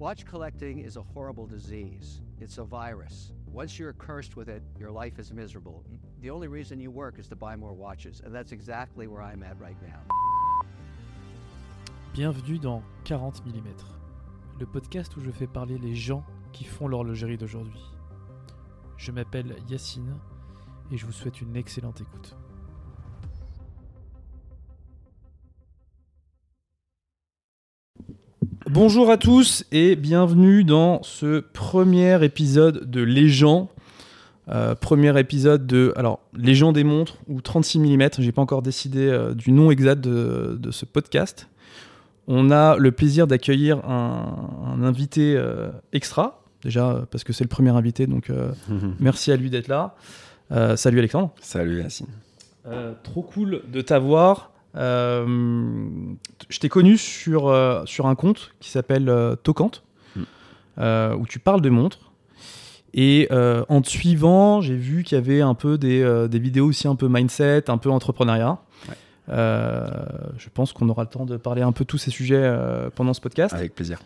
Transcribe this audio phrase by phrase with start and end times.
[0.00, 2.20] Watch collecting is a horrible disease.
[2.40, 3.32] It's a virus.
[3.52, 5.82] Once you're cursed with it, your life is miserable.
[6.20, 9.42] The only reason you work is to buy more watches, and that's exactly where I'm
[9.42, 9.98] at right now.
[12.14, 13.74] Bienvenue dans 40 mm,
[14.60, 16.22] le podcast où je fais parler les gens
[16.52, 17.82] qui font l'horlogerie d'aujourd'hui.
[18.98, 20.14] Je m'appelle Yacine
[20.92, 22.36] et je vous souhaite une excellente écoute.
[28.70, 33.70] Bonjour à tous et bienvenue dans ce premier épisode de Légends.
[34.50, 38.08] Euh, premier épisode de alors Légends des montres ou 36 mm.
[38.18, 41.48] J'ai pas encore décidé euh, du nom exact de, de, ce podcast.
[42.26, 44.36] On a le plaisir d'accueillir un,
[44.66, 48.30] un, invité euh, extra déjà parce que c'est le premier invité donc
[49.00, 49.96] merci à lui d'être là.
[50.76, 51.32] salut Alexandre.
[51.40, 52.08] Salut Yacine.
[53.02, 54.52] trop cool de t'avoir.
[54.78, 55.76] Euh,
[56.48, 59.82] je t'ai connu sur, euh, sur un compte qui s'appelle euh, Tocante,
[60.16, 61.14] mm.
[61.18, 62.12] où tu parles de montres.
[62.94, 66.88] Et en te suivant, j'ai vu qu'il y avait un peu des, des, vidéos aussi
[66.88, 68.58] un peu mindset, un peu entrepreneuriat.
[68.88, 68.94] Ouais.
[69.28, 72.50] je pense qu'on aura le temps de parler un peu de tous ces sujets
[72.94, 73.54] pendant ce podcast.
[73.54, 74.00] Avec plaisir.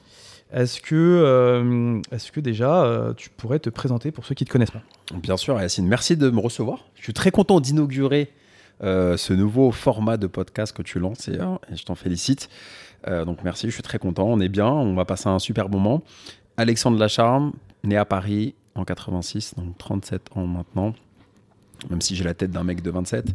[0.52, 4.72] Est-ce que, est que déjà tu pourrais te présenter pour ceux qui ne te connaissent
[4.72, 4.82] pas?
[5.14, 5.86] Bien sûr, Yacine.
[5.86, 6.80] Merci de me recevoir.
[6.96, 8.32] Je suis très content d'inaugurer
[8.82, 12.48] euh, ce nouveau format de podcast que tu lances et, euh, je t'en félicite.
[13.06, 14.26] Euh, donc merci, je suis très content.
[14.26, 16.02] On est bien, on va passer un super moment.
[16.56, 17.52] Alexandre Lacharme,
[17.84, 20.94] né à Paris en 86, donc 37 ans maintenant
[21.90, 23.34] même si j'ai la tête d'un mec de 27.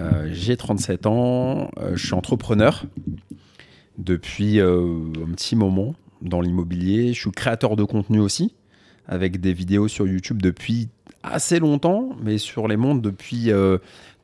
[0.00, 2.84] Euh, j'ai 37 ans, je suis entrepreneur
[3.96, 7.14] depuis un petit moment dans l'immobilier.
[7.14, 8.54] Je suis créateur de contenu aussi,
[9.08, 10.90] avec des vidéos sur YouTube depuis
[11.22, 13.50] assez longtemps, mais sur les mondes depuis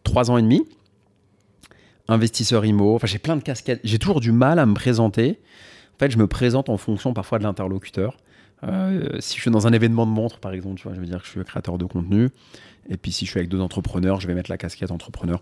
[0.07, 0.67] trois ans et demi.
[2.09, 3.81] Investisseur IMO, enfin j'ai plein de casquettes.
[3.85, 5.41] J'ai toujours du mal à me présenter.
[5.97, 8.17] En fait, je me présente en fonction parfois de l'interlocuteur.
[8.65, 11.07] Euh, si je suis dans un événement de montre, par exemple, tu vois, je veux
[11.07, 12.31] dire que je suis créateur de contenu.
[12.89, 15.41] Et puis si je suis avec deux entrepreneurs, je vais mettre la casquette entrepreneur.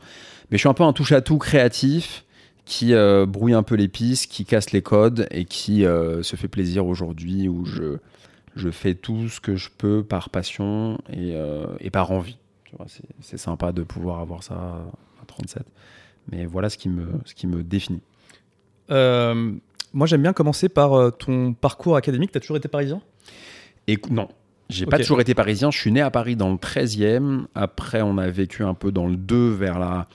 [0.50, 2.25] Mais je suis un peu un touche-à-tout créatif
[2.65, 6.37] qui euh, brouille un peu les pistes, qui casse les codes et qui euh, se
[6.37, 7.99] fait plaisir aujourd'hui où je,
[8.56, 12.38] je fais tout ce que je peux par passion et par envie.
[13.21, 15.62] C'est sympa de pouvoir avoir ça à 37.
[16.31, 18.01] Mais voilà ce qui me, ce qui me définit.
[18.91, 19.53] Euh,
[19.93, 22.33] moi, j'aime bien commencer par euh, ton parcours académique.
[22.33, 23.01] Tu as toujours été parisien?
[23.87, 24.29] Et, Non,
[24.69, 24.91] j'ai okay.
[24.91, 25.71] pas toujours été parisien.
[25.71, 27.45] Je suis né à Paris dans le 13e.
[27.55, 30.06] Après, on a vécu un peu dans le 2 vers la.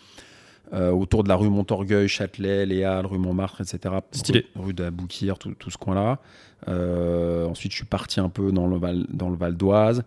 [0.71, 3.95] Euh, autour de la rue Montorgueil, Châtelet, Léal, rue Montmartre, etc.
[4.11, 4.45] Stylé.
[4.55, 6.19] Rue, rue d'Aboukir, tout, tout, ce coin-là.
[6.67, 10.03] Euh, ensuite, je suis parti un peu dans le Val, dans le Val d'Oise.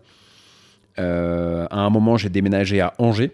[0.99, 3.31] Euh, à un moment, j'ai déménagé à Angers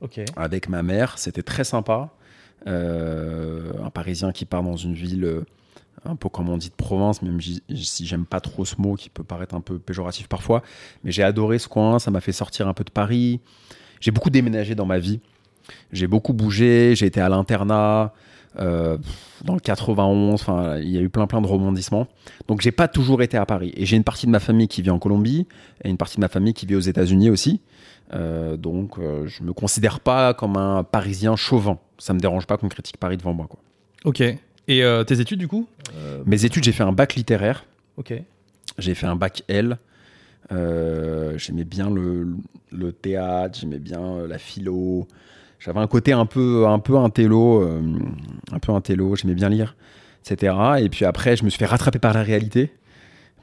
[0.00, 0.24] okay.
[0.36, 1.18] avec ma mère.
[1.18, 2.10] C'était très sympa.
[2.66, 5.44] Euh, un Parisien qui part dans une ville euh,
[6.04, 9.10] un peu comme on dit de province, même si j'aime pas trop ce mot qui
[9.10, 10.62] peut paraître un peu péjoratif parfois.
[11.04, 13.40] Mais j'ai adoré ce coin, ça m'a fait sortir un peu de Paris.
[14.00, 15.20] J'ai beaucoup déménagé dans ma vie.
[15.92, 18.12] J'ai beaucoup bougé, j'ai été à l'internat.
[18.58, 18.96] Euh,
[19.44, 22.06] dans le 91, enfin, il y a eu plein plein de rebondissements.
[22.48, 23.72] Donc j'ai pas toujours été à Paris.
[23.76, 25.46] Et j'ai une partie de ma famille qui vit en Colombie
[25.84, 27.60] et une partie de ma famille qui vit aux États-Unis aussi.
[28.14, 31.78] Euh, donc euh, je me considère pas comme un Parisien chauvin.
[31.98, 33.46] Ça me dérange pas qu'on critique Paris devant moi.
[33.48, 33.60] Quoi.
[34.04, 34.20] Ok.
[34.20, 35.66] Et euh, tes études du coup?
[36.26, 37.64] Mes études, j'ai fait un bac littéraire.
[37.96, 38.12] Ok.
[38.78, 39.78] J'ai fait un bac L.
[40.50, 42.28] j'aimais bien le,
[42.72, 45.06] le théâtre, j'aimais bien la philo
[45.58, 47.80] j'avais un côté un peu un peu intello, euh,
[48.52, 48.72] un peu
[49.16, 49.76] j'aimais bien lire,
[50.24, 50.54] etc.
[50.80, 52.72] Et puis après, je me suis fait rattraper par la réalité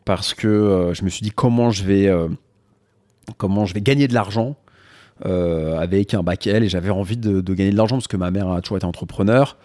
[0.06, 2.30] parce que euh, je me suis dit comment je vais euh,
[3.38, 4.56] comment je vais gagner de l'argent
[5.24, 8.32] avec un bac L et j'avais envie de, de, gagner de l'argent parce que ma
[8.32, 9.58] mère a toujours été entrepreneur.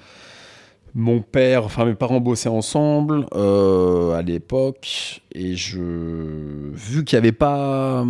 [0.95, 5.81] Mon père, enfin mes parents bossaient ensemble à l'époque et je
[6.73, 8.07] vu qu'il n'y avait pas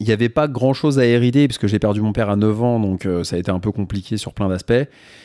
[0.00, 2.62] il n'y avait pas grand chose à hériter puisque j'ai perdu mon père à 9
[2.62, 4.72] ans, donc euh, ça a été un peu compliqué sur plein d'aspects.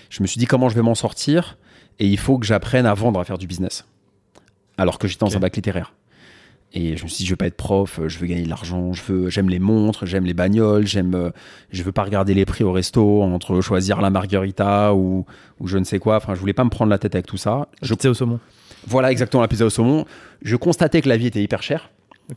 [0.09, 1.57] Je me suis dit comment je vais m'en sortir?
[1.99, 3.85] Et il faut que j'apprenne à vendre, à faire du business.
[4.77, 5.35] Alors que j'étais dans Ok.
[5.35, 5.93] un bac littéraire.
[6.73, 8.93] Et je me suis dit, je veux pas être prof, je veux gagner de l'argent,
[8.93, 11.29] je veux, j'aime les montres, j'aime les bagnoles, j'aime, euh,
[11.69, 15.25] je veux pas regarder les prix au resto entre choisir la margarita ou,
[15.59, 16.15] ou je ne sais quoi.
[16.15, 17.67] Enfin, je voulais pas me prendre la tête avec tout ça.
[17.81, 18.39] Je, J'étais au saumon.
[18.87, 20.05] voilà exactement la pizza au saumon.
[20.43, 21.89] Je constatais que la vie était hyper chère.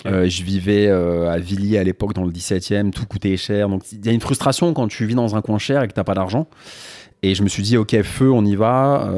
[0.07, 3.69] Euh, je vivais euh, à Villiers à l'époque dans le 17e, tout coûtait cher.
[3.69, 5.93] Donc il y a une frustration quand tu vis dans un coin cher et que
[5.93, 6.47] t'as pas d'argent.
[7.23, 9.11] Et je me suis dit, ok, feu, on y va,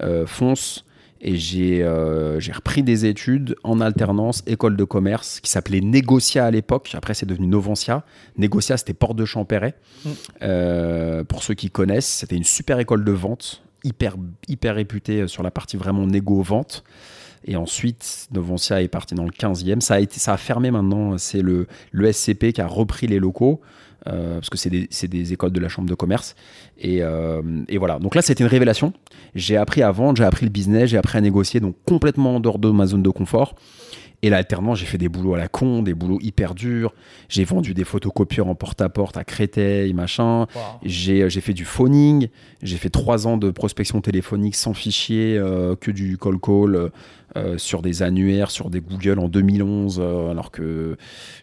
[0.00, 0.84] euh, fonce.
[1.20, 6.92] Et j'ai repris des études en alternance, école de commerce, qui s'appelait Négocia à l'époque.
[6.94, 8.04] Après, c'est devenu Novencia.
[8.36, 9.74] Négocia, c'était Porte de Champéret.
[10.04, 11.24] Mm.
[11.24, 14.16] Pour ceux qui connaissent, c'était une super école de vente, hyper,
[14.46, 16.84] hyper réputée sur la partie vraiment négo-vente.
[17.46, 19.80] Et ensuite, Novencia est parti dans le 15e.
[19.80, 21.16] Ça a, été, ça a fermé maintenant.
[21.16, 23.60] C'est le, le SCP qui a repris les locaux.
[24.08, 26.36] Euh, parce que c'est des, des, écoles de la chambre de commerce.
[26.78, 27.98] Et, euh, et voilà.
[27.98, 28.92] Donc là, c'était une révélation.
[29.34, 32.40] J'ai appris à vendre, j'ai appris le business, j'ai appris à négocier, donc complètement en
[32.40, 33.56] dehors de ma zone de confort.
[34.22, 36.94] Et là, alternance, j'ai fait des boulots à la con, des boulots hyper durs.
[37.28, 40.46] J'ai vendu des photocopieurs en porte-à-porte à Créteil, machin.
[40.82, 42.28] J'ai fait du phoning.
[42.62, 46.90] J'ai fait trois ans de prospection téléphonique sans fichier, euh, que du call call.
[47.36, 50.96] Euh, sur des annuaires, sur des Google en 2011, euh, alors que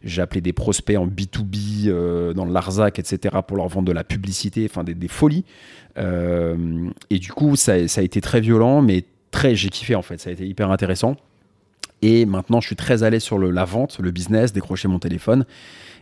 [0.03, 4.67] j'appelais des prospects en B2B dans le Larzac, etc., pour leur vendre de la publicité,
[4.67, 5.45] enfin des, folies.
[5.97, 10.19] et du coup, ça, ça, a été très violent, mais très, j'ai kiffé en fait,
[10.19, 11.15] ça a été hyper intéressant.
[12.03, 15.45] Et maintenant, je suis très l'aise sur le, la vente, le business, décrocher mon téléphone.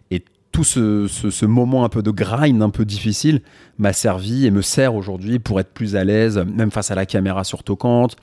[0.10, 3.42] Et tout ce, moment un peu de grind, un peu difficile,
[3.78, 7.06] m'a servi et me sert aujourd'hui pour être plus à l'aise, même face à la
[7.06, 8.16] caméra sur Tocante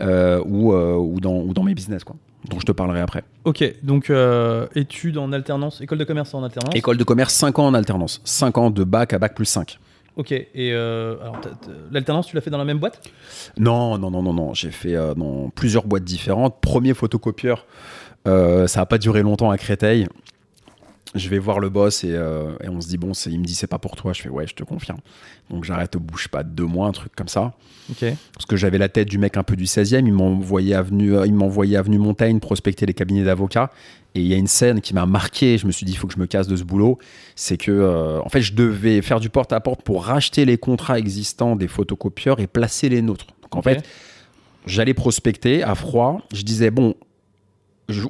[0.00, 2.02] euh, ou, euh, ou, dans, ou dans mes business.
[2.02, 2.16] Quoi
[2.50, 3.24] dont je te parlerai après.
[3.44, 7.58] Ok, donc euh, études en alternance, école de commerce en alternance École de commerce, 5
[7.58, 8.20] ans en alternance.
[8.24, 9.78] 5 ans de bac à bac plus 5.
[10.16, 11.16] Ok, et euh,
[11.90, 13.02] l'alternance, tu l'as fait dans la même boîte?
[13.58, 14.54] Non, non, non, non, non.
[14.54, 16.60] J'ai fait euh, dans plusieurs boîtes différentes.
[16.60, 17.66] Premier photocopieur,
[18.28, 20.06] euh, ça n'a pas duré longtemps à Créteil.
[21.16, 23.68] Je vais voir le boss et, et on se dit, bon, il me dit, c'est
[23.68, 24.12] pas pour toi.
[24.12, 24.98] Je fais, ouais, je te confirme.
[25.48, 27.52] Donc j'arrête, bouge pas, deux mois, un truc comme ça.
[27.90, 28.04] Ok.
[28.32, 30.06] Parce que j'avais la tête du mec un peu du 16e.
[30.06, 33.70] Il m'envoyait avenue, il m'envoyait avenue Montaigne prospecter les cabinets d'avocats.
[34.14, 36.06] Et il y a une scène qui m'a marqué, je me suis dit, il faut
[36.06, 36.98] que je me casse de ce boulot.
[37.34, 41.56] C'est que, euh, en fait, je devais faire du porte-à-porte pour racheter les contrats existants
[41.56, 43.26] des photocopieurs et placer les nôtres.
[43.42, 43.84] Donc, en fait,
[44.66, 46.20] j'allais prospecter à froid.
[46.32, 46.94] Je disais, bon,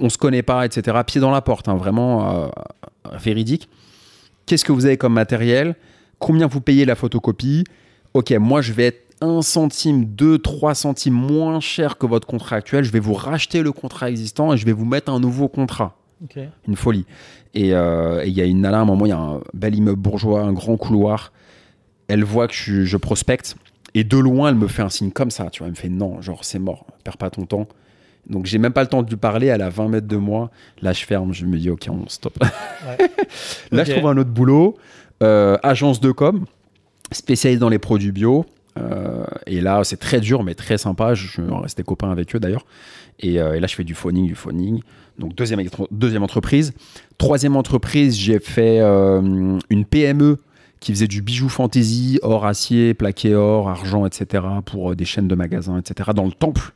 [0.01, 0.99] on se connaît pas, etc.
[1.07, 2.49] Pied dans la porte, hein, vraiment euh,
[3.19, 3.71] véridique.
[4.45, 5.75] Qu'est-ce que vous avez comme matériel?
[6.19, 7.65] Combien vous payez la photocopie?
[8.13, 12.57] Ok, moi, je vais être 1 centime, 2, 3 centimes moins cher que votre contrat
[12.57, 15.49] actuel, je vais vous racheter le contrat existant et je vais vous mettre un nouveau
[15.49, 15.97] contrat.
[16.67, 17.07] Une folie.
[17.57, 19.75] Euh, et il y a une nana, à un moment, il y a un bel
[19.75, 21.33] immeuble bourgeois, un grand couloir.
[22.09, 23.57] Elle voit que je, prospecte.
[23.95, 25.49] Et de loin, elle me fait un signe comme ça.
[25.51, 27.69] Tu vois, elle me fait non, genre, c'est mort, perds pas ton temps.
[28.29, 29.49] Donc, j'ai même pas le temps de lui parler.
[29.49, 30.51] Elle à 20 mètres de moi.
[30.81, 31.33] Là, je ferme.
[31.35, 32.39] Je me dis, OK, on stop.
[33.71, 34.77] Là, je trouve un autre boulot.
[35.23, 36.47] Euh, agence de com,
[37.13, 38.47] spécialisée dans les produits bio.
[38.79, 41.15] Euh, et là, c'est très dur, mais très sympa.
[41.15, 42.67] Je, vais rester copain avec eux d'ailleurs.
[43.25, 44.81] Euh, et, là, je fais du phoning, du phoning.
[45.19, 46.73] Donc, deuxième, deuxième entreprise.
[47.19, 50.39] Troisième entreprise, j'ai fait euh, une PME
[50.81, 54.45] qui faisait du bijou fantasy, or, acier, plaqué or, argent, etc.
[54.67, 56.11] pour des chaînes de magasins, etc.
[56.15, 56.73] dans le temple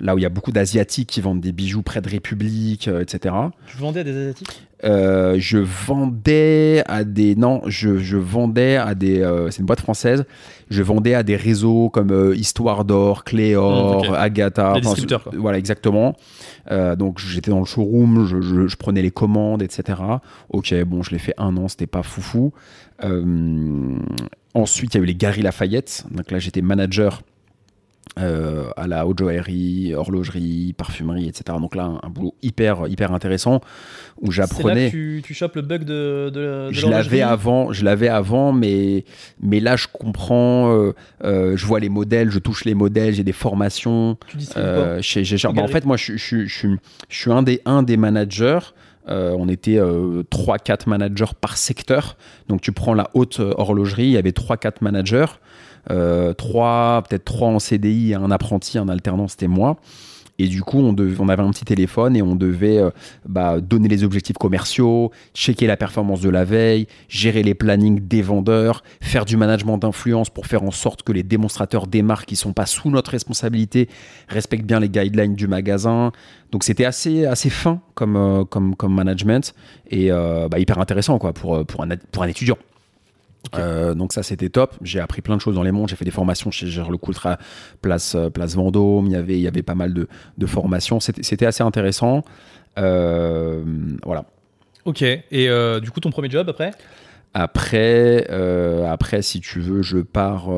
[0.00, 3.34] là où il y a beaucoup d'Asiatiques qui vendent des bijoux près de République, etc.
[3.66, 4.66] Tu vendais à des Asiatiques?
[4.84, 7.34] Euh, Je vendais à des.
[7.36, 9.20] Non, je, je vendais à des.
[9.20, 10.24] Euh, c'est une boîte française.
[10.70, 14.74] Je vendais à des réseaux comme euh, Histoire d'Or, Cléor, mmh, Agatha.
[14.74, 15.32] Des distributeurs, quoi.
[15.36, 16.16] Voilà, exactement.
[16.70, 20.00] donc j'étais dans le showroom, je, je, je, prenais les commandes, etc.
[20.50, 22.52] Ok, bon, je l'ai fait un an, c'était pas foufou.
[24.54, 26.04] ensuite, il y a eu les Gary Lafayette.
[26.10, 27.22] Donc là, j'étais manager
[28.18, 31.58] euh, à la haute joaillerie, horlogerie, parfumerie, etc.
[31.60, 33.60] Donc là, un, boulot hyper, hyper intéressant
[34.20, 34.88] où j'apprenais.
[34.88, 39.04] tu, tu chopes le bug de, de, Je l'avais avant, je l'avais avant, mais,
[39.40, 43.24] mais là, je comprends, euh, euh, je vois les modèles, je touche les modèles, j'ai
[43.24, 44.16] des formations.
[44.28, 46.68] Tu euh, chez, chez bah, En fait, moi, je, je, je,
[47.08, 48.60] je, suis un des, un des managers.
[49.08, 52.16] on était 3-4 managers par secteur.
[52.48, 55.26] Donc tu prends la haute horlogerie, il y avait 3-4 managers.
[55.90, 59.76] Euh, trois, peut-être trois en CDI, un apprenti, un alternant, c'était moi.
[60.38, 62.90] Et du coup, on, on, avait un petit téléphone et on devait euh,
[63.24, 68.20] bah, donner les objectifs commerciaux, checker la performance de la veille, gérer les plannings des
[68.20, 72.36] vendeurs, faire du management d'influence pour faire en sorte que les démonstrateurs des marques qui
[72.36, 73.88] sont pas sous notre responsabilité
[74.28, 76.10] respectent bien les guidelines du magasin.
[76.50, 79.54] Donc c'était assez, assez fin comme, euh, comme, comme management
[79.88, 82.56] et bah, hyper intéressant quoi, pour, pour, un, pour un étudiant.
[83.54, 84.74] Euh, donc ça c'était top.
[84.82, 85.88] J'ai appris plein de choses dans les mondes.
[85.88, 87.38] J'ai fait des formations chez Le Coultra,
[87.82, 89.06] place euh, place Vendôme.
[89.06, 90.08] Il y avait il y avait pas mal de,
[90.38, 91.00] de formations.
[91.00, 92.24] C'était assez intéressant.
[92.78, 93.62] Euh,
[94.04, 94.24] voilà.
[94.84, 95.02] Ok.
[95.02, 96.72] Et du coup ton premier job après?
[97.34, 98.26] Après
[98.88, 100.48] après si tu veux je pars.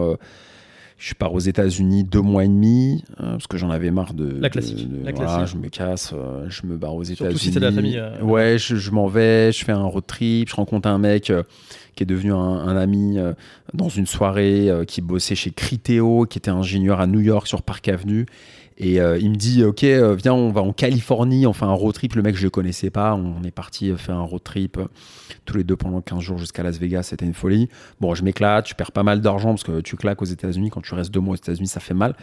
[0.99, 4.39] Je pars aux États-Unis deux mois et demi parce que j'en avais marre de.
[4.41, 4.89] La classique.
[5.05, 5.55] la classique.
[5.55, 6.15] je me casse,
[6.49, 7.39] je me barre aux États-Unis.
[7.39, 8.03] Surtout si c'est de la famille.
[8.23, 11.31] ouais, je, je m'en vais, je fais un road trip, je rencontre un mec
[11.97, 13.33] qui est devenu un, ami euh,
[13.73, 17.63] dans une soirée, euh, qui bossait chez Criteo, qui était ingénieur à New York sur
[17.63, 18.27] Park Avenue.
[18.79, 21.73] Et euh, il me dit, ok, euh, viens, on va en Californie, on fait un
[21.73, 22.15] road trip.
[22.15, 23.15] Le mec, je ne connaissais pas.
[23.15, 24.79] On est parti euh, faire un road trip
[25.47, 27.05] tous les deux pendant 15 jours jusqu'à Las Vegas.
[27.05, 27.71] C'était une folie.
[28.01, 30.69] Bon, je m'éclate, je perds pas mal d'argent parce que tu claques aux États-Unis.
[30.69, 32.15] Quand tu restes deux mois aux États-Unis, ça fait mal,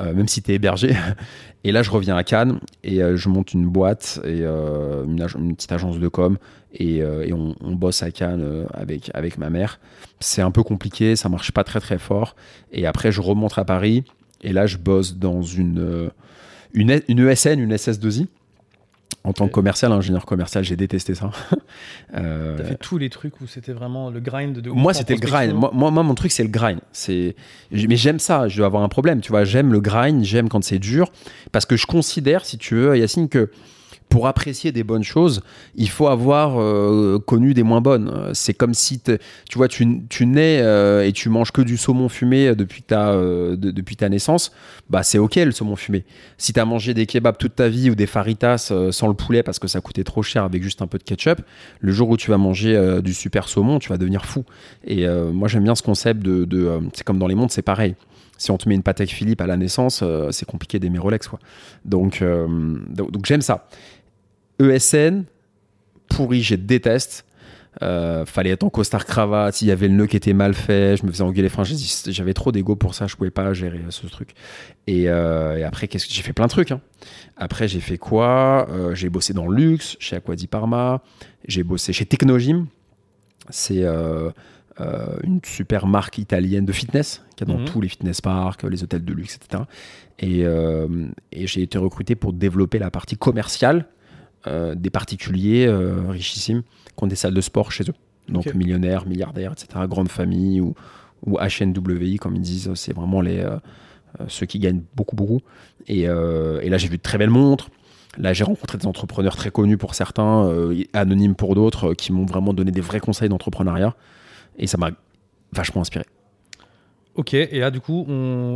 [0.00, 0.96] même si tu es hébergé.
[1.64, 5.98] Et là, je reviens à Cannes et je monte une boîte et une, petite agence
[5.98, 6.38] de com.
[6.72, 9.78] Et, et on, on, bosse à Cannes avec, avec ma mère.
[10.20, 12.34] C'est un peu compliqué, ça marche pas très très fort.
[12.72, 14.04] Et après, je remonte à Paris.
[14.42, 16.08] Et là, je bosse dans une, euh,
[16.72, 18.26] une, une ESN, une SS2I.
[19.22, 21.30] En tant que commercial, ingénieur commercial, j'ai détesté ça.
[22.14, 22.56] euh...
[22.56, 24.70] T'as fait tous les trucs où c'était vraiment le grind de.
[24.70, 25.52] Moi, c'était le grind.
[25.52, 26.80] Moi, moi, mon truc, c'est le grind.
[26.92, 27.36] C'est,
[27.70, 28.48] mais j'aime ça.
[28.48, 29.20] Je dois avoir un problème.
[29.20, 30.24] Tu vois, j'aime le grind.
[30.24, 31.12] J'aime quand c'est dur,
[31.52, 33.50] parce que je considère, si tu veux, Yacine, que
[34.10, 35.40] pour apprécier des bonnes choses,
[35.76, 38.30] il faut avoir euh, connu des moins bonnes.
[38.34, 39.18] C'est comme si tu
[39.56, 39.86] vois, tu,
[40.26, 44.52] nais euh, et tu manges que du saumon fumé depuis ta, euh, depuis ta naissance,
[44.90, 46.04] bah c'est ok le saumon fumé.
[46.38, 49.44] Si tu as mangé des kebabs toute ta vie ou des faritas sans le poulet
[49.44, 51.40] parce que ça coûtait trop cher avec juste un peu de ketchup,
[51.78, 54.44] le jour où tu vas manger du super saumon, tu vas devenir fou.
[54.84, 57.94] Et moi j'aime bien ce concept de, c'est comme dans les mondes, c'est pareil
[58.38, 61.28] si on te met une Patek Philippe à la naissance, c'est compliqué d'aimer Rolex.
[61.28, 61.38] Quoi.
[61.84, 62.24] Donc,
[62.88, 63.68] donc j'aime ça.
[64.60, 65.24] ESN,
[66.08, 67.24] pourri, je déteste.
[67.82, 70.96] Euh, fallait être en costard cravate, il y avait le nœud qui était mal fait,
[70.96, 74.08] je me faisais engueuler, enfin, j'avais trop d'ego pour ça, je pouvais pas gérer ce
[74.08, 74.34] truc.
[74.88, 76.72] Et, euh, après, qu'est-ce que j'ai fait plein de trucs.
[76.72, 76.80] Hein.
[77.36, 81.00] Après, j'ai fait quoi euh, J'ai bossé dans le luxe, chez Aquadi Parma,
[81.46, 82.66] j'ai bossé chez Technogym,
[83.50, 83.84] c'est
[85.22, 87.66] une super marque italienne de fitness qui a dans mhm.
[87.66, 89.62] tous les fitness parks, les hôtels de luxe, etc.
[90.18, 93.86] Et, et j'ai été recruté pour développer la partie commerciale
[94.46, 97.94] euh, des particuliers euh, richissimes qui ont des salles de sport chez eux.
[98.28, 100.74] Donc millionnaires, milliardaires, etc., grandes familles ou,
[101.26, 103.58] ou HNWI, comme ils disent, c'est vraiment les, euh,
[104.28, 105.40] ceux qui gagnent beaucoup, beaucoup.
[105.88, 107.70] Et, et là, j'ai vu de très belles montres.
[108.18, 110.48] Là, j'ai rencontré des entrepreneurs très connus pour certains,
[110.92, 113.94] anonymes pour d'autres, qui m'ont vraiment donné des vrais conseils d'entrepreneuriat.
[114.58, 114.90] Et ça m'a
[115.52, 116.04] vachement inspiré.
[117.16, 118.06] Ok, et là du coup,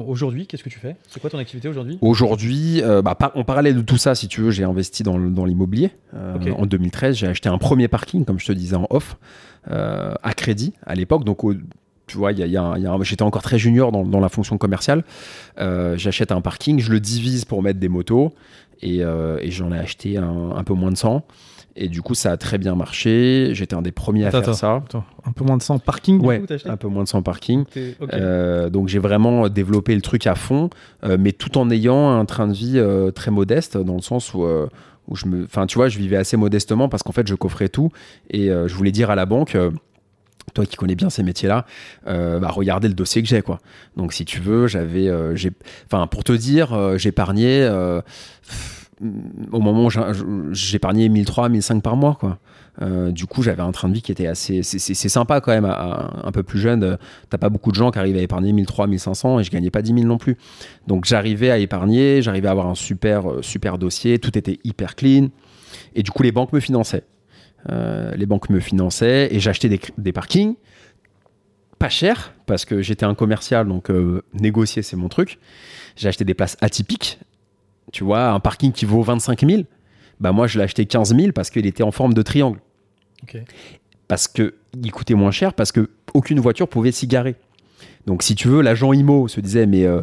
[0.07, 0.97] aujourd'hui, qu'est-ce que tu fais?
[1.09, 1.99] C'est quoi ton activité aujourd'hui?
[2.01, 5.91] Aujourd'hui, euh, bah, en parallèle de tout ça, si tu veux, j'ai investi dans, l'immobilier.
[6.15, 9.17] Euh, en 2013, j'ai acheté un premier parking, comme je te disais en off,
[9.71, 11.25] euh, à crédit à l'époque.
[11.25, 11.41] Donc,
[12.07, 12.33] tu vois,
[13.03, 15.05] j'étais encore très junior dans, la fonction commerciale.
[15.59, 18.33] J'achète un parking, je le divise pour mettre des motos,
[18.83, 19.03] et,
[19.51, 21.25] j'en ai acheté un, un, peu moins de 100.
[21.77, 23.51] Et du coup, ça a très bien marché.
[23.53, 24.83] J'étais un des premiers à faire ça.
[25.25, 27.65] un peu moins de 100 parking Ouais, un peu moins de 100 parking.
[28.13, 30.71] Euh, donc j'ai vraiment développé le truc à fond,
[31.03, 34.35] euh, mais tout en ayant un train de vie euh, très modeste, dans le sens
[34.35, 34.47] où,
[35.09, 35.45] où je me.
[35.45, 37.91] Enfin, tu vois, je vivais assez modestement parce qu'en fait, je coffrais tout.
[38.31, 39.57] Et je voulais dire à la banque
[40.53, 41.65] toi qui connais bien ces métiers-là,
[42.07, 43.59] bah, regardez le dossier que j'ai, quoi.
[43.97, 45.51] Donc, si tu veux, j'avais, j'ai,
[45.87, 47.69] enfin, pour te dire, j'épargnais
[49.53, 52.39] au moment où j'épargnais 1003, 1005 par mois, quoi.
[52.83, 54.63] Euh, du coup, j'avais un train de vie qui était assez.
[54.63, 56.99] C'est sympa quand même, un peu plus jeune.
[57.31, 59.83] T'as pas beaucoup de gens qui arrivent à épargner 1003, 1500 et je gagnais pas
[59.83, 60.37] 10 000 non plus.
[60.87, 64.97] Donc j'arrivais à épargner, j'arrivais à avoir un super, euh, super dossier, tout était hyper
[64.97, 65.29] clean.
[65.95, 67.05] Et du coup, les banques me finançaient.
[67.71, 70.55] Euh, les banques me finançaient et j'achetais des, des, parkings
[71.79, 73.91] pas cher parce que j'étais un commercial, donc
[74.35, 75.39] négocier c'est mon truc.
[75.97, 77.19] J'ai acheté des places atypiques
[77.93, 79.63] tu vois, un parking qui vaut 25 000,
[80.21, 82.61] bah moi je l'ai acheté 15 000 parce qu'il était en forme de triangle.
[84.09, 87.37] Parce qu'il coûtait moins cher, parce qu'aucune voiture pouvait s'y garer.
[88.07, 90.03] Donc si tu veux, l'agent IMO se disait, mais euh,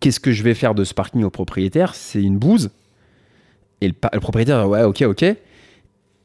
[0.00, 1.94] qu'est-ce que je vais faire de ce parking au propriétaire?
[1.94, 2.70] C'est une bouse.
[3.80, 5.24] Et le, propriétaire, ouais, ok, ok.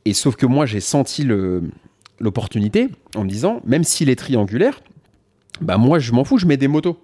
[0.05, 1.27] Et sauf que moi, j'ai senti
[2.19, 4.81] l'opportunité en me disant, même s'il est triangulaire,
[5.61, 6.97] bah moi, je m'en fous, je mets des motos.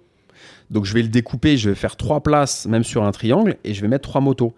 [0.70, 3.74] Donc je vais le découper, je vais faire trois places, même sur un triangle, et
[3.74, 4.54] je vais mettre trois motos.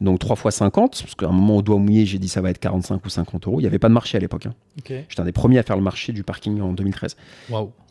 [0.00, 2.50] Donc 3 fois 50, parce qu'à un moment au doigt mouillé, j'ai dit ça va
[2.50, 3.60] être 45 ou 50 euros.
[3.60, 4.46] Il n'y avait pas de marché à l'époque.
[4.46, 4.54] Hein.
[4.84, 7.16] J'étais un des premiers à faire le marché du parking en 2013.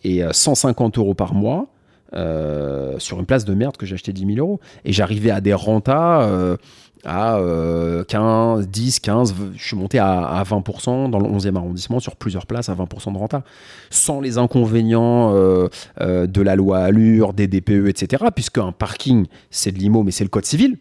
[0.04, 1.68] Et 150 euh, euros par mois
[2.14, 4.60] euh, sur une place de merde que j'ai acheté 10 000 euros.
[4.84, 6.58] Et j'arrivais à des rentas euh,
[7.06, 7.40] à
[8.08, 12.70] 15, 10, 15, je suis monté à, 20% dans le 11e arrondissement sur plusieurs places
[12.70, 13.44] à 20% de renta,
[13.90, 15.68] sans les inconvénients euh,
[16.00, 18.26] euh, de la loi Allure, des DPE, etc.
[18.34, 20.78] Puisque un parking, c'est de l'IMO, mais c'est le code civil.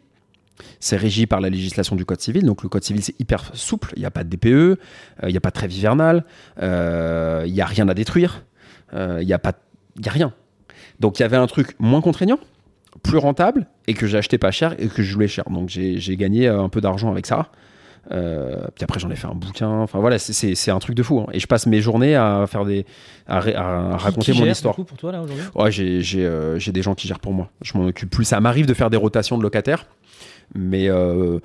[0.79, 2.45] C'est régi par la législation du Code civil.
[2.45, 3.93] Donc le Code civil, c'est hyper souple.
[3.97, 4.77] Il n'y a pas de DPE, euh,
[5.23, 6.25] il n'y a pas de trêve hivernale,
[6.61, 8.45] il n'y a rien à détruire,
[8.93, 10.33] il n'y a, a rien.
[11.01, 12.39] Donc il y avait un truc moins contraignant,
[13.03, 15.45] plus rentable et que j'ai acheté pas cher et que je voulais cher.
[15.51, 17.51] Donc j'ai gagné euh, un peu d'argent avec ça.
[18.13, 19.69] Euh, puis après, j'en ai fait un bouquin.
[19.69, 21.21] Enfin voilà, c'est- un truc de fou.
[21.21, 21.27] hein.
[21.33, 22.87] Et je passe mes journées à faire des,
[23.27, 23.53] à, à Qui-
[24.05, 24.75] raconter qui mon histoire.
[24.75, 25.45] du coup, pour toi là aujourd'hui?
[25.55, 27.51] Ouais, j'ai euh, j'ai des gens qui gèrent pour moi.
[27.63, 28.25] Je m'en occupe plus.
[28.25, 29.87] Ça m'arrive de faire des rotations de locataires,
[30.55, 31.39] mais euh,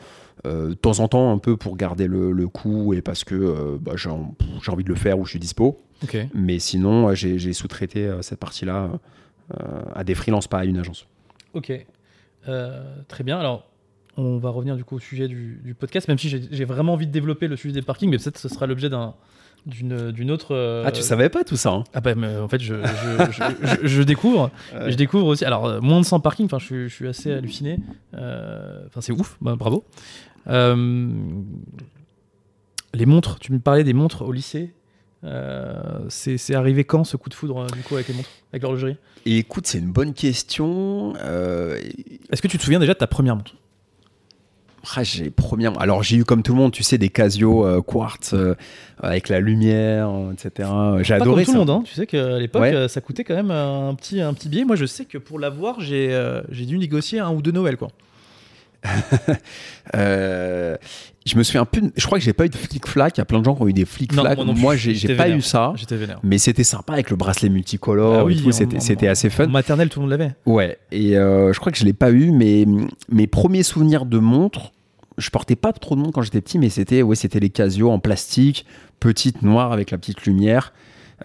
[0.46, 3.94] de temps en temps un peu pour garder le, le coup et parce que bah,
[3.96, 4.34] j'ai en-
[4.64, 5.80] j'ai envie de le faire ou je suis dispo.
[6.34, 8.90] Mais sinon, j'ai sous-traité cette partie-là
[9.94, 11.06] à des freelances, pas à une agence.
[11.56, 11.72] Ok.
[12.48, 13.40] Euh, très bien.
[13.40, 13.66] Alors,
[14.18, 17.08] on va revenir du coup au sujet du, du podcast, même si j'ai vraiment envie
[17.08, 19.14] de développer le sujet des parkings, mais peut-être ce sera l'objet d'un
[19.66, 20.54] d'une autre.
[20.54, 23.32] euh, Ah, tu savais pas tout ça hein Ah bah mais en fait je, je,
[23.32, 24.92] je- je- je découvre, Ouais.
[24.92, 25.44] je découvre aussi.
[25.44, 27.80] Alors euh, moins de 100 parkings, enfin je, suis- je suis assez halluciné.
[28.14, 29.84] Euh, Enfin c'est ouf, bah, bravo.
[32.94, 34.74] Les montres, tu me parlais des montres au lycée.
[35.24, 35.74] Euh,
[36.10, 38.98] c'est arrivé quand ce coup de foudre euh, du coup avec les montres, avec l'horlogerie?
[39.26, 41.14] Écoute, c'est une bonne question.
[41.24, 41.80] Euh,
[42.32, 43.56] Est-ce que tu te souviens déjà de ta première montre?
[44.96, 47.82] Ah, j'ai premièrement- Alors j'ai eu comme tout le monde, tu sais, des Casio euh,
[47.82, 48.54] quartz euh,
[49.00, 50.70] avec la lumière, etc.
[51.02, 51.52] J'ai Pas adoré comme tout ça.
[51.54, 51.82] le monde, hein.
[51.84, 52.88] tu sais qu'à l'époque Ouais.
[52.88, 54.64] ça coûtait quand même un petit, un petit billet.
[54.64, 57.78] Moi je sais que pour l'avoir j'ai euh, j'ai dû négocier un ou deux Noël
[57.78, 57.88] quoi.
[61.26, 61.82] Je me souviens un peu.
[61.82, 63.18] de- Je crois que j'ai pas eu de flic-flac.
[63.18, 64.38] Il y a plein de gens qui ont eu des flic-flac.
[64.38, 64.94] Non, moi plus.
[64.94, 65.74] J'ai pas eu ça.
[65.76, 66.20] J'étais vénère.
[66.24, 68.20] Mais c'était sympa avec le bracelet multicolore.
[68.20, 68.42] Ah oui,
[68.80, 69.46] C'était assez fun.
[69.46, 70.36] En maternelle tout le monde l'avait.
[70.46, 70.78] Ouais.
[70.92, 72.66] Et euh, je crois que je l'ai pas eu, mais
[73.10, 74.72] mes premiers souvenirs de montre,
[75.18, 77.90] je portais pas trop de montre quand j'étais petit, mais c'était ouais, c'était les Casio
[77.90, 78.66] en plastique,
[79.00, 80.74] petite noire avec la petite lumière.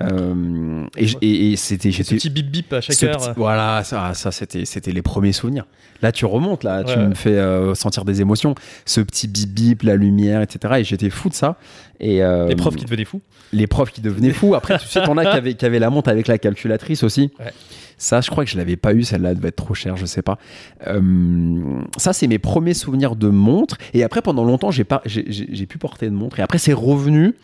[0.01, 3.17] Euh, et j- et, et c'était j'étais petit bip bip à chaque ce heure.
[3.19, 5.67] petit- voilà, ça, ça c'était, c'était les premiers souvenirs.
[6.01, 8.55] Là, tu remontes, là, tu Ouais, me fais euh, sentir des émotions.
[8.87, 10.75] Ce petit bip bip, la lumière, etc.
[10.79, 11.57] Et j'étais fou de ça.
[11.99, 13.21] Et euh, Les profs qui devenaient fous.
[13.53, 14.55] les profs qui devenaient fous.
[14.55, 17.31] Après, tu sais, t'en as qui avaient, qui avaient la montre avec la calculatrice aussi.
[17.39, 17.53] Ouais.
[18.01, 19.03] Ça, je crois que je l'avais pas eu.
[19.03, 20.39] Celle-là elle devait être trop chère, je sais pas.
[20.87, 23.77] Euh, ça, c'est mes premiers souvenirs de montre.
[23.95, 26.41] Et après, pendant longtemps, j'ai pas, j'ai, pu porter de montre.
[26.41, 27.35] Et après, c'est revenu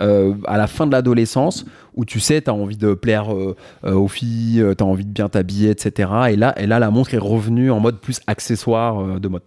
[0.00, 3.56] euh, à la fin de l'adolescence où tu sais, tu as envie de plaire euh,
[3.84, 6.10] aux filles, tu as envie de bien t'habiller, etc.
[6.30, 9.42] Et là, et là, la montre est revenue en mode plus accessoire de mode.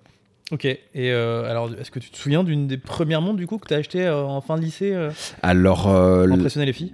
[0.51, 0.65] Ok.
[0.65, 3.67] Et euh, alors, est-ce que tu te souviens d'une des premières montres du coup que
[3.67, 5.11] tu as acheté euh, en fin de lycée euh,
[5.43, 6.93] Alors, pour impressionner les filles?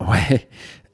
[0.00, 0.48] Ouais.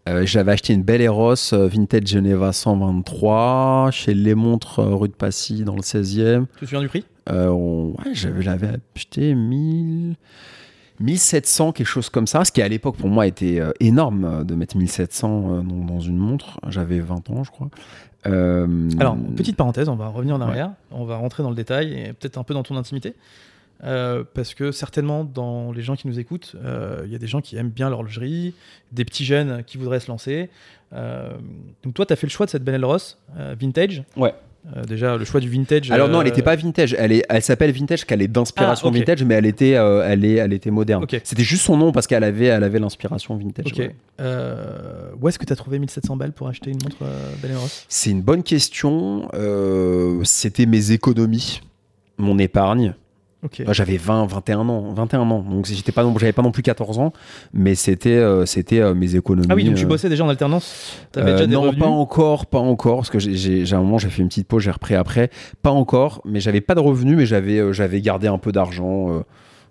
[0.08, 5.08] Euh, J'avais acheté une belle Eros euh, Vintage Geneva 123 chez Les Montres euh, rue
[5.08, 6.44] de Passy dans le 16e.
[6.56, 7.04] Tu te souviens du prix?
[7.30, 10.16] Euh, on- ouais, j'avais l'avais acheté 1000
[11.00, 14.76] 1700 quelque chose comme ça, ce qui à l'époque pour moi était énorme de mettre
[14.76, 15.28] 1700
[15.58, 16.60] euh, dans, dans une montre.
[16.68, 17.68] J'avais 20 ans, je crois.
[18.26, 21.92] Euh, Alors, petite parenthèse, on va revenir en arrière, on va rentrer dans le détail
[21.92, 23.14] et peut-être un peu dans ton intimité.
[23.82, 27.26] Euh, parce que certainement, dans les gens qui nous écoutent, euh, il y a des
[27.26, 28.54] gens qui aiment bien l'horlogerie,
[28.92, 30.48] des petits jeunes qui voudraient se lancer.
[30.92, 31.32] Euh,
[31.82, 33.18] donc, toi, tu as fait le choix de cette Benel Ross
[33.58, 34.04] vintage.
[34.16, 34.34] Ouais.
[34.88, 35.90] Déjà, le choix du vintage.
[35.90, 36.96] Alors non, elle n'était pas vintage.
[36.98, 40.24] Elle, est, elle s'appelle vintage, parce qu'elle est d'inspiration Ah, vintage, mais elle était, elle
[40.24, 41.02] est, elle était moderne.
[41.02, 41.20] Ok.
[41.22, 43.66] C'était juste son nom parce qu'elle avait, elle avait l'inspiration vintage.
[43.66, 43.76] Ok.
[43.76, 43.94] ouais.
[44.22, 46.96] Euh, où est-ce que tu as trouvé 1700 balles pour acheter une montre
[47.42, 47.84] Benel Ross?
[47.90, 49.28] C'est une bonne question.
[50.22, 51.60] C'était mes économies,
[52.16, 52.94] mon épargne.
[53.44, 53.60] Ok.
[53.64, 55.40] Moi, J'avais 20, 21 ans, 21 ans.
[55.42, 57.12] Donc j'étais pas, non- j'avais pas non plus 14 ans,
[57.52, 59.46] mais c'était, euh, c'était euh, mes économies.
[59.50, 60.98] Ah oui, donc tu euh, bossais déjà en alternance?
[61.12, 61.78] T'avais déjà des non, revenus?
[61.80, 64.62] pas encore, pas encore, parce que j'ai- j'ai un moment j'ai fait une petite pause,
[64.62, 65.30] j'ai repris après,
[65.62, 69.22] pas encore, mais j'avais pas de revenus, mais j'avais j'avais gardé un peu d'argent,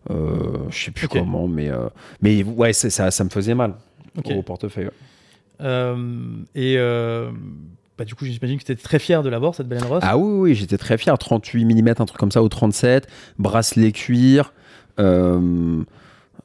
[0.09, 0.15] je
[0.85, 1.69] sais plus comment, mais
[2.21, 3.73] mais ouais, ça ça me faisait mal
[4.25, 4.89] au portefeuille.
[5.59, 5.95] ouais.
[6.55, 6.77] Et
[7.97, 10.03] bah, du coup, j'imagine que tu étais très fier de l'avoir, cette Belen Ross.
[10.05, 13.91] Ah oui, oui, j'étais très fier, 38 mm, un truc comme ça, au 37, bracelet
[13.91, 14.53] cuir.
[14.99, 15.83] euh,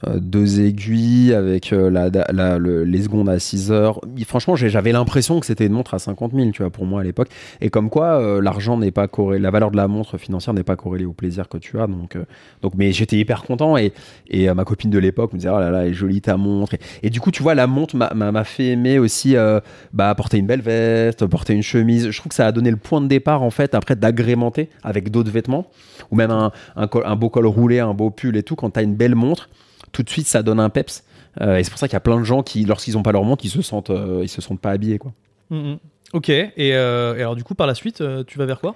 [0.07, 4.01] deux aiguilles avec euh, les secondes à 6 heures.
[4.27, 7.05] Franchement, j'avais l'impression que c'était une montre à 50 000, tu vois, pour moi à
[7.05, 7.29] l'époque.
[7.61, 10.63] Et comme quoi, euh, l'argent n'est pas corrélé, la valeur de la montre financière n'est
[10.63, 11.87] pas corrélée au plaisir que tu as.
[11.87, 12.25] Donc, euh,
[12.63, 13.93] donc mais j'étais hyper content et,
[14.29, 16.37] et euh, ma copine de l'époque me disait, oh là là, elle est jolie ta
[16.37, 16.77] montre.
[17.03, 19.59] Et, du coup, tu vois, la montre m'a- fait aimer aussi euh,
[19.93, 22.11] bah, porter une belle veste, porter une chemise.
[22.11, 25.11] Je trouve que ça a donné le point de départ, en fait, après d'agrémenter avec
[25.11, 25.67] d'autres vêtements
[26.11, 28.55] ou même un, un, un beau col roulé, un beau pull et tout.
[28.55, 29.49] Quand tu as une belle montre,
[29.93, 31.05] tout de suite, ça donne un peps.
[31.41, 33.13] Euh, et c'est pour ça qu'il y a plein de gens qui, lorsqu'ils n'ont pas
[33.13, 35.13] leur montre, ils se sentent, euh, ils se sentent pas habillés, quoi.
[35.51, 35.79] Mhm.
[36.15, 38.75] Ok, et, euh, et alors du coup, par la suite, euh, tu vas vers quoi?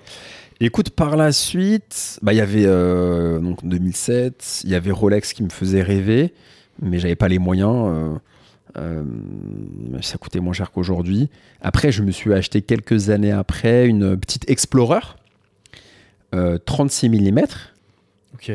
[0.60, 5.32] Écoute, par la suite, bah, il y avait euh, donc 2007, il y avait Rolex
[5.32, 6.34] qui me faisait rêver,
[6.80, 8.18] mais j'avais pas les moyens.
[8.74, 11.30] ça coûtait moins cher qu'aujourd'hui.
[11.62, 15.00] Après, je me suis acheté quelques années après une petite Explorer
[16.34, 17.40] euh, 36 mm
[18.34, 18.52] Ok.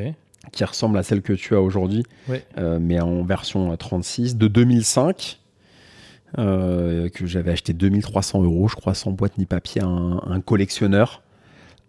[0.51, 2.43] Qui ressemble à celle que tu as aujourd'hui, Ouais.
[2.57, 5.39] euh, mais en version 36 de 2005.
[6.37, 10.41] euh, que j'avais acheté 2300 euros, je crois, sans boîte ni papier, à un, un
[10.41, 11.23] collectionneur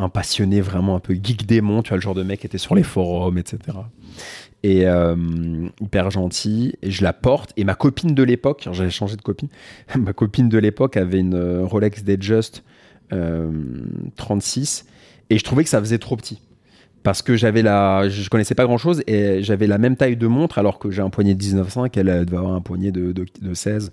[0.01, 2.57] un passionné vraiment un peu geek démon, tu vois, le genre de mec qui était
[2.57, 3.59] sur les forums, etc.
[4.63, 5.17] Et euh,
[5.81, 6.75] hyper gentil.
[6.83, 7.53] Et je la porte.
[7.57, 9.49] Et ma copine de l'époque, j'avais changé de copine,
[9.99, 12.63] ma copine de l'époque avait une euh, Rolex Datejust
[13.13, 13.51] euh,
[14.15, 14.87] 36.
[15.31, 16.41] Et je trouvais que ça faisait trop petit.
[17.09, 20.27] Parce que j'avais la, je connaissais pas grand chose et j'avais la même taille de
[20.27, 23.25] montre alors que j'ai un poignet de 19,5, elle devait avoir un poignet de, de,
[23.41, 23.93] de 16.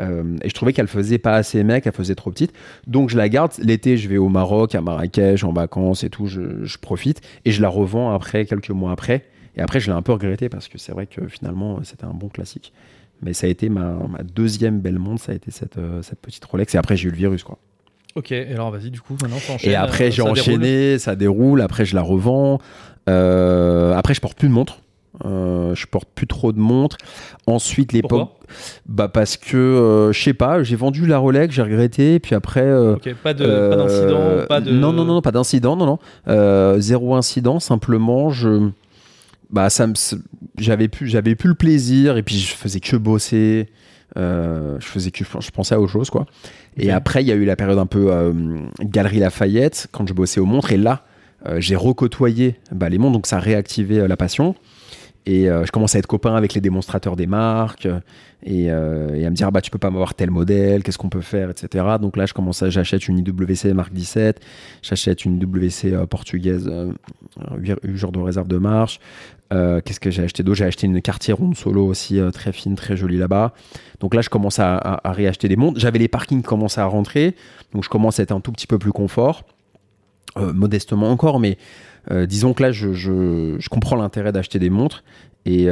[0.00, 2.54] Euh, et je trouvais qu'elle faisait pas assez mec, elle faisait trop petite.
[2.86, 3.52] Donc je la garde.
[3.58, 7.20] L'été, je vais au Maroc, à Marrakech, en vacances et tout, je, profite.
[7.44, 9.26] Et je la revends après, quelques mois après.
[9.58, 12.14] Et après, je l'ai un peu regretté parce que c'est vrai que finalement, c'était un
[12.14, 12.72] bon classique.
[13.20, 16.20] Mais ça a été ma, ma deuxième belle montre, ça a été cette, euh, cette
[16.20, 16.74] petite Rolex.
[16.74, 17.58] Et après, j'ai eu le virus, quoi.
[18.16, 20.38] Ok, et alors vas-y, du coup, maintenant, t'enchaînes, Et après, euh, j'ai déroule.
[20.38, 21.60] enchaîné, ça déroule.
[21.60, 22.58] Après, je la revends.
[23.08, 24.78] Euh, après, je porte plus de montre.
[25.24, 26.96] Euh, je porte plus trop de montres.
[27.46, 28.30] Ensuite, l'époque,
[28.86, 32.62] bah parce que euh, je sais pas, j'ai vendu la Rolex, j'ai regretté, puis après.
[32.62, 34.72] euh, Ok, pas de- pas d'incident, pas de.
[34.72, 35.86] Non, non, non, pas d'incident, non,
[36.26, 36.80] non.
[36.80, 38.70] Zéro incident, simplement, je.
[39.50, 39.94] Bah, ça me.
[40.58, 43.68] J'avais plus, plus le plaisir, et puis je faisais que bosser.
[44.16, 45.24] Euh, je faisais que.
[45.24, 46.26] Je pensais à autre chose, quoi.
[46.76, 48.32] Et après, il y a eu la période un peu euh,
[48.80, 51.04] Galerie Lafayette, quand je bossais aux montres, et là,
[51.46, 54.54] euh, j'ai recotoyé bah, les montres, donc ça a réactivé euh, la passion.
[55.26, 57.88] Et je commence à être copain avec les démonstrateurs des marques
[58.44, 61.08] et, et à me dire ah bah tu peux pas m'avoir tel modèle, qu'est-ce qu'on
[61.08, 61.82] peut faire, etc.
[61.98, 64.38] Donc là je commence à j'achète une IWC Mark 17,
[64.82, 66.92] j'achète une WC portugaise, euh,
[67.56, 69.00] 8 jours de réserve de marche.
[69.52, 70.58] Euh, qu'est-ce que j'ai acheté d'autre?
[70.58, 73.52] J'ai acheté une Cartier ronde solo aussi euh, très fine, très jolie là-bas.
[74.00, 75.78] Donc là je commence à, réacheter des montres.
[75.78, 77.36] J'avais les parkings qui commençaient à rentrer,
[77.72, 79.44] donc je commence à être un tout petit peu plus confort.
[80.36, 81.58] Euh, modestement encore, mais
[82.26, 85.04] disons que là, je, comprends l'intérêt d'acheter des montres
[85.46, 85.68] et,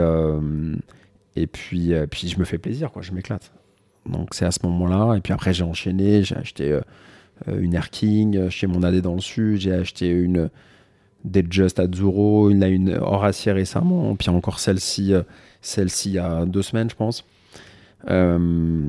[1.37, 3.53] et puis, puis je me fais plaisir, quoi, je m'éclate.
[4.07, 5.17] Donc c'est à ce moment-là.
[5.17, 6.81] Et puis après, j'ai enchaîné, j'ai acheté
[7.47, 10.49] une Air King chez mon AD dans le sud, j'ai acheté une
[11.25, 15.23] Datejust Azzurro, une, là, une Horacier récemment, puis encore celle-ci, euh,
[15.61, 17.25] celle-ci il y a deux semaines, je pense.
[18.11, 18.89] Euh,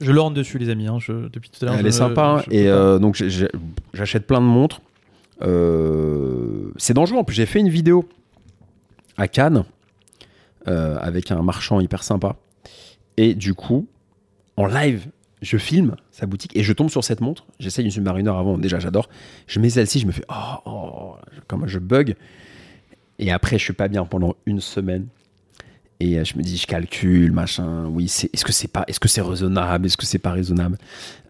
[0.00, 0.86] Je l'orne dessus, les amis.
[0.86, 1.74] hein, je- depuis tout à l'heure.
[1.76, 2.42] elle je- est sympa.
[2.46, 3.22] je et euh, donc,
[3.92, 4.80] j'achète plein de montres.
[5.42, 7.18] Euh, c'est dangereux.
[7.18, 8.08] En plus, j'ai fait une vidéo
[9.16, 9.64] à Cannes
[10.66, 12.36] avec un marchand hyper sympa.
[13.16, 13.86] Et du coup,
[14.56, 15.06] en live,
[15.42, 17.46] je filme sa boutique et je tombe sur cette montre.
[17.58, 18.58] J'essaye une Submariner avant.
[18.58, 19.08] Déjà, j'adore.
[19.46, 21.14] Je mets celle-ci, je me fais oh, oh,
[21.46, 22.14] comme je bug.
[23.18, 25.06] Et après, je suis pas bien pendant une semaine.
[26.02, 27.84] Et euh, je me dis, je calcule, machin.
[27.86, 30.78] Oui, c'est, est-ce que c'est pas, est-ce que c'est raisonnable, est-ce que c'est pas raisonnable?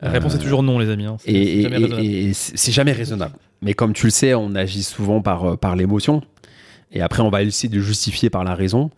[0.00, 1.06] La réponse Euh, est toujours non, les amis.
[1.06, 2.04] hein, c'est- et, c'est jamais et- raisonnable.
[2.06, 3.34] et c'est c'est jamais raisonnable.
[3.62, 6.22] Mais comme tu le sais, on agit souvent par, euh, par l'émotion.
[6.92, 8.90] Et après, on va essayer de justifier par la raison.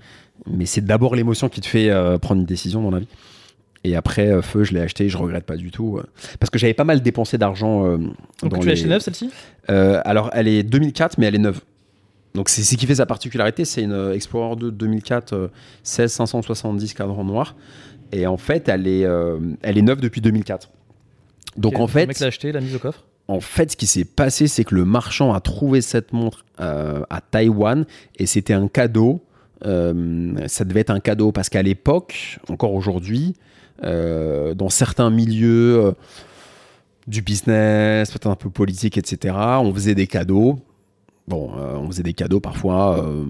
[0.46, 3.08] Mais c'est d'abord l'émotion qui te fait euh, prendre une décision dans la vie.
[3.84, 5.98] Et après, euh, Feu, je l'ai acheté, je regrette pas du tout.
[5.98, 6.04] euh,
[6.38, 7.84] parce que j'avais pas mal dépensé d'argent.
[7.86, 7.96] euh,
[8.42, 9.30] Donc dans tu l'as les- acheté neuve, celle-ci?
[9.70, 11.60] Euh, alors, elle est 2004, mais elle est neuve.
[12.34, 13.64] Donc, c'est ce qui fait sa particularité.
[13.64, 15.48] C'est une Explorer 2 2004 euh,
[15.82, 17.56] 16 570 cadran noir.
[18.12, 19.06] Et en fait, elle est,
[19.62, 20.70] elle est neuve depuis 2004.
[21.56, 23.04] Donc, en Le fait, mec l'a acheté, l'a mise au coffre?
[23.28, 27.20] en fait, ce qui s'est passé, c'est que le marchand a trouvé cette montre à
[27.30, 27.86] Taïwan
[28.18, 29.22] et c'était un cadeau.
[29.62, 33.34] Ça devait être un cadeau parce qu'à l'époque, encore aujourd'hui,
[33.82, 35.92] dans certains milieux euh,
[37.06, 40.60] du business, peut-être un peu politique, etc., on faisait des cadeaux.
[41.28, 43.24] Bon, euh, on faisait des cadeaux parfois euh,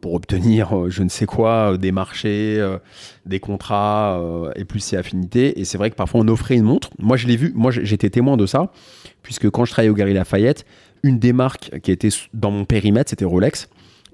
[0.00, 2.78] pour obtenir euh, je ne sais quoi, euh, des marchés, euh,
[3.26, 5.60] des contrats euh, et plus si affinités.
[5.60, 6.90] Et c'est vrai que parfois on offrait une montre.
[6.98, 8.72] Moi, je l'ai vu, moi j'étais témoin de ça,
[9.22, 10.64] puisque quand je travaillais au Galeries Lafayette,
[11.02, 13.68] une des marques qui était dans mon périmètre, c'était Rolex.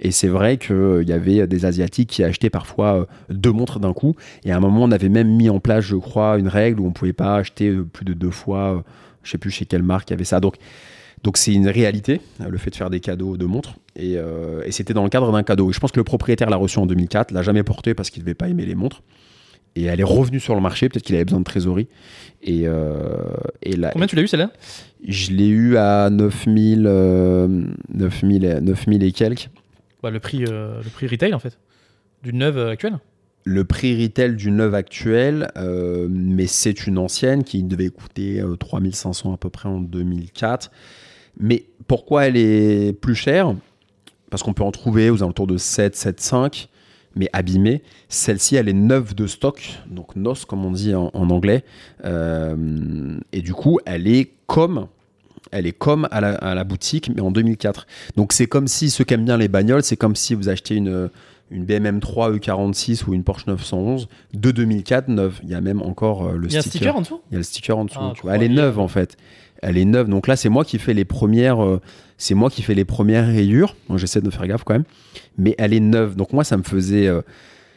[0.04, 3.92] Et c'est vrai qu'il y avait des Asiatiques qui achetaient parfois euh, deux montres d'un
[3.92, 4.14] coup.
[4.44, 6.84] Et à un moment, on avait même mis en place, je crois, une règle où
[6.84, 8.76] on ne pouvait pas acheter euh, plus de deux fois.
[8.76, 8.80] euh,
[9.22, 10.38] je sais plus chez quelle marque il y avait ça.
[10.40, 10.56] Donc,
[11.22, 13.76] donc c'est une réalité, euh, le fait de faire des cadeaux de montres.
[13.96, 15.70] Et, euh, et c'était dans le cadre d'un cadeau.
[15.70, 18.20] Et je pense que le propriétaire l'a reçu en 2004, l'a jamais porté parce qu'il
[18.22, 19.00] ne devait pas aimer les montres.
[19.76, 21.88] Et elle est revenue sur le marché, peut-être qu'il avait besoin de trésorerie.
[22.42, 23.16] Et, euh,
[23.62, 24.50] et là, Combien tu l'as eu, celle-là?
[25.08, 27.48] Je l'ai eu à 9000, euh,
[27.92, 29.48] 9000, et- 9000 et quelques.
[30.04, 31.58] Bah, le, prix, euh, le prix retail, en fait.
[32.22, 32.98] D'une neuve euh, actuelle
[33.44, 38.54] Le prix retail d'une neuve actuelle, euh, mais c'est une ancienne qui devait coûter euh,
[38.54, 40.70] 3500 à peu près en 2004.
[41.40, 43.54] Mais pourquoi elle est plus chère?
[44.28, 46.68] Parce qu'on peut en trouver aux alentours de 7, 7,5,
[47.16, 47.82] mais abîmée.
[48.10, 51.64] Celle-ci, elle est neuve de stock, donc NOS comme on dit en, anglais.
[52.04, 54.88] Et du coup, elle est comme,
[55.50, 57.86] elle est comme à la, à la boutique, mais en 2004.
[58.16, 60.76] Donc c'est comme si, ceux qui aiment bien les bagnoles, c'est comme si vous achetez
[60.76, 61.10] une,
[61.50, 65.40] une BMW 3 E46 ou une Porsche 911 de 2004 neuve.
[65.42, 66.78] Il y a même encore euh, le Il y a un sticker.
[66.78, 67.20] sticker en dessous?
[67.30, 67.98] Il y a le sticker en dessous.
[68.00, 68.12] Ah.
[68.32, 69.16] Elle est neuve en fait.
[69.62, 70.08] Elle est neuve.
[70.08, 71.80] Donc là, c'est moi qui fais les premières, euh,
[72.18, 73.76] c'est moi qui fais les premières rayures.
[73.96, 74.84] J'essaie de faire gaffe quand même.
[75.38, 76.16] Mais elle est neuve.
[76.16, 77.22] Donc moi, ça me faisait, euh,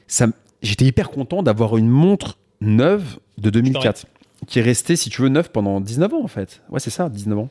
[0.07, 0.27] ça,
[0.61, 4.05] j'étais hyper content d'avoir une montre neuve de 2004
[4.47, 6.61] qui est restée, si tu veux, neuve pendant 19 ans en fait.
[6.69, 7.49] Ouais, c'est ça, 19 ans.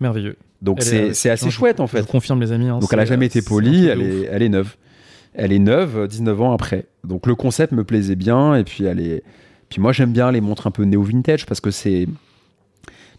[0.00, 0.36] Merveilleux.
[0.62, 2.00] Donc c'est est- c'est assez je- chouette en Je fait.
[2.00, 2.68] vous confirme, les amis.
[2.68, 4.74] hein, Donc elle a jamais été un polie, elle est, elle est neuve.
[5.34, 6.86] Elle est neuve euh, 19 ans après.
[7.04, 9.22] Donc le concept me plaisait bien et puis elle est
[9.68, 12.08] puis moi j'aime bien les montres un peu néo vintage parce que c'est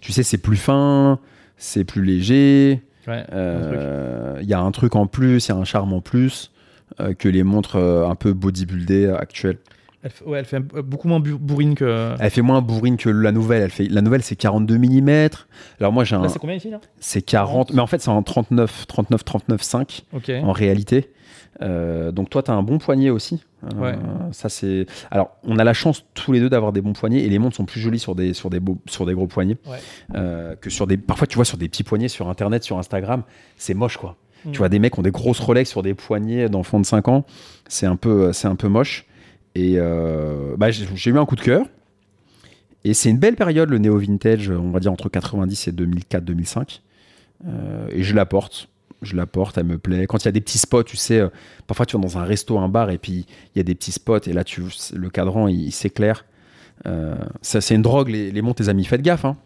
[0.01, 1.19] tu sais c'est plus fin,
[1.57, 5.57] c'est plus léger, Ouais, euh, il y a un truc en plus, il y a
[5.57, 6.51] un charme en plus
[6.99, 9.57] euh, que les montres euh, un peu bodybuildées euh, actuelles.
[10.01, 12.15] Elle fait, ouais, elle fait un peu- beaucoup moins bourrine que.
[12.19, 15.29] Elle fait moins bourrine que la nouvelle, elle fait la nouvelle c'est 42 mm.
[15.79, 16.79] Alors moi j'ai un c'est combien ici là?
[16.99, 20.03] C'est 40 mais en fait c'est en 39 39 39 5.
[20.13, 20.31] Ok.
[20.43, 21.11] en réalité.
[21.61, 23.43] Euh, donc toi, tu as un bon poignet aussi.
[23.65, 23.95] Euh, Ouais.
[24.31, 24.85] Ça c'est.
[25.11, 27.57] Alors, on a la chance tous les deux d'avoir des bons poignets et les montres
[27.57, 29.77] sont plus jolies sur des sur des beaux, sur des gros poignets Ouais.
[30.15, 30.95] euh, que sur des.
[30.95, 33.23] Parfois, tu vois sur des petits poignets sur Internet, sur Instagram,
[33.57, 34.15] c'est moche quoi.
[34.45, 34.51] Mm.
[34.51, 37.09] Tu vois des mecs qui ont des grosses Rolex sur des poignets d'enfants de 5
[37.09, 37.25] ans,
[37.67, 39.05] c'est un peu c'est un peu moche.
[39.55, 41.65] Et euh, bah, j'ai eu un coup de cœur.
[42.83, 46.81] Et c'est une belle période, le néo vintage, on va dire entre 90 et 2004-2005.
[47.47, 48.69] Euh, et je la porte.
[49.01, 50.07] Je la porte, elle me plaît.
[50.07, 51.29] Quand il y a des petits spots, tu sais, euh,
[51.67, 53.93] parfois tu vas dans un resto, un bar, et puis il y a des petits
[53.93, 54.61] spots, et là, tu,
[54.93, 56.25] le cadran, il, s'éclaire.
[56.85, 58.85] Euh, ça, c'est une drogue, les, les montres, tes amis.
[58.85, 59.25] Faites gaffe.
[59.25, 59.37] hein.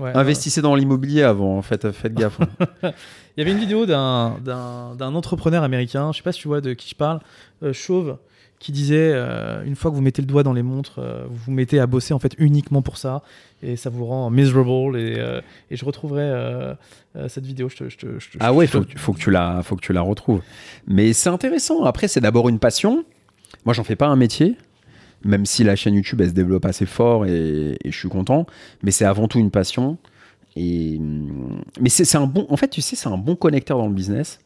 [0.00, 1.60] Ouais, Investissez dans l'immobilier avant.
[1.62, 2.40] Faites, faites gaffe.
[2.40, 2.48] hein.
[3.36, 6.48] Il y avait une vidéo d'un, d'un, d'un entrepreneur américain, je sais pas si tu
[6.48, 7.20] vois de qui je parle,
[7.64, 8.16] euh, chauve,
[8.60, 11.36] qui disait euh, une fois que vous mettez le doigt dans les montres, euh, vous
[11.46, 13.22] vous mettez à bosser en fait uniquement pour ça
[13.62, 14.96] et ça vous rend miserable.
[14.98, 16.74] Et, euh, et je retrouverai
[17.28, 17.68] cette vidéo.
[17.68, 19.74] Je te, je te- je te- Ah ouais, faut, que- faut que tu la, faut
[19.76, 20.40] que tu la retrouves.
[20.86, 21.84] Mais c'est intéressant.
[21.84, 23.04] Après, c'est d'abord une passion.
[23.64, 24.56] Moi, j'en fais pas un métier,
[25.24, 28.46] même si la chaîne YouTube elle se développe assez fort et, et je suis content.
[28.82, 29.98] Mais c'est avant tout une passion.
[30.56, 31.00] Et
[31.80, 32.46] mais c'est un bon.
[32.48, 34.38] En fait, tu sais, c'est un bon connecteur dans le business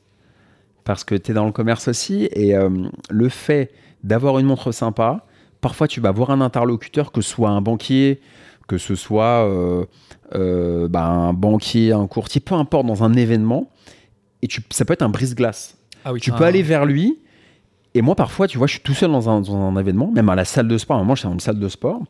[0.85, 2.71] parce que tu es dans le commerce aussi et euh,
[3.11, 3.71] le fait
[4.05, 5.27] d'avoir une montre sympa.
[5.61, 8.21] Parfois, tu vas voir un interlocuteur, que ce soit un banquier,
[8.69, 9.85] que ce soit euh,
[10.35, 13.71] euh, bah, un banquier, un courtier, peu importe, dans un événement,
[14.41, 15.77] et tu, ça peut être un brise-glace.
[16.05, 17.19] Ah oui, Tu ah, peux aller vers lui,
[17.99, 20.29] et moi, parfois, tu vois, je suis tout seul dans un, dans un événement, même
[20.29, 20.97] à la salle de sport.
[20.97, 22.01] À un moment, j'étais dans une salle de sport,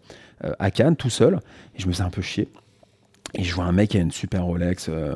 [0.44, 1.40] euh, à Cannes, tout seul,
[1.74, 2.48] et je me faisais un peu chier.
[3.34, 5.14] Et je vois un mec qui a une super Rolex, euh,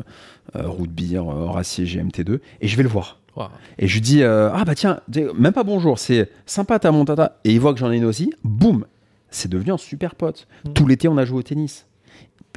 [0.57, 3.21] euh, route beer, euh, Horacier GMT2, et je vais le voir.
[3.79, 5.01] Et je lui dis euh, Ah bah tiens,
[5.35, 7.39] même pas bonjour, c'est sympa ta montata.
[7.45, 8.85] Et il voit que j'en ai une aussi, boum
[9.31, 10.47] C'est devenu un super pote.
[10.65, 10.73] Mm.
[10.75, 11.87] Tout l'été, on a joué au tennis.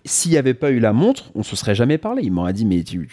[0.03, 2.23] S'il n'y avait pas eu la montre, on se serait jamais parlé.
[2.23, 3.07] Il m'aurait dit Mais tu-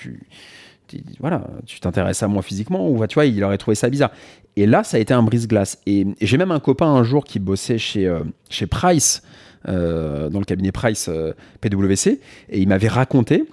[1.21, 4.11] voilà, tu t'intéresses à moi physiquement ou tu vois, il aurait trouvé ça bizarre.
[4.57, 5.79] Et là, ça a été un brise-glace.
[5.87, 9.23] Et, j'ai même un copain un jour qui bossait chez, euh, chez Price,
[9.69, 13.45] euh, dans le cabinet Price euh, PwC, et il m'avait raconté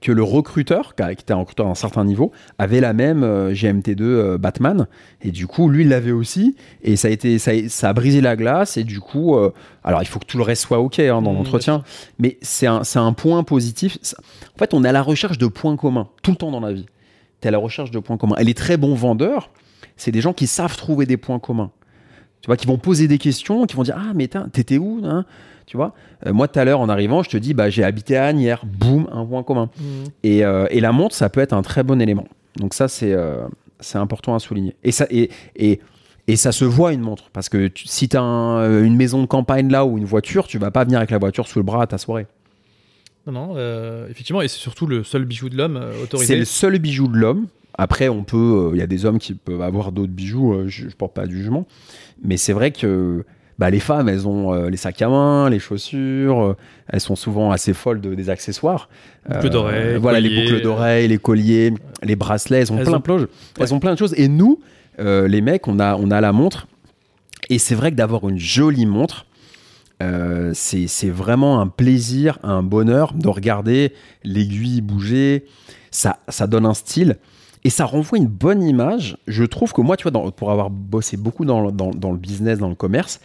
[0.00, 3.52] que le recruteur, qui était un recruteur à un certain niveau, avait la même euh,
[3.52, 4.86] GMT2 euh, Batman.
[5.22, 6.56] Et du coup, lui, il l'avait aussi.
[6.82, 8.76] Et ça a, été, ça, a, ça a brisé la glace.
[8.76, 9.50] Et du coup, euh,
[9.82, 11.82] alors il faut que tout le reste soit OK hein, dans Mmh, l'entretien.
[12.18, 13.98] Mais c'est un, point positif.
[14.54, 16.72] En fait, on est à la recherche de points communs, tout le temps dans la
[16.72, 16.86] vie.
[17.40, 18.36] Tu es à la recherche de points communs.
[18.36, 19.50] Et les très bons vendeurs,
[19.96, 21.70] c'est des gens qui savent trouver des points communs.
[22.40, 25.24] Tu vois, qui vont poser des questions, qui vont dire Ah, mais t'étais où hein?
[25.68, 25.92] Tu vois
[26.26, 28.64] Euh, Moi, tout à l'heure, en arrivant, je te dis bah, J'ai habité à Agnières.
[28.64, 29.68] Boum, un point commun.
[30.22, 32.26] Et, euh, et la montre, ça peut être un très bon élément.
[32.56, 33.46] Donc ça, c'est euh,
[33.80, 34.74] c'est important à souligner.
[34.82, 35.80] Et ça, et, et,
[36.26, 37.28] et ça se voit une montre.
[37.34, 40.58] Parce que tu- si tu as une maison de campagne là ou une voiture, tu
[40.58, 42.26] vas pas venir avec la voiture sous le bras à ta soirée.
[43.26, 43.56] Non, non,
[44.08, 46.36] effectivement, et c'est surtout le seul bijou de l'homme euh, C'est autorisé.
[46.36, 47.46] le seul bijou de l'homme.
[47.76, 50.54] Après, on peut, il y a des hommes qui peuvent avoir d'autres bijoux.
[50.54, 51.66] euh, je, je porte pas de jugement,
[52.24, 53.24] mais c'est vrai que
[53.58, 56.40] bah, les femmes, elles ont euh, les sacs à main, les chaussures.
[56.42, 56.56] euh,
[56.88, 58.88] elles sont souvent assez folles de, des accessoires.
[59.28, 62.60] Boucles d'oreilles, Voilà, les boucles d'oreilles, les colliers, les bracelets.
[62.60, 63.28] Elles ont Elles plein ont- de choses.
[63.58, 64.14] Elles ont plein de choses.
[64.16, 64.60] Et nous,
[65.00, 66.66] euh, les mecs, on a, on a la montre.
[67.50, 69.26] Et c'est vrai que d'avoir une jolie montre,
[70.02, 73.92] euh, c'est vraiment un plaisir, un bonheur de regarder
[74.24, 75.44] l'aiguille bouger.
[75.90, 77.16] Ça, ça donne un style
[77.64, 79.16] et ça renvoie une bonne image.
[79.26, 82.58] Je trouve que moi, tu vois, dans- pour avoir bossé beaucoup dans- dans le business,
[82.58, 83.20] dans le commerce,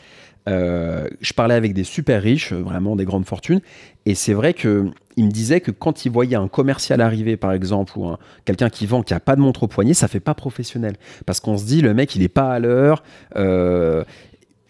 [0.49, 3.61] euh, je parlais avec des super riches, euh, vraiment des grandes fortunes,
[4.05, 7.51] et c'est vrai que il me disait que quand il voyait un commercial arriver, par
[7.53, 10.19] exemple, ou un- quelqu'un qui vend qui a pas de montre au poignet, ça fait
[10.19, 13.03] pas professionnel, parce qu'on se dit le mec il est pas à l'heure.
[13.35, 14.03] euh,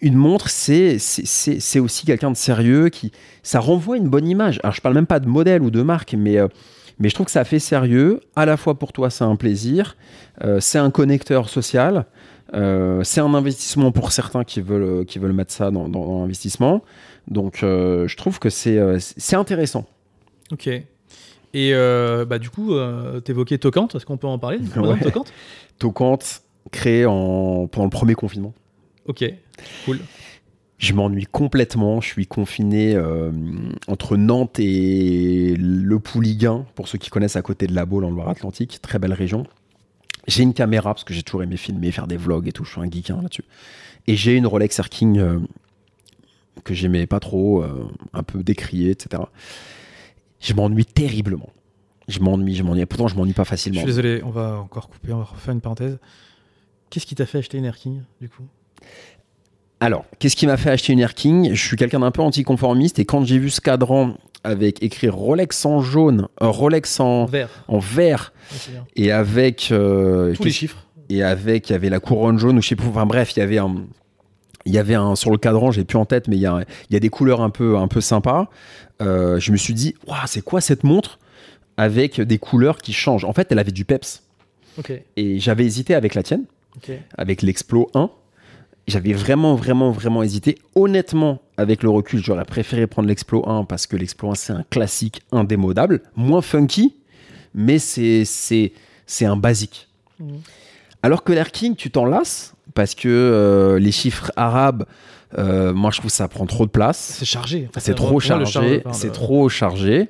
[0.00, 3.10] une montre, c'est c'est- aussi quelqu'un de sérieux qui
[3.42, 4.60] ça renvoie une bonne image.
[4.62, 6.36] Alors je parle même pas de modèle ou de marque, mais
[6.98, 8.20] mais je trouve que ça fait sérieux.
[8.36, 9.96] À la fois pour toi, c'est un plaisir,
[10.60, 12.04] c'est un connecteur social,
[12.52, 16.20] euh, c'est un investissement pour certains qui veulent qui veulent mettre ça dans, dans, dans
[16.20, 16.82] l'investissement.
[17.28, 19.86] Donc euh, je trouve que c'est euh, c'est intéressant.
[20.52, 20.68] Ok.
[21.56, 24.98] Et euh, bah, du coup, euh, t'évoquais Tocante, est-ce qu'on peut en parler Ouais.
[24.98, 25.32] Tocante?
[25.78, 27.68] Tocante, créé en...
[27.68, 28.52] pendant le premier confinement.
[29.06, 29.24] Ok,
[29.84, 30.00] cool.
[30.78, 32.00] Je m'ennuie complètement.
[32.00, 33.30] Je suis confiné euh,
[33.86, 38.10] entre Nantes et le Pouliguen, pour ceux qui connaissent à côté de la Baule en
[38.10, 38.80] Loire-Atlantique.
[38.82, 39.46] Très belle région.
[40.26, 42.64] J'ai une caméra parce que j'ai toujours aimé filmer, faire des vlogs et tout.
[42.64, 43.44] Je suis un geek hein, là-dessus.
[44.06, 45.38] Et j'ai une Rolex Air King euh,
[46.64, 49.22] que j'aimais pas trop, euh, un peu décriée, etc.
[50.40, 51.50] Je m'ennuie terriblement.
[52.08, 52.84] Je m'ennuie, je m'ennuie.
[52.86, 53.78] Pourtant, je m'ennuie pas Je facilement.
[53.80, 55.98] suis désolé, on va encore couper, on va refaire une parenthèse.
[56.90, 58.44] Qu'est-ce qui t'a fait acheter une Air King, du coup?
[59.80, 61.52] Alors, qu'est-ce qui m'a fait acheter une Air King?
[61.54, 65.64] Je suis quelqu'un d'un peu anticonformiste et quand j'ai vu ce cadran avec écrit Rolex
[65.66, 67.48] en jaune, euh, Rolex en, Vert.
[67.68, 68.84] en vert Ouais, bien.
[68.96, 70.84] et avec euh, Tous les chiffres.
[71.08, 72.88] et avec il y avait la couronne jaune ou je sais plus.
[72.88, 73.74] Enfin bref, il y avait un
[74.66, 76.64] il y avait un sur le cadran, j'ai plus en tête, mais il y a,
[76.88, 78.48] il y a des couleurs un peu un peu sympas.
[79.02, 81.18] Euh, je me suis dit, waouh, c'est quoi cette montre
[81.76, 83.24] avec des couleurs qui changent?
[83.24, 84.22] En fait, elle avait du peps
[85.16, 86.44] et j'avais hésité avec la tienne
[87.18, 88.10] avec l'Explo 1.
[88.86, 90.58] J'avais vraiment, vraiment, vraiment hésité.
[90.74, 94.64] Honnêtement, avec le recul, j'aurais préféré prendre l'Explo 1 parce que l'Explo 1, c'est un
[94.68, 96.94] classique indémodable, moins funky,
[97.54, 98.72] mais c'est, c'est,
[99.06, 99.88] c'est un basique.
[100.20, 100.40] Mhm.
[101.02, 104.84] Alors que l'Air King, tu t'en lasses parce que euh, les chiffres arabes,
[105.38, 106.98] euh, moi, je trouve que ça prend trop de place.
[107.18, 107.68] C'est chargé.
[107.78, 108.82] C'est trop chargé.
[108.92, 110.08] C'est trop chargé.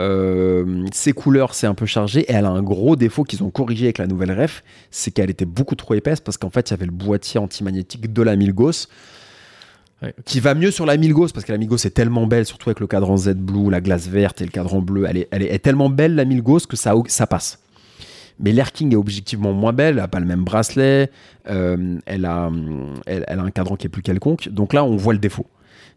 [0.00, 2.20] Euh, ses couleurs, c'est un peu chargé.
[2.20, 5.30] Et elle a un gros défaut qu'ils ont corrigé avec la nouvelle ref, c'est qu'elle
[5.30, 8.36] était beaucoup trop épaisse parce qu'en fait, il y avait le boîtier antimagnétique de la
[10.00, 10.24] Ouais, ok.
[10.24, 12.78] qui va mieux sur la Milgauss parce que la Milgauss est tellement belle, surtout avec
[12.78, 15.06] le cadran Z Blue, la glace verte et le cadran bleu.
[15.08, 17.58] Elle est, elle est, elle est tellement belle, la Milgauss, que ça, ça passe.
[18.38, 21.10] Mais l'Air King est objectivement moins belle, elle n'a pas le même bracelet,
[21.50, 22.48] euh, elle, a,
[23.06, 24.48] elle, elle a un cadran qui est plus quelconque.
[24.50, 25.46] Donc là, on voit le défaut.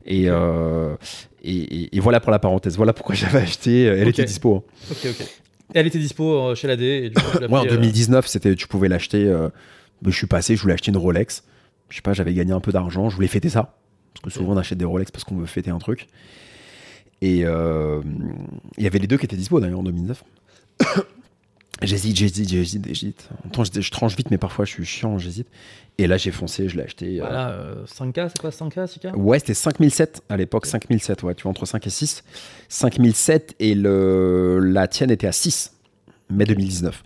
[0.05, 0.95] Et, euh,
[1.43, 1.51] et,
[1.83, 2.75] et- et voilà pour la parenthèse.
[2.77, 3.83] Voilà pourquoi j'avais acheté.
[3.83, 4.09] Elle Ok.
[4.19, 4.55] était dispo.
[4.67, 4.73] hein.
[4.91, 5.21] Ok, ok.
[5.21, 6.81] Et elle était dispo euh, chez l'AD.
[6.81, 9.25] Et du coup, Moi, en pris, euh, 2019, c'était, tu pouvais l'acheter.
[9.25, 9.49] euh,
[10.05, 11.43] je suis passé, je voulais acheter une Rolex.
[11.89, 13.77] Je sais pas, j'avais gagné un peu d'argent, je voulais fêter ça.
[14.13, 16.07] Parce que souvent, on achète des Rolex parce qu'on veut fêter un truc.
[17.21, 18.01] Et euh,
[18.77, 20.23] il y avait les deux qui étaient dispo d'ailleurs en 2009.
[21.81, 23.29] J'hésite, j'hésite, j'hésite, j'hésite.
[23.45, 25.47] En temps, je, je tranche vite, mais parfois je suis chiant, j'hésite.
[25.97, 27.19] Et là, j'ai foncé, je l'ai acheté.
[27.19, 31.35] euh, Voilà, euh, 5K, c'est quoi 5K, 6K Ouais, c'était 5007 à l'époque, 5007, ouais,
[31.35, 32.23] tu vois, entre 5 et 6.
[32.69, 35.73] 5007 et le, la tienne était à 6,
[36.29, 37.03] mai 2019.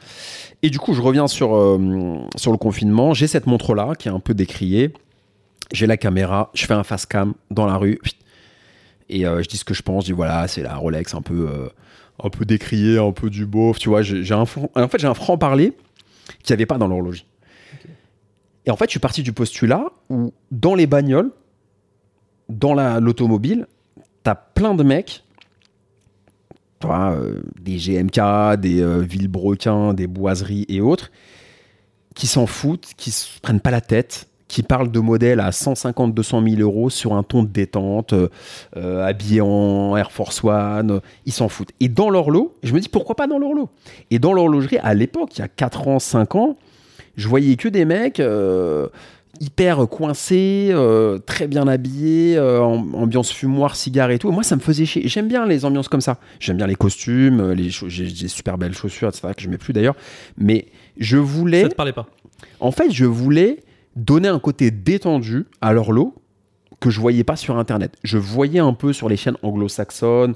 [0.63, 3.13] Et du coup, je reviens sur, euh, sur le confinement.
[3.13, 4.93] J'ai cette montre-là qui est un peu décriée.
[5.73, 7.99] J'ai la caméra, je fais un fast cam dans la rue.
[9.09, 10.03] Et euh, je dis ce que je pense.
[10.03, 11.69] Je dis voilà, c'est la Rolex un peu, euh,
[12.23, 13.77] un peu décriée, un peu du beauf.
[13.79, 15.73] Tu vois, j'ai un, en fait, j'ai un franc-parler
[16.43, 17.25] qu'il n'y avait pas dans l'horloge.
[18.65, 21.31] Et en fait, je suis parti du postulat où dans les bagnoles,
[22.49, 23.67] dans la- l'automobile,
[24.23, 25.23] t'as plein de mecs,
[26.79, 31.11] tu vois, euh, des GMK, des euh, Villebrequin, des Boiseries et autres,
[32.15, 36.13] qui s'en foutent, qui se prennent pas la tête, qui parlent de modèles à 150,
[36.13, 38.29] 200 000 euros sur un ton de détente, euh,
[38.77, 41.71] euh, habillés en Air Force One, euh, ils s'en foutent.
[41.79, 43.69] Et dans leur lot, je me dis pourquoi pas dans leur lot
[44.11, 46.57] Et dans l'horlogerie, à l'époque, il y a 4 ans, 5 ans,
[47.15, 48.87] je voyais que des mecs euh,
[49.39, 54.29] hyper coincés, euh, très bien habillés, ambiance fumoir, cigare et tout.
[54.29, 55.07] Et moi, ça me faisait chier.
[55.07, 56.19] J'aime bien les ambiances comme ça.
[56.39, 59.73] J'aime bien les costumes, les j'ai des super belles chaussures, etc., que je mets plus
[59.73, 59.95] d'ailleurs.
[60.37, 62.05] Mais je voulais, Ça te parlait pas?
[62.59, 63.59] En fait, je voulais
[63.95, 66.15] donner un côté détendu à leur lot
[66.79, 67.93] que je voyais pas sur Internet.
[68.03, 70.35] Je voyais un peu sur les chaînes anglo-saxonnes,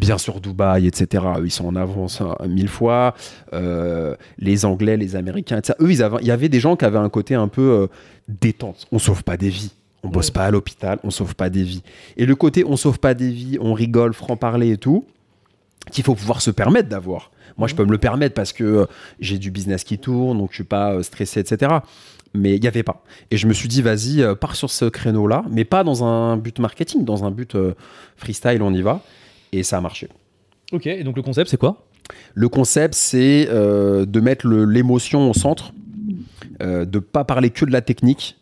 [0.00, 1.24] bien sûr Dubaï, etc.
[1.38, 3.14] Eux, ils sont en avance hein, mille fois.
[3.52, 5.74] Euh, les Anglais, les Américains, etc.
[5.80, 7.86] Eux, ils avaient- il y avait des gens qui avaient un côté un peu euh,
[8.28, 8.86] détente.
[8.92, 9.72] On sauve pas des vies.
[10.02, 10.32] On bosse Ouais.
[10.32, 11.82] pas à l'hôpital, on sauve pas des vies.
[12.16, 15.04] Et le côté on sauve pas des vies, on rigole, franc-parler et tout,
[15.90, 17.30] qu'il faut pouvoir se permettre d'avoir.
[17.56, 18.86] Moi, je peux me le permettre parce que euh,
[19.20, 21.72] j'ai du business qui tourne, donc je suis pas euh, stressé, etc.
[22.32, 23.04] Mais il n'y avait pas.
[23.30, 26.36] Et je me suis dit, vas-y, euh, pars sur ce créneau-là, mais pas dans un
[26.36, 27.56] but marketing, dans un but
[28.16, 29.02] freestyle, on y va.
[29.52, 30.08] Et ça a marché.
[30.72, 31.84] Ok, et donc le concept, c'est quoi?
[32.34, 35.72] Le concept, c'est euh, de mettre l'émotion au centre,
[36.62, 38.36] euh, de pas parler que de la technique,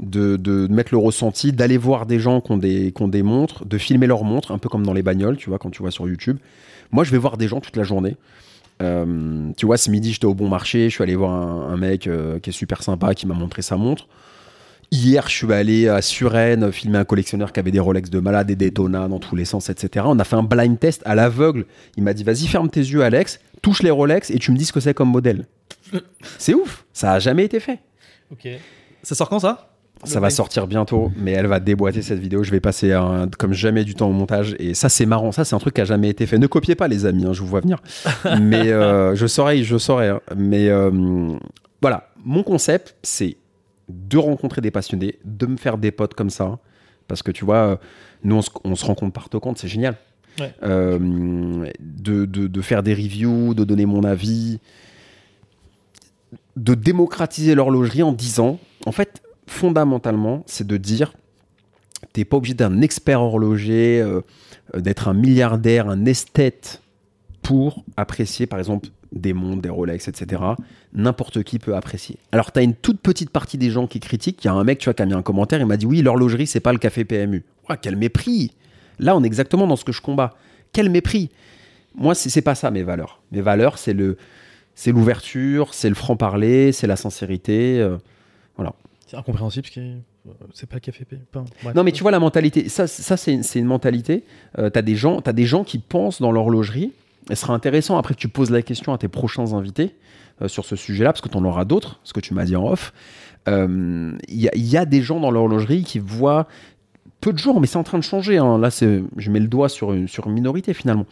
[0.00, 3.22] de, de mettre le ressenti, d'aller voir des gens qui ont des, qui ont des
[3.22, 5.82] montres, de filmer leurs montres, un peu comme dans les bagnoles, tu vois, quand tu
[5.82, 6.38] vois sur YouTube.
[6.90, 8.16] Moi, je vais voir des gens toute la journée.
[8.80, 12.06] Euh, tu vois, ce midi, j'étais au bon marché, je suis allé voir un, mec
[12.06, 14.06] euh, qui est super sympa, qui m'a montré sa montre.
[14.90, 18.50] Hier, je suis allé à Suresnes filmer un collectionneur qui avait des Rolex de malade
[18.50, 20.06] et des Daytona dans tous les sens, etc.
[20.08, 21.66] On a fait un blind test à l'aveugle.
[21.96, 24.64] Il m'a dit, vas-y, ferme tes yeux, Alex, touche les Rolex et tu me dis
[24.64, 25.44] ce que c'est comme modèle.
[26.38, 27.80] C'est ouf, ça a jamais été fait.
[28.32, 28.48] Ok.
[29.02, 29.67] Ça sort quand ça?
[30.04, 32.42] Ça va sortir bientôt, mais elle va déboîter cette vidéo.
[32.44, 34.54] Je vais passer un- comme jamais du temps au montage.
[34.60, 35.32] Et ça, c'est marrant.
[35.32, 36.38] Ça, c'est un truc qui a jamais été fait.
[36.38, 37.82] Ne copiez pas, les amis, hein, je vous vois venir.
[38.40, 40.08] mais euh, je saurais, je saurais.
[40.08, 40.20] hein.
[40.36, 41.36] Mais euh,
[41.82, 43.36] voilà, mon concept, c'est
[43.88, 46.58] de rencontrer des passionnés, de me faire des potes comme ça.
[47.08, 47.76] Parce que tu vois, euh,
[48.22, 49.96] nous, on se, on se rencontre par Tocante, c'est génial.
[50.38, 50.52] Ouais.
[50.62, 50.98] Euh,
[51.80, 54.60] de, de- de faire des reviews, de donner mon avis,
[56.56, 61.12] de démocratiser l'horlogerie en disant, en fait, fondamentalement, c'est de dire,
[62.12, 64.20] t'es pas obligé d'un expert horloger, euh,
[64.76, 66.82] d'être un milliardaire, un esthète
[67.42, 70.42] pour apprécier, par exemple, des montres, des Rolex, etc.
[70.92, 72.18] N'importe qui peut apprécier.
[72.30, 74.44] Alors, tu as une toute petite partie des gens qui critiquent.
[74.44, 75.86] Il y a un mec, tu vois, qui a mis un commentaire, il m'a dit
[75.86, 77.44] oui, l'horlogerie, c'est pas le café PMU.
[77.80, 78.52] Quel mépris
[78.98, 80.34] Là, on est exactement dans ce que je combats.
[80.72, 81.30] Quel mépris
[81.94, 83.20] Moi, c'est pas ça mes valeurs.
[83.32, 84.16] Mes valeurs, c'est le,
[84.74, 87.80] c'est l'ouverture, c'est le franc parler, c'est la sincérité.
[87.80, 87.96] euh,
[89.08, 91.04] C'est incompréhensible parce que euh, c'est pas le café.
[91.04, 91.44] P- pas-
[91.74, 92.68] non, mais tu vois la mentalité.
[92.68, 94.24] Ça, ça c'est une, mentalité.
[94.58, 96.92] Euh, t'as des gens, t'as des gens qui pensent dans l'horlogerie.
[97.30, 99.94] Et ce sera intéressant après que tu poses la question à tes prochains invités
[100.42, 102.56] euh, sur ce sujet-là, parce que tu en auras d'autres, ce que tu m'as dit
[102.56, 102.92] en off.
[103.48, 106.46] Euh, il y a des gens dans l'horlogerie qui voient
[107.20, 108.38] peu de gens, mais c'est en train de changer.
[108.38, 108.58] hein.
[108.58, 111.06] Là, je mets le doigt sur une, minorité finalement,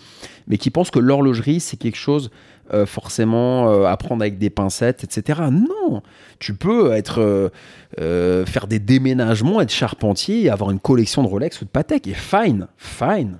[0.46, 2.30] mais qui pensent que l'horlogerie c'est quelque chose
[2.72, 5.40] euh, forcément euh, à prendre avec des pincettes, etc.
[5.50, 6.02] Non,
[6.38, 7.50] tu peux être
[8.00, 12.06] euh, faire des déménagements, être charpentier avoir une collection de Rolex ou de Patek.
[12.08, 13.38] Et fine, fine.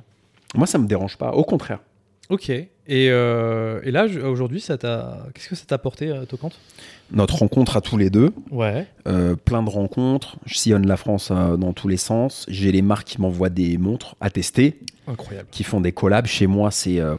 [0.55, 1.33] Moi, ça me dérange pas.
[1.33, 1.81] Au contraire.
[2.31, 2.51] Ok.
[2.89, 4.61] Et, là, aujourd'hui.
[4.61, 6.59] Qu'est-ce que ça t'a apporté, Tocante?
[7.13, 8.87] Notre rencontre à tous les deux, Ouais.
[9.07, 10.37] euh, plein de rencontres.
[10.45, 12.45] Je sillonne la France euh, dans tous les sens.
[12.49, 15.47] J'ai les marques qui m'envoient des montres à tester, Incroyable.
[15.53, 16.27] qui font des collabs.
[16.27, 17.15] Chez moi, c'est euh,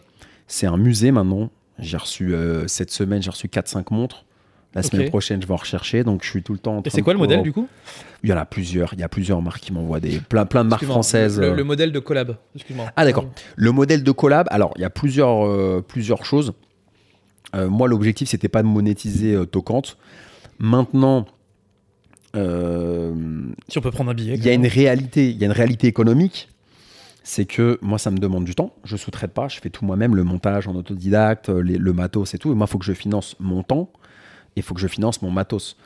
[0.48, 1.50] c'est un musée maintenant.
[1.80, 2.34] J'ai reçu
[2.66, 4.24] cette semaine, j'ai reçu 4-5 montres.
[4.74, 6.04] La semaine prochaine, je vais en rechercher.
[6.04, 7.52] Donc, je suis tout le temps en Et train c'est de quoi le modèle du
[7.54, 7.68] coup?
[8.24, 8.94] Il y en a plusieurs.
[8.94, 11.40] Il y a plusieurs marques qui m'envoient des plein, plein de marques françaises.
[11.40, 12.36] Le, le modèle de collab.
[12.56, 12.88] Excuse-moi.
[12.96, 13.26] Ah d'accord.
[13.56, 16.54] Le modèle de collab, alors il y a plusieurs, plusieurs choses.
[17.56, 19.98] Euh, moi, l'objectif, c'était pas de monétiser euh, Tocante.
[20.60, 21.26] Maintenant,
[22.36, 23.14] euh,
[23.70, 24.36] Si on peut prendre un billet.
[24.36, 26.50] il y a une réalité, il y a une réalité économique.
[27.24, 28.74] C'est que moi, ça me demande du temps.
[28.86, 32.34] Je sous-traite pas, je fais tout moi-même, le montage en autodidacte, euh, les- le matos
[32.34, 32.52] et tout.
[32.52, 33.90] Et moi, il faut que je finance mon temps
[34.56, 35.78] et il faut que je finance mon matos.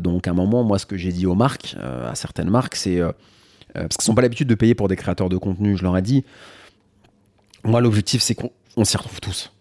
[0.00, 2.98] Donc, à un moment, moi, ce que j'ai dit aux marques, à certaines marques, c'est
[3.74, 5.76] parce qu'ils n'ont pas l'habitude de payer pour des créateurs de contenu.
[5.76, 6.24] Je leur ai dit,
[7.62, 9.52] moi, l'objectif, c'est qu'on on s'y retrouve tous.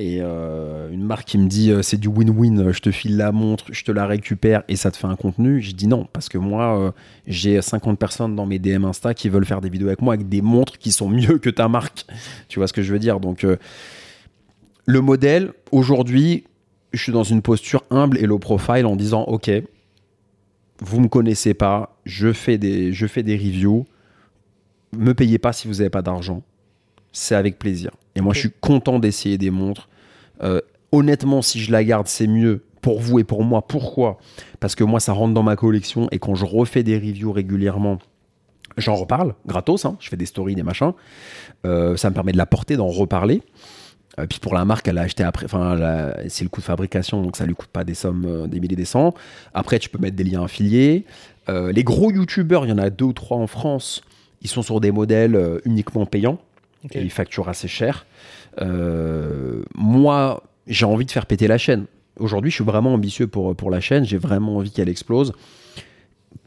[0.00, 3.32] Et euh, une marque qui me dit euh, c'est du win-win, je te file la
[3.32, 6.28] montre, je te la récupère et ça te fait un contenu, je dis non, parce
[6.28, 6.92] que moi, euh,
[7.26, 10.28] j'ai 50 personnes dans mes DM Insta qui veulent faire des vidéos avec moi avec
[10.28, 12.06] des montres qui sont mieux que ta marque.
[12.48, 13.18] Tu vois ce que je veux dire?
[13.18, 13.56] Donc, euh,
[14.86, 16.44] le modèle, aujourd'hui,
[16.92, 19.50] je suis dans une posture humble et low profile en disant ok,
[20.80, 23.84] vous me connaissez pas, je fais des, je fais des reviews,
[24.96, 26.44] me payez pas si vous n'avez pas d'argent,
[27.10, 27.90] c'est avec plaisir.
[28.18, 29.88] Et moi, je suis content d'essayer des montres.
[30.42, 30.60] Euh,
[30.90, 33.62] honnêtement, si je la garde, c'est mieux pour vous et pour moi.
[33.62, 34.18] Pourquoi?
[34.58, 37.98] Parce que moi, ça rentre dans ma collection et quand je refais des reviews régulièrement,
[38.76, 40.94] j'en reparle, gratos, hein, je fais des stories, des machins.
[41.64, 43.40] Euh, ça me permet de la porter, d'en reparler.
[44.18, 45.78] Euh, puis pour la marque, elle a acheté après, enfin,
[46.26, 48.84] c'est le coût de fabrication, donc ça lui coûte pas des sommes, des milliers, des
[48.84, 49.14] cents.
[49.54, 51.04] Après, tu peux mettre des liens affiliés.
[51.46, 54.02] Les gros youtubeurs, il y en a deux ou trois en France,
[54.42, 56.38] ils sont sur des modèles uniquement payants
[56.84, 56.96] Ok.
[56.96, 58.06] et ils facturent assez cher.
[58.60, 61.86] Euh, moi, j'ai envie de faire péter la chaîne.
[62.18, 64.04] Aujourd'hui, je suis vraiment ambitieux pour, pour la chaîne.
[64.04, 65.32] J'ai vraiment envie qu'elle explose.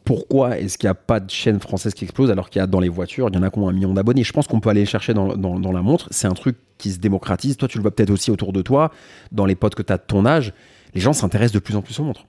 [0.04, 2.66] Pourquoi est-ce qu'il n'y a pas de chaîne française qui explose alors qu'il y a
[2.66, 4.24] dans les voitures, il y en a qui un million d'abonnés?
[4.24, 6.08] Je pense qu'on peut aller le chercher dans, dans- la montre.
[6.10, 7.56] C'est un truc qui se démocratise.
[7.56, 8.90] Toi, tu le vois peut-être aussi autour de toi,
[9.30, 10.52] dans les potes que tu as de ton âge.
[10.94, 12.26] Les gens s'intéressent de plus en plus aux montres.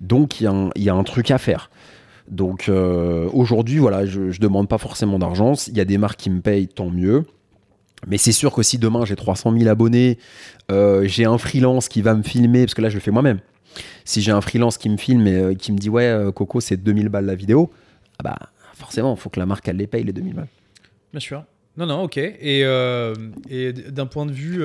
[0.00, 1.68] Donc, il y, y a un truc à faire.
[2.28, 5.52] Donc, euh, aujourd'hui, voilà, je ne demande pas forcément d'argent.
[5.68, 7.24] Il y a des marques qui me payent, tant mieux.
[8.06, 10.18] Mais c'est sûr que si demain j'ai 300 000 abonnés,
[10.70, 13.38] euh, j'ai un freelance qui va me filmer, parce que là je le fais moi-même.
[14.04, 16.76] Si j'ai un freelance qui me filme et euh, qui me dit ouais Coco c'est
[16.76, 17.70] 2000 balles la vidéo,
[18.18, 18.36] ah bah
[18.74, 20.48] forcément il faut que la marque elle les paye les 2000 balles.
[21.12, 21.44] Bien sûr.
[21.78, 22.18] Non, non, ok.
[22.18, 22.62] Et,
[23.90, 24.62] d'un point de vue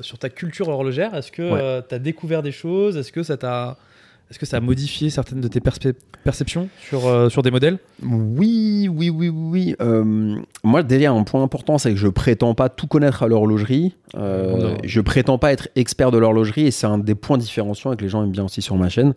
[0.00, 1.82] sur ta culture horlogère, est-ce que Ouais.
[1.88, 2.96] tu as découvert des choses?
[2.96, 3.78] Est-ce que ça t'a.
[4.30, 7.78] Est-ce que ça a modifié certaines de tes perceptions sur, euh, sur des modèles?
[8.02, 9.76] Oui, oui, oui, oui.
[9.80, 13.94] Euh, moi déjà un point important c'est que je prétends pas tout connaître à l'horlogerie.
[14.16, 17.96] Euh, je prétends pas être expert de l'horlogerie et c'est un des points différenciants et
[17.96, 19.14] que les gens aiment bien aussi sur ma chaîne.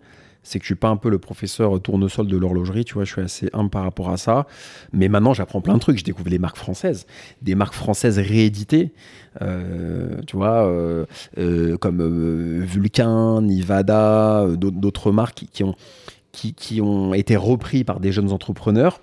[0.48, 3.12] C'est que je suis pas un peu le professeur tournesol de l'horlogerie, tu vois, je
[3.12, 4.48] suis assez humble par rapport à ça.
[4.94, 6.00] Mais maintenant, j'apprends plein de trucs.
[6.00, 7.06] Je découvre les marques françaises,
[7.42, 8.94] des marques françaises rééditées,
[9.42, 11.06] euh, tu vois, euh,
[11.38, 19.02] euh, comme Vulcain, Nivada, d'autres- marques qui, ont, été repris par des jeunes entrepreneurs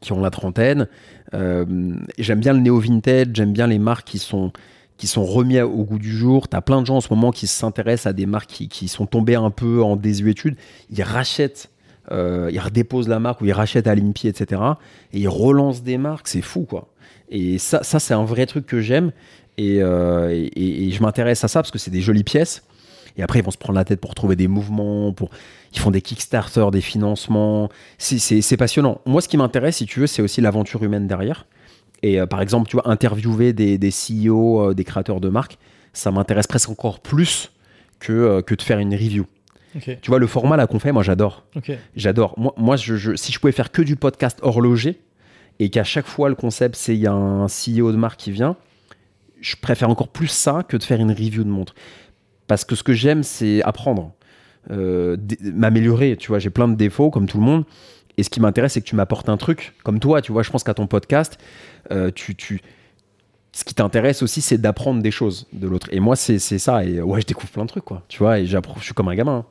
[0.00, 0.86] qui ont la trentaine.
[1.32, 4.52] J'aime bien le néo-vintage, j'aime bien les marques qui sont
[5.02, 6.48] qui sont remis au goût du jour.
[6.48, 8.86] Tu as plein de gens en ce moment qui s'intéressent à des marques qui, qui
[8.86, 10.54] sont tombées un peu en désuétude.
[10.90, 11.70] Ils rachètent,
[12.12, 14.62] euh, ils redéposent la marque ou ils rachètent à l'INPI, etc.
[15.12, 16.28] Et ils relancent des marques.
[16.28, 16.86] C'est fou, quoi.
[17.30, 19.10] Et ça, ça c'est un vrai truc que j'aime.
[19.58, 22.62] Et, euh, et- et je m'intéresse à ça parce que c'est des jolies pièces.
[23.16, 25.30] Et après, ils vont se prendre la tête pour trouver des mouvements, pour...
[25.74, 27.70] ils font des Kickstarter, des financements.
[27.98, 29.00] C'est passionnant.
[29.04, 31.44] Moi, ce qui m'intéresse, si tu veux, c'est aussi l'aventure humaine derrière.
[32.02, 35.58] Et euh, par exemple, tu vois, interviewer des, des CEO, euh, des créateurs de marques,
[35.92, 37.52] ça m'intéresse presque encore plus
[38.00, 39.26] que, euh, que de faire une review.
[40.02, 41.44] Tu vois, le format là qu'on fait, moi j'adore.
[41.96, 42.34] J'adore.
[42.38, 45.00] Moi, moi je, je- si je pouvais faire que du podcast horloger
[45.60, 48.32] et qu'à chaque fois le concept c'est il y a un CEO de marque qui
[48.32, 48.56] vient,
[49.40, 51.74] je préfère encore plus ça que de faire une review de montre.
[52.48, 54.12] Parce que ce que j'aime, c'est apprendre,
[55.42, 56.16] m'améliorer.
[56.16, 57.64] Tu vois, j'ai plein de défauts comme tout le monde.
[58.18, 59.74] Et ce qui m'intéresse, c'est que tu m'apportes un truc.
[59.84, 61.38] Comme toi, tu vois, je pense qu'à ton podcast,
[61.90, 62.60] euh, tu, tu,
[63.52, 65.88] ce qui t'intéresse aussi, c'est d'apprendre des choses de l'autre.
[65.92, 66.84] Et moi, c'est c'est ça.
[66.84, 68.02] Et ouais, je découvre plein de trucs, quoi.
[68.08, 68.76] Tu vois, et j'apprends.
[68.78, 69.36] Je suis comme un gamin.
[69.38, 69.44] hein.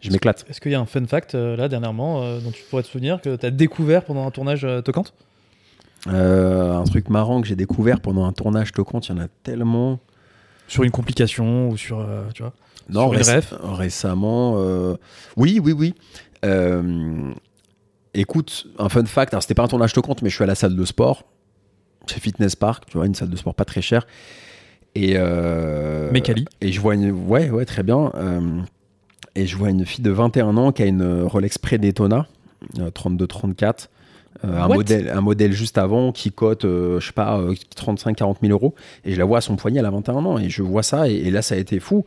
[0.00, 0.44] Je m'éclate.
[0.50, 2.88] Est-ce qu'il y a un fun fact euh, là dernièrement euh, dont tu pourrais te
[2.88, 5.14] souvenir que tu as découvert pendant un tournage Tocante?
[6.06, 10.00] Un truc marrant que j'ai découvert pendant un tournage Tocant, il y en a tellement.
[10.66, 12.06] Sur une complication ou sur.
[12.34, 12.52] tu vois?
[12.90, 13.54] Non, Sur une réc- ref?
[13.62, 14.56] récemment.
[15.36, 15.94] Oui, oui, oui.
[16.44, 17.32] Euh,
[18.14, 20.76] Écoute, un fun fact, c'était pas un tournage Tocant, mais je suis à la salle
[20.76, 21.24] de sport,
[22.06, 24.06] chez Fitness Park, tu vois, une salle de sport pas très chère.
[24.94, 25.14] Et.
[25.16, 26.10] Euh...
[26.10, 26.44] Mécali.
[26.60, 27.10] Et je vois une.
[27.10, 28.12] Ouais, ouais, très bien.
[28.14, 28.60] Euh,
[29.34, 32.26] Et je vois une fille de 21 ans qui a une Rolex Predaytona,
[32.78, 33.88] euh, 32-34.
[34.44, 34.76] Euh, un, What?
[34.76, 37.40] modèle, un modèle juste avant qui cote, euh, je sais pas,
[37.76, 38.74] 35-40 000 euros.
[39.04, 40.38] Et je la vois à son poignet, elle a 21 ans.
[40.38, 42.04] Et je vois ça, et, et là, ça a été fou.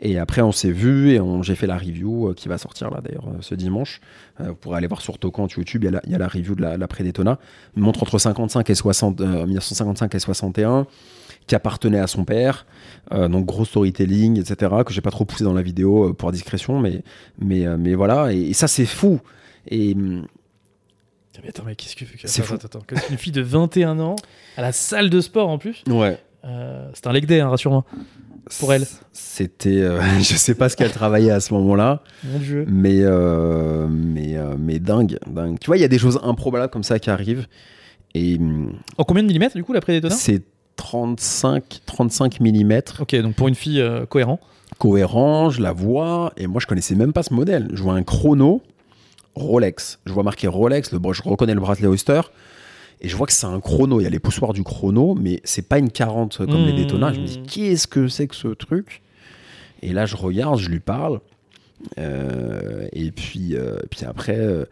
[0.00, 3.00] Et après, on s'est vu, et j'ai fait la review euh, qui va sortir là,
[3.02, 4.00] d'ailleurs, euh, ce dimanche.
[4.40, 6.18] Euh, vous pourrez aller voir sur Tocant YouTube, il y a la, il y a
[6.18, 6.86] la review de la, la.
[7.76, 10.86] Une montre entre 55 et 60, euh, 1955 et 61
[11.46, 12.66] qui appartenait à son père.
[13.12, 14.72] Euh, donc gros storytelling, etc.
[14.84, 17.02] Que j'ai pas trop poussé dans la vidéo euh, pour discrétion, mais,
[17.38, 18.32] mais, euh, mais voilà.
[18.32, 19.20] Et, et ça, c'est fou.
[19.68, 20.26] Et hum,
[21.42, 22.54] Mais attends, mais qu'est-ce que C'est fou.
[22.54, 23.06] attends, attends.
[23.10, 24.16] Une fille de 21 ans
[24.56, 26.18] à la salle de sport en plus ouais.
[26.44, 27.84] Euh, C'est un leg day, hein, rassure-moi.
[28.60, 28.86] Pour elle.
[29.12, 32.64] C'était, euh, je sais pas ce qu'elle travaillait à ce moment-là, Mon dieu.
[32.68, 35.58] mais mais mais euh, mais dingue, dingue.
[35.58, 37.46] Tu vois, il y a des choses improbables comme ça qui arrivent.
[38.14, 40.42] Et hum, En combien de millimètres du coup la Predator c'est
[40.76, 44.38] 35 35 mm Ok, donc pour une fille euh, cohérent.
[44.78, 47.68] cohérent, je la vois, et moi je connaissais même pas ce modèle.
[47.74, 48.62] Je vois un chrono
[49.36, 50.00] Rolex.
[50.06, 52.20] Je vois marqué Rolex, le, je reconnais le bracelet Oyster,
[53.00, 54.00] et je vois que c'est un chrono.
[54.00, 56.76] Il y a les poussoirs du chrono, mais c'est pas une 40 comme les Mmh.
[56.76, 57.12] Daytona.
[57.12, 59.02] Je me dis, qu'est-ce que c'est que ce truc?
[59.82, 61.20] Et là, je regarde, je lui parle,
[61.98, 64.38] euh, et puis, euh, puis après.
[64.38, 64.64] euh,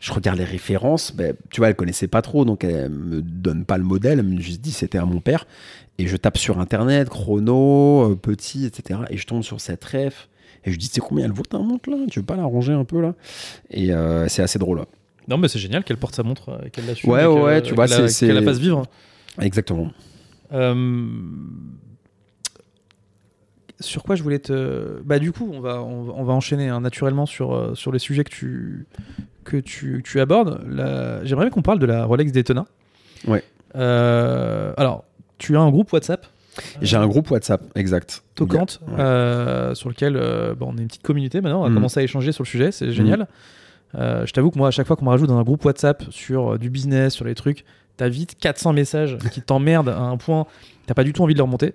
[0.00, 3.64] je regarde les références, ben, tu vois, elle connaissait pas trop, donc elle me donne
[3.64, 5.44] pas le modèle, elle me dit c'était à mon père.
[5.98, 9.00] Et je tape sur internet, chrono, petit, etc.
[9.10, 10.28] Et je tombe sur cette ref.
[10.64, 11.96] Et je dis, c'est combien elle vaut ta montre là?
[12.10, 13.14] Tu veux pas la ranger un peu là?
[13.70, 14.78] Et euh, c'est assez drôle.
[14.78, 14.86] là.
[15.28, 17.10] Non, mais c'est génial qu'elle porte sa montre euh, et qu'elle la suive.
[17.10, 18.82] Ouais, ouais, tu vois, qu'elle la- c'est- Qu'elle la fasse vivre.
[19.40, 19.90] Exactement.
[20.52, 21.06] Euh,
[23.80, 25.00] Sur quoi je voulais te.
[25.04, 28.24] Bah, du coup, on va, on va, enchaîner hein, naturellement sur, euh, sur les sujets
[28.24, 28.86] que tu,
[29.44, 30.60] que tu, tu abordes.
[30.68, 32.66] La- J'aimerais bien qu'on parle de la Rolex Daytona.
[33.28, 33.44] Ouais.
[33.76, 35.04] Euh, alors,
[35.38, 36.26] tu as un groupe WhatsApp?
[36.82, 38.22] J'ai un groupe WhatsApp, exact.
[38.34, 41.62] Tocante, euh, sur lequel euh, bah, on est une petite communauté maintenant.
[41.62, 41.74] On a Mhm.
[41.74, 43.26] commencé à échanger sur le sujet, c'est génial.
[43.94, 46.02] Euh, je t'avoue que moi, à chaque fois qu'on me rajoute dans un groupe WhatsApp
[46.10, 47.64] sur euh, du business, sur les trucs,
[47.96, 50.46] t'as vite 400 messages qui t'emmerdent à un point,
[50.86, 51.74] t'as pas du tout envie de les remonter.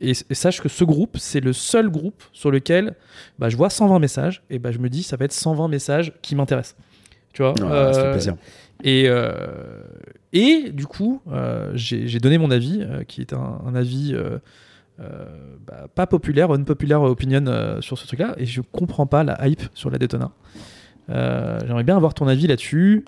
[0.00, 2.94] Et, et sache que ce groupe, c'est le seul groupe sur lequel
[3.38, 6.12] bah, je vois 120 messages, et bah, je me dis, ça va être 120 messages
[6.20, 6.76] qui m'intéressent.
[7.32, 8.34] Tu vois Ouais, Euh, ça fait plaisir.
[8.84, 9.32] et, euh,
[10.32, 14.38] et du coup, euh, j'ai donné mon avis, euh, qui est un, avis euh,
[15.66, 19.90] bah, pas populaire, unpopular opinion sur ce truc-là, et je comprends pas la hype sur
[19.90, 20.32] la Daytona.
[21.08, 23.04] J'aimerais bien avoir ton avis là-dessus.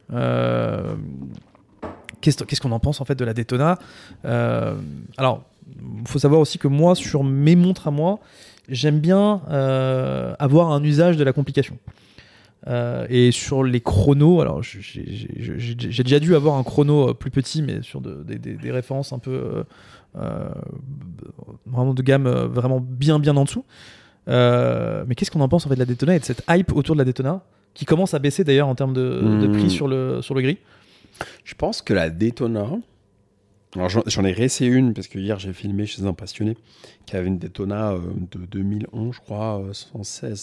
[2.21, 3.79] Qu'est-ce qu'on en pense en fait de la Daytona?
[4.23, 8.21] Alors, il faut savoir aussi que moi, sur mes montres à moi,
[8.69, 9.43] j'aime bien
[10.39, 11.79] avoir un usage de la complication.
[12.67, 17.63] Euh, et sur les chronos, alors j'ai- déjà dû avoir un chrono euh, plus petit,
[17.63, 19.65] mais sur de- des, des- des références un peu
[20.17, 20.49] euh,
[21.67, 23.65] vraiment de gamme vraiment bien bien en dessous.
[24.29, 26.73] Euh, mais qu'est-ce qu'on en pense en fait de la Daytona et de cette hype
[26.75, 27.43] autour de la Daytona
[27.75, 29.03] qui commence à baisser d'ailleurs en termes de,
[29.41, 29.53] de Hmm.
[29.53, 30.59] prix sur le, sur le gris?
[31.45, 32.67] Je pense que la Daytona.
[33.77, 36.57] Alors j'en ai réessayé une parce que hier j'ai filmé chez un passionné
[37.07, 37.95] qui avait une Daytona
[38.33, 40.41] de 2011, je crois, euh, 116,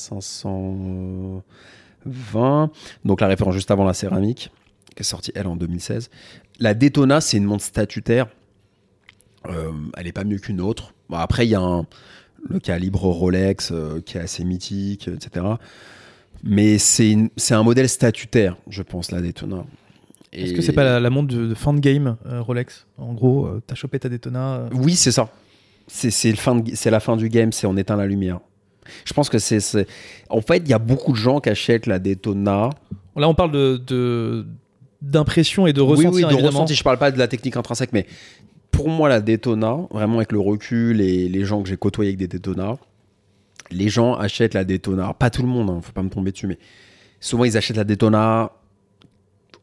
[2.05, 2.71] 520.
[3.03, 4.51] Donc la référence juste avant la céramique,
[4.95, 6.09] qui est sortie elle en 2016.
[6.59, 8.27] La Daytona, c'est une montre statutaire.
[9.47, 10.93] Euh, elle est pas mieux qu'une autre.
[11.09, 11.85] Bon, après, il y a un-
[12.49, 15.45] le calibre Rolex euh, qui est assez mythique, etc.
[16.43, 17.15] Mais c'est
[17.51, 19.65] un modèle statutaire, je pense, la Daytona.
[20.31, 22.85] Est-ce que c'est pas la, la montre de, de fin de game euh, Rolex?
[22.97, 24.65] En gros, t'as chopé ta Daytona.
[24.73, 25.29] Oui, c'est ça.
[25.87, 26.35] C'est
[26.91, 28.39] la fin du game, c'est on éteint la lumière.
[29.05, 29.59] Je pense que c'est.
[30.29, 32.69] En fait, il y a beaucoup de gens qui achètent la Daytona.
[33.15, 34.45] Là, on parle de- de
[35.01, 36.07] d'impression et de oui, ressenti.
[36.07, 36.47] oui, de évidemment.
[36.59, 36.75] ressenti.
[36.75, 38.05] Je parle pas de la technique intrinsèque, mais
[38.71, 42.17] pour moi, la Daytona, vraiment avec le recul et les gens que j'ai côtoyés avec
[42.19, 42.75] des Daytona,
[43.71, 45.03] les gens achètent la Daytona.
[45.03, 46.57] Alors, pas tout le monde, hein, faut pas me tomber dessus, mais
[47.19, 48.51] souvent ils achètent la Daytona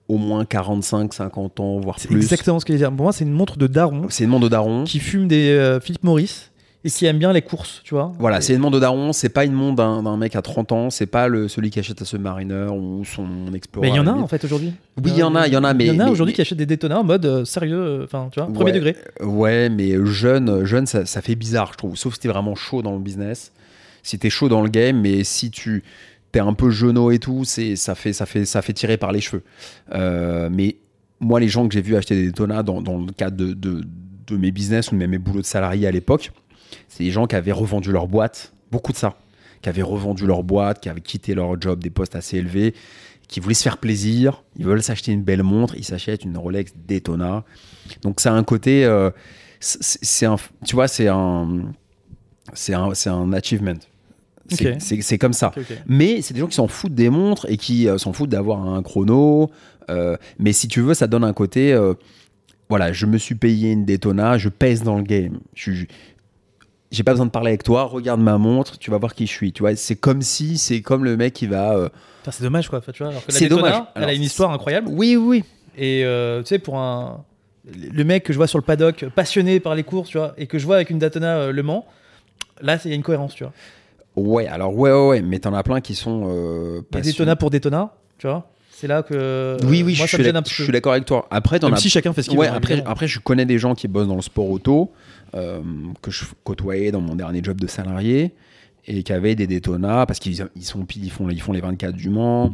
[0.09, 2.17] au moins 45, 50 ans, voire C'est plus.
[2.19, 2.93] exactement ce que je veux dire.
[2.95, 4.85] Pour moi, c'est une montre de daron C'est une montre de daron.
[4.85, 6.51] qui fume des euh, Philip Morris
[6.85, 8.13] et qui aime bien les courses, tu vois.
[8.19, 10.91] Voilà, c'est une montre de daron, c'est pas une montre d'un mec à 30 ans,
[10.91, 13.87] c'est pas le, celui qui achète à Submariner ou son Explorer.
[13.89, 14.73] Mais il y en a en fait aujourd'hui.
[14.97, 16.35] Oui, il y en a, il y en a, mais- Il y en a aujourd'hui
[16.35, 18.97] qui achètent des Daytona en mode euh, sérieux, euh, enfin, tu vois, premier degré.
[19.21, 21.97] Ouais, mais jeune, jeune ça, ça fait bizarre, je trouve.
[21.97, 23.53] Sauf si t'es vraiment chaud dans le business.
[24.03, 25.85] Si t'es chaud dans le game, mais si tu
[26.33, 29.13] t'es un peu jeuneau et tout, c'est ça fait, ça, fait, ça fait tirer par
[29.13, 29.43] les cheveux.
[29.95, 30.77] Euh, mais
[31.21, 33.83] moi, les gens que j'ai vu acheter des Daytona dans, dans le cadre de, de,
[34.27, 36.33] de mes business ou même mes boulots de salarié à l'époque,
[36.89, 39.17] c'est des gens qui avaient revendu leur boîte, beaucoup de ça,
[39.63, 42.75] qui avaient revendu leur boîte, qui avaient quitté leur job, des postes assez élevés,
[43.29, 46.73] qui voulaient se faire plaisir, ils veulent s'acheter une belle montre, ils s'achètent une Rolex
[46.87, 47.45] Daytona.
[48.03, 49.11] Donc ça a un côté, euh,
[49.61, 51.63] c'est un, tu vois, c'est un,
[52.53, 53.75] c'est un, c'est un achievement.
[54.49, 54.77] C'est Ok.
[54.81, 55.53] c'est- c'est comme ça.
[55.87, 58.67] Mais c'est des gens qui s'en foutent des montres et qui euh, s'en foutent d'avoir
[58.67, 59.51] un chrono.
[59.91, 61.73] euh, mais si tu veux, ça donne un côté.
[61.73, 61.95] euh,
[62.69, 65.39] voilà, je me suis payé une Daytona, je pèse dans le game.
[65.55, 65.87] Je, je-
[66.93, 67.85] j'ai pas besoin de parler avec toi.
[67.85, 69.53] Regarde ma montre, tu vas voir qui je suis.
[69.53, 71.73] Tu vois, c'est comme si, c'est comme le mec qui va.
[71.77, 71.89] euh,
[72.21, 73.11] Enfin, c'est dommage quoi, Enfin, tu vois.
[73.11, 73.83] Alors que la C'est Daytona, dommage.
[73.97, 74.89] Elle a une histoire incroyable.
[74.93, 75.43] Oui, oui.
[75.77, 77.25] Et euh, tu sais, pour un.
[77.93, 80.47] Le mec que je vois sur le paddock, passionné par les courses, tu vois, et
[80.47, 81.87] que je vois avec une Daytona euh, Le Mans,
[82.61, 83.53] là, il y a une cohérence, tu vois.
[84.17, 86.25] Ouais, alors ouais, ouais, ouais, mais t'en as plein qui sont.
[86.29, 87.13] Euh, Et passionnés.
[87.13, 88.47] Daytona pour Daytona, tu vois.
[88.83, 89.59] C'est là que.
[89.63, 91.05] Oui, oui, moi, je ça suis me gêne d'ac- un petit je suis d'accord avec
[91.05, 91.29] toi.
[91.31, 92.55] Après, Même as si chacun fait ce qu'il Ouais, veut.
[92.57, 94.91] après, après, je connais des gens qui bossent dans le sport auto,
[95.37, 95.61] euh,
[96.03, 98.33] que je côtoyais dans mon dernier job de salarié,
[98.89, 101.95] et qui avaient des Daytona, parce qu'ils ils sont, ils font, ils font les 24
[101.95, 102.53] du Mans,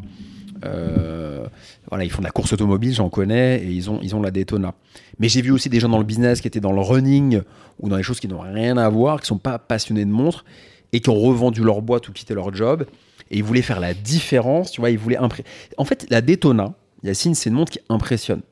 [0.67, 1.47] euh,
[1.89, 4.31] voilà, ils font de la course automobile, j'en connais, et ils ont, ils ont la
[4.31, 4.75] Daytona.
[5.19, 7.41] Mais j'ai vu aussi des gens dans le business qui étaient dans le running,
[7.81, 10.45] ou dans les choses qui n'ont rien à voir, qui sont pas passionnés de montres,
[10.93, 12.85] et qui ont revendu leur boîte ou quitté leur job,
[13.31, 15.45] et ils voulaient faire la différence, tu vois, ils voulaient impré-
[15.77, 18.43] En fait, la Daytona, Yacine, c'est une montre qui impressionne.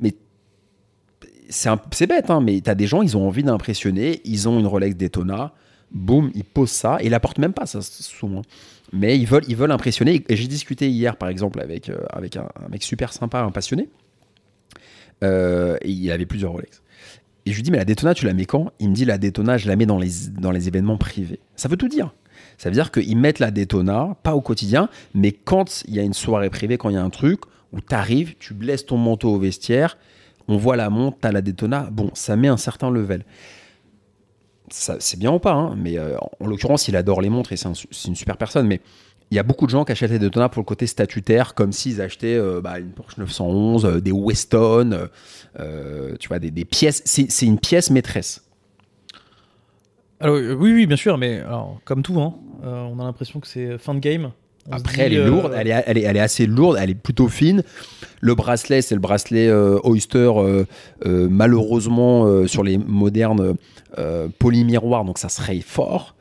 [0.00, 0.14] Mais
[1.48, 4.96] c'est bête, hein, mais t'as des gens, ils ont envie d'impressionner, ils ont une Rolex
[4.96, 5.52] Daytona,
[5.90, 8.42] boum, ils posent ça, et ils la portent même pas, ça, souvent.
[8.92, 10.24] Mais ils veulent, ils veulent impressionner.
[10.28, 13.50] Et j'ai discuté hier, par exemple, avec, euh, avec un, un mec super sympa, un
[13.50, 13.88] passionné.
[15.22, 16.82] Euh, et il avait plusieurs Rolex.
[17.46, 18.72] Et je lui dis, mais la Daytona, tu la mets quand?
[18.80, 21.40] Il me dit, la Daytona, je la mets dans les, dans les événements privés.
[21.56, 22.14] Ça veut tout dire.
[22.58, 26.02] Ça veut dire qu'ils mettent la Daytona, pas au quotidien, mais quand il y a
[26.02, 27.40] une soirée privée, quand il y a un truc,
[27.72, 29.98] où tu arrives, tu blesses ton manteau au vestiaire,
[30.48, 33.24] on voit la montre, t'as la Daytona, bon, ça met un certain level.
[34.70, 37.68] C'est bien ou pas, hein, mais euh, en l'occurrence, il adore les montres et c'est,
[38.06, 38.80] une super personne, mais
[39.30, 41.72] il y a beaucoup de gens qui achètent les Daytona pour le côté statutaire, comme
[41.72, 45.08] s'ils achetaient euh, bah, une Porsche 911, euh, des Weston,
[46.18, 47.02] tu vois, des, des pièces.
[47.04, 48.42] C'est une pièce maîtresse.
[50.24, 53.40] Alors, euh, oui, oui, bien sûr, mais alors, comme tout, hein, euh, on a l'impression
[53.40, 54.30] que c'est fin de game.
[54.66, 56.78] On Après, dit, elle est euh, lourde, elle est, elle, est, elle est assez lourde,
[56.80, 57.62] elle est plutôt fine.
[58.22, 60.32] Le bracelet, c'est le bracelet euh, Oyster,
[61.04, 63.56] malheureusement, sur les modernes
[64.38, 66.16] polymiroirs, donc ça se raye fort.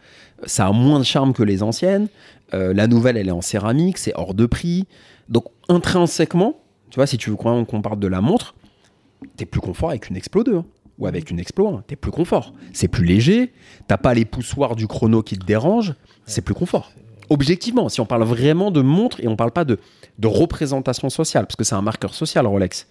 [0.46, 2.10] Ça a moins de charme que les anciennes.
[2.52, 4.86] La nouvelle, elle est en céramique, c'est hors de prix.
[5.30, 8.54] Donc, intrinsèquement, tu vois, si tu veux qu'on qu'on parle de la montre,
[9.38, 10.66] t'es plus confort avec une Explo 2 hein,
[11.00, 11.84] ou avec une Explo 1.
[11.88, 12.54] T'es plus confort.
[12.74, 13.52] C'est plus léger.
[13.88, 15.96] T'as pas les poussoirs du chrono qui te dérangent.
[16.26, 16.92] C'est plus confort.
[17.30, 19.80] Objectivement, si on parle vraiment de montre et on parle pas de,
[20.20, 22.88] de représentation sociale, parce que c'est un marqueur social Rolex.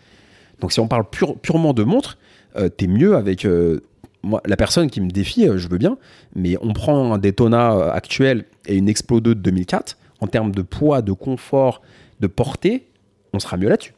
[0.61, 2.19] Donc si on parle pure- purement de montre,
[2.57, 3.83] euh, t'es mieux avec euh,
[4.23, 5.97] moi, la personne qui me défie, euh, je veux bien,
[6.35, 10.63] mais on prend un Daytona actuel et une Explo 2 de 2004, en termes de
[10.63, 11.83] poids, de confort,
[12.21, 12.87] de portée,
[13.33, 13.95] on sera mieux là-dessus.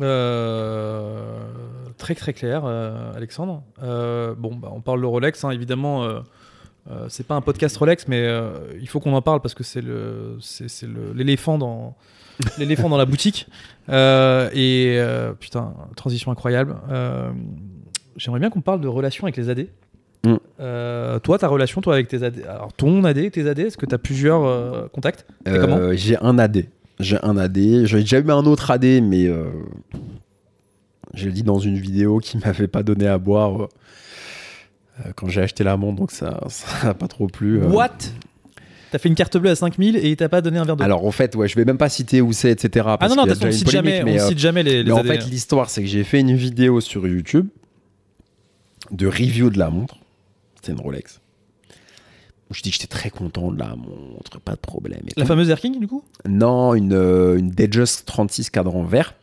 [0.00, 1.50] Euh,
[1.98, 3.62] très très clair, euh, Alexandre.
[3.82, 6.08] Euh, bon, bah, on parle de Rolex, hein, évidemment.
[7.08, 8.28] c'est pas un podcast Rolex, mais
[8.80, 10.68] il faut qu'on en parle parce que c'est le, c'est,
[11.14, 11.96] l'éléphant dans,
[12.58, 13.46] l'éléphant dans la boutique.
[13.88, 16.76] Euh, et euh, putain, transition incroyable.
[16.90, 17.30] Euh,
[18.16, 19.66] j'aimerais bien qu'on parle de relation avec les AD.
[20.24, 20.36] Mm.
[21.22, 23.94] Toi, ta relation, toi, avec tes AD, alors ton AD, tes AD, est-ce que tu
[23.94, 25.26] as plusieurs contacts?
[25.92, 26.66] J'ai un AD.
[27.00, 27.56] J'ai un AD.
[27.86, 29.50] J'ai déjà eu un autre AD, mais euh,
[31.14, 33.68] je l'ai dit dans une vidéo qui m'avait pas donné à boire euh,
[35.06, 36.40] euh, quand j'ai acheté la montre, donc ça
[36.84, 37.62] n'a pas trop plu.
[37.62, 37.68] euh.
[37.68, 37.90] What?
[38.90, 40.82] T'as fait une carte bleue à 5000 et il t'a pas donné un verre d'eau?
[40.82, 42.86] Alors en fait, ouais, je vais même pas citer où c'est, etc.
[42.88, 44.20] Ah parce non, non, qu'il y de a toute façon, on déjà cite jamais, mais,
[44.20, 46.80] on cite jamais les, les mais en fait, l'histoire, c'est que j'ai fait une vidéo
[46.80, 47.46] sur YouTube
[48.90, 49.96] de review de la montre.
[50.60, 51.20] C'est une Rolex.
[52.50, 55.00] Je dis que j'étais très content de la montre, pas de problème.
[55.06, 55.28] et La tout.
[55.28, 56.02] fameuse Air King, du coup?
[56.28, 59.14] Non, une, euh, une Datejust 36 cadran vert,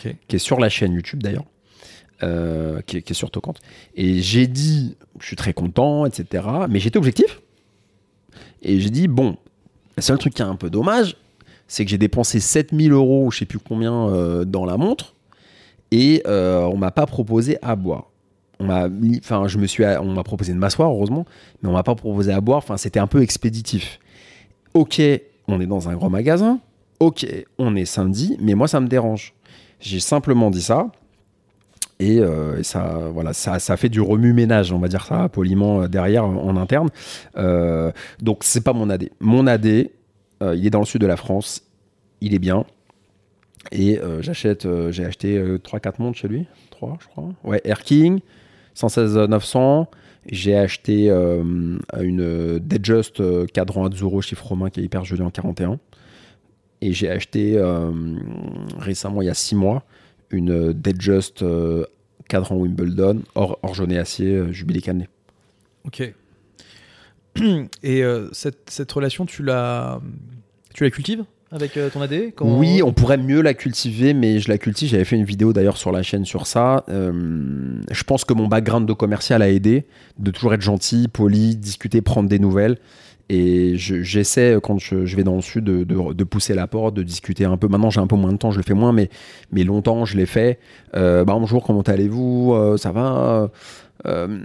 [0.00, 1.44] qui est sur la chaîne YouTube d'ailleurs,
[2.22, 3.58] euh, qui, est, qui est sur Tocante.
[3.96, 6.44] Et j'ai dit, je suis très content, etc.
[6.68, 7.40] Mais j'étais objectif.
[8.62, 9.36] Et j'ai dit, bon,
[9.96, 11.16] le seul truc qui est un peu dommage,
[11.66, 15.14] c'est que j'ai dépensé 7000 euros, je sais plus combien, euh, dans la montre,
[15.90, 18.07] et euh, on m'a pas proposé à boire.
[18.60, 18.88] On m'a
[19.18, 21.24] enfin, je me suis, on m'a proposé de m'asseoir, heureusement,
[21.62, 22.58] mais on m'a pas proposé à boire.
[22.58, 24.00] Enfin, c'était un peu expéditif.
[24.74, 25.00] Ok,
[25.46, 26.60] on est dans un grand magasin.
[27.00, 27.26] Ok,
[27.58, 29.34] on est samedi, mais moi, ça me dérange.
[29.80, 30.90] J'ai simplement dit ça.
[32.00, 35.88] Et, euh, ça, voilà, ça, ça fait du remue-ménage, on va dire ça poliment euh,
[35.88, 36.90] derrière en interne.
[37.36, 37.90] Euh,
[38.20, 39.10] donc c'est pas mon AD.
[39.20, 41.64] Mon AD, euh, il est dans le sud de la France,
[42.20, 42.64] il est bien.
[43.72, 47.28] Et j'achète, j'ai acheté 3-4 montres chez lui, 3 je crois.
[47.44, 48.20] Ouais, Air King,
[48.78, 49.90] 116 900.
[50.30, 51.42] J'ai acheté euh,
[52.00, 55.80] une Datejust euh, cadran Azzurro chiffre romain qui est hyper jolie en 41.
[56.80, 57.90] Et j'ai acheté euh,
[58.78, 59.82] récemment, il y a 6 mois,
[60.30, 60.72] une
[61.42, 61.84] euh,
[62.28, 65.08] cadran Wimbledon, or, orgeonné acier, euh, jubilé cannelé.
[65.84, 66.14] Ok.
[67.82, 70.00] Et euh, cette, cette relation, tu la,
[70.72, 71.24] tu la cultives?
[71.50, 74.88] Avec euh, ton AD Oui, on pourrait mieux la cultiver, mais je la cultive.
[74.88, 76.84] J'avais fait une vidéo d'ailleurs sur la chaîne sur ça.
[76.88, 79.86] Euh, je pense que mon background de commercial a aidé,
[80.18, 82.76] de toujours être gentil, poli, discuter, prendre des nouvelles.
[83.30, 86.94] Et je- j'essaie, quand je, vais dans le sud, de, de- de pousser la porte,
[86.94, 87.68] de discuter un peu.
[87.68, 89.10] Maintenant, j'ai un peu moins de temps, je le fais moins, mais,
[89.52, 90.58] mais longtemps, je l'ai fait.
[90.96, 92.52] Euh, bah, bonjour, comment allez-vous?
[92.54, 93.50] Euh, Ça va?
[94.06, 94.38] Euh,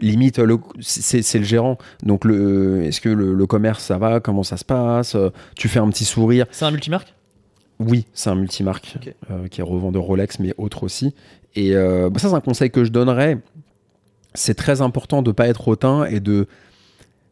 [0.00, 1.78] Limite, le- c'est c'est le gérant.
[2.02, 4.20] Donc, le- est-ce que le, le commerce, ça va?
[4.20, 5.16] Comment ça se passe?
[5.56, 6.46] Tu fais un petit sourire.
[6.50, 7.14] C'est un multimarque?
[7.78, 8.98] Oui, c'est un multimarque
[9.30, 11.14] euh, qui est revendeur Rolex, mais autre aussi.
[11.54, 13.38] Et euh, bah, ça, c'est un conseil que je donnerais.
[14.34, 16.46] C'est très important de ne pas être hautain et de.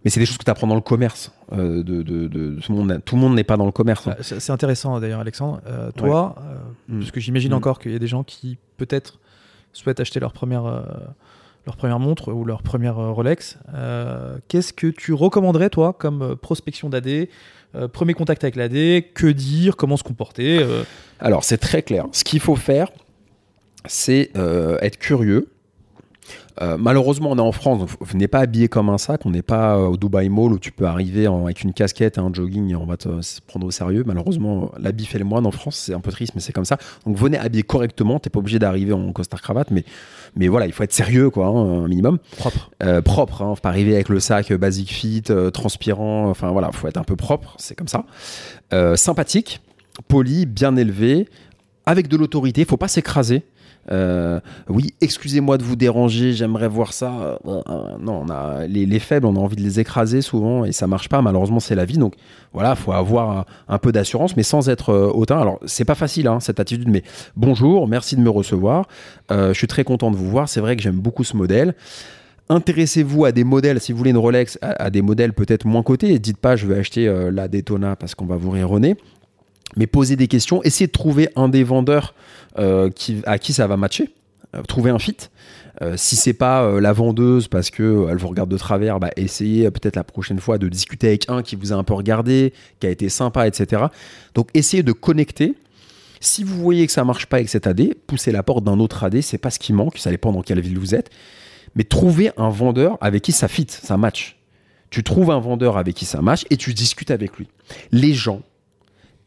[0.04, 1.32] Mais c'est des choses que tu apprends dans le commerce.
[1.52, 4.06] euh, de, de- de- tout le monde, tout le monde n'est pas dans le commerce.
[4.06, 4.14] hein.
[4.18, 5.60] Ah, C'est c'est intéressant d'ailleurs, Alexandre.
[5.66, 6.56] Euh, toi, euh,
[6.88, 6.98] Mm.
[7.00, 7.54] parce que j'imagine Mm.
[7.56, 9.18] encore qu'il y a des gens qui peut-être
[9.72, 10.82] souhaitent acheter leur première, euh,
[11.68, 13.58] leur première montre ou leur première euh, Rolex.
[13.74, 17.28] Euh, Qu'est-ce que tu recommanderais, toi, comme euh, prospection d'AD
[17.92, 20.64] Premier contact avec l'AD, que dire Comment se comporter
[21.20, 22.06] Alors, c'est très clair.
[22.12, 22.88] Ce qu'il faut faire,
[23.84, 24.30] c'est
[24.80, 25.52] être curieux.
[26.60, 29.20] Euh, malheureusement, on est en France, donc n'êtes pas habillé comme un sac.
[29.24, 32.18] On n'est pas euh, au Dubai Mall où tu peux arriver en- avec une casquette
[32.18, 34.02] et un jogging et on va te se prendre au sérieux.
[34.06, 35.76] Malheureusement, l'habit fait le moine en France.
[35.76, 36.78] C'est un peu triste, mais c'est comme ça.
[37.06, 38.18] Donc, venez habillé correctement.
[38.18, 39.84] T'es pas obligé d'arriver en costard cravate, mais,
[40.34, 42.18] mais voilà, il faut être sérieux, quoi, hein, un minimum.
[42.38, 43.42] propre Euh, propre.
[43.42, 46.28] Hein, faut pas arriver avec le sac euh, basic fit, euh, transpirant.
[46.28, 47.54] Enfin voilà, faut être un peu propre.
[47.58, 48.04] C'est comme ça.
[48.72, 49.60] Euh, sympathique,
[50.08, 51.28] poli, bien élevé,
[51.86, 52.64] avec de l'autorité.
[52.64, 53.44] Faut pas s'écraser.
[53.90, 57.38] Euh, oui, excusez-moi de vous déranger, j'aimerais voir ça.
[57.46, 58.24] Euh, euh, non,
[58.68, 61.22] les, les faibles, on a envie de les écraser souvent et ça marche pas.
[61.22, 61.98] Malheureusement, c'est la vie.
[61.98, 62.14] Donc
[62.52, 65.38] voilà, faut avoir un, peu d'assurance, mais sans être hautain.
[65.38, 67.02] Alors, c'est pas facile hein, cette attitude, mais
[67.36, 68.86] bonjour, merci de me recevoir.
[69.30, 70.48] Je suis très content de vous voir.
[70.48, 71.74] C'est vrai que j'aime beaucoup ce modèle.
[72.50, 76.18] Intéressez-vous à des modèles, si vous voulez une Rolex, à, des modèles peut-être moins cotés.
[76.18, 78.96] Dites pas, je vais acheter la Daytona parce qu'on va vous nez.
[79.76, 80.62] Mais posez des questions.
[80.62, 82.14] Essayez de trouver un des vendeurs
[82.58, 84.10] euh, qui, à qui ça va matcher.
[84.56, 85.16] Euh, trouver un fit.
[85.80, 88.98] Euh, si c'est pas euh, la vendeuse parce que euh, elle vous regarde de travers,
[88.98, 91.94] bah, essayez peut-être la prochaine fois de discuter avec un qui vous a un peu
[91.94, 93.84] regardé, qui a été sympa, etc.
[94.34, 95.54] Donc essayez de connecter.
[96.20, 99.04] Si vous voyez que ça marche pas avec cet AD, poussez la porte d'un autre
[99.04, 99.20] AD.
[99.20, 99.98] C'est pas ce qui manque.
[99.98, 101.10] Ça dépend dans quelle ville vous êtes.
[101.76, 104.36] Mais trouvez un vendeur avec qui ça fit, ça match.
[104.90, 107.46] Tu trouves un vendeur avec qui ça match et tu discutes avec lui.
[107.92, 108.42] Les gens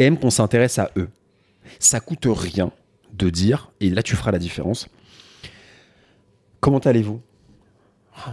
[0.02, 1.10] aiment qu'on s'intéresse à eux.
[1.80, 2.72] Ça coûte rien
[3.14, 4.88] de dire, et là tu feras la différence.
[6.60, 7.22] Comment allez-vous?
[8.18, 8.32] Oh,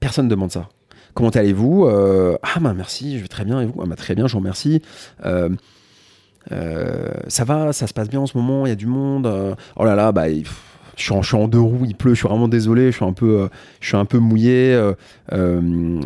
[0.00, 0.68] Personne ne demande ça.
[1.14, 1.86] Comment allez-vous?
[1.86, 3.80] Euh, Ah bah merci, je vais très bien et vous?
[3.82, 4.82] Ah bah très bien, je vous remercie.
[5.24, 5.48] Euh,
[6.52, 9.26] euh, ça va, ça se passe bien en ce moment, il y a du monde.
[9.76, 12.92] oh là là, bah, je suis, en, deux roues, il pleut, je suis vraiment désolé,
[12.92, 13.48] je suis un peu,
[13.80, 14.78] je suis un peu mouillé.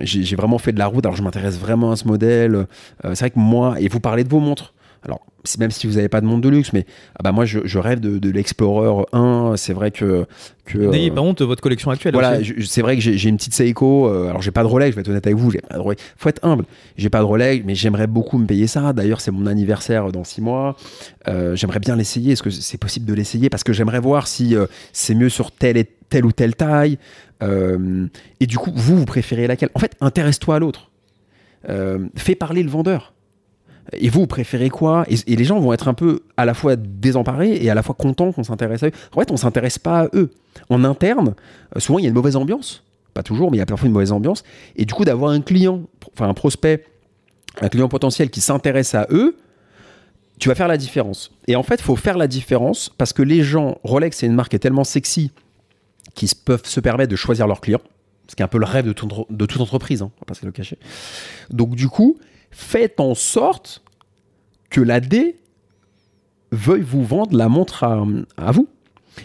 [0.03, 2.67] j'ai vraiment fait de la route, alors je m'intéresse vraiment à ce modèle.
[3.03, 4.73] C'est vrai que moi, et vous parlez de vos montres.
[5.03, 5.21] Alors,
[5.59, 6.85] même si vous n'avez pas de montre de luxe, mais
[7.19, 9.55] ah bah moi, je, je rêve de, de l'Explorer 1.
[9.57, 10.27] C'est vrai que.
[10.67, 12.13] que N'ayez euh, pas honte de votre collection actuelle.
[12.13, 14.09] voilà, c'est vrai que j'ai une petite Seiko.
[14.09, 15.51] euh, alors, j'ai pas de Rolex, je vais être honnête avec vous.
[15.51, 16.03] J'ai pas de Rolex.
[16.19, 16.67] Faut être humble.
[16.99, 18.93] J'ai pas de Rolex, mais j'aimerais beaucoup me payer ça.
[18.93, 20.77] D'ailleurs, c'est mon anniversaire dans six mois.
[21.29, 22.33] Euh, j'aimerais bien l'essayer.
[22.33, 23.49] Est-ce que c'est possible de l'essayer?
[23.49, 26.99] Parce que j'aimerais voir si euh, c'est mieux sur telle, et, telle ou telle taille.
[27.43, 29.71] Et du coup, vous, vous préférez laquelle?
[29.75, 30.91] En fait, intéresse-toi à l'autre.
[32.17, 33.15] Fais parler le vendeur.
[33.93, 35.05] Et vous, vous préférez quoi?
[35.09, 37.95] Et, les gens vont être un peu à la fois désemparés et à la fois
[37.95, 38.93] contents qu'on s'intéresse à eux.
[39.15, 40.31] En fait, on s'intéresse pas à eux.
[40.69, 41.35] En interne,
[41.77, 42.85] euh, souvent, il y a une mauvaise ambiance.
[43.15, 44.45] Pas toujours, mais il y a parfois une mauvaise ambiance.
[44.77, 46.85] Et du coup, d'avoir un client, enfin un prospect,
[47.61, 49.37] un client potentiel qui s'intéresse à eux,
[50.39, 51.33] tu vas faire la différence.
[51.49, 54.35] Et en fait, il faut faire la différence parce que les gens, Rolex, c'est une
[54.35, 55.33] marque qui est tellement sexy
[56.15, 57.83] qu'ils peuvent se permettre de choisir leurs clients.
[58.29, 60.35] Ce qui est un peu le rêve de, tout- de toute entreprise, hein, on va
[60.35, 60.79] pas le cacher.
[61.51, 62.17] Donc, du coup,
[62.51, 63.83] faites en sorte
[64.71, 65.35] que l'AD
[66.53, 68.69] veuille vous vendre la montre à, vous.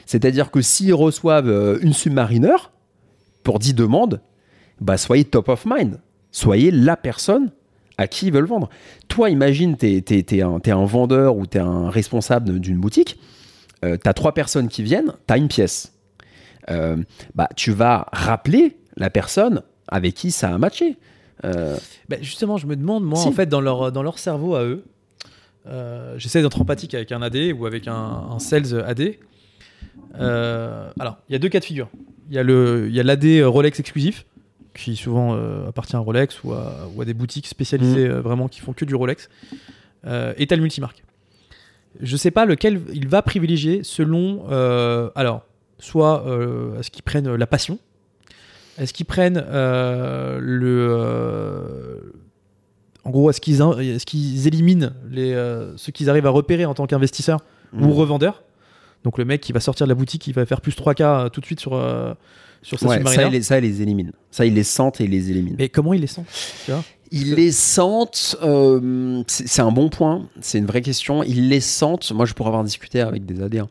[0.06, 2.56] C'est-à-dire que s'ils reçoivent euh, une Submariner
[3.44, 4.22] pour 10 demandes,
[4.82, 6.00] bah soyez top of mind.
[6.32, 7.52] Soyez la personne
[7.98, 8.70] à qui ils veulent vendre.
[9.08, 13.18] Toi, imagine, tu es, un, vendeur ou tu es un responsable d'une boutique,
[13.82, 15.96] tu as trois personnes qui viennent, tu as une pièce.
[16.70, 16.98] Euh,
[17.36, 20.98] bah, tu vas rappeler la personne avec qui ça a matché.
[21.46, 21.78] Euh,
[22.10, 23.28] Bah, justement, je me demande, moi, Si.
[23.28, 24.84] en fait, dans leur, dans leur cerveau à eux,
[25.68, 29.16] euh, j'essaie d'être empathique avec un AD ou avec un, un sales AD.
[30.20, 31.90] Euh, alors, il y a deux cas de figure.
[32.30, 32.40] Il y
[33.00, 34.26] a l'AD Rolex exclusif,
[34.74, 35.38] qui souvent
[35.68, 38.86] appartient à Rolex ou à, ou à des boutiques spécialisées euh, vraiment qui font que
[38.86, 39.30] du Rolex.
[40.38, 41.04] Et t'as le multimarque.
[42.02, 44.46] Je sais pas lequel il va privilégier selon.
[45.16, 45.44] alors,
[45.80, 47.80] soit euh, est-ce qu'ils prennent la passion
[48.78, 50.88] Est-ce qu'ils prennent euh, le.
[50.90, 52.00] euh,
[53.04, 56.74] en gros, est-ce qu'ils est-ce qu'ils éliminent les, euh, ceux qu'ils arrivent à repérer en
[56.74, 57.42] tant qu'investisseur
[57.74, 57.92] ou Mm.
[57.92, 58.44] revendeur
[59.04, 61.30] Donc, le mec qui va sortir de la boutique, il va faire plus 3K euh,
[61.30, 61.72] tout de suite sur,
[62.62, 64.12] sur sa ouais, ça, les, ça, les éliminent.
[64.32, 65.56] Ça, ils les sentent et ils les éliminent.
[65.60, 66.24] Mais comment il les sent?
[66.66, 66.84] Tu vois?
[67.12, 71.22] Ils les sentent, euh, c'est c'est un bon point, c'est une vraie question.
[71.22, 73.70] Ils les sentent, moi je pourrais avoir discuté avec des AD, hein.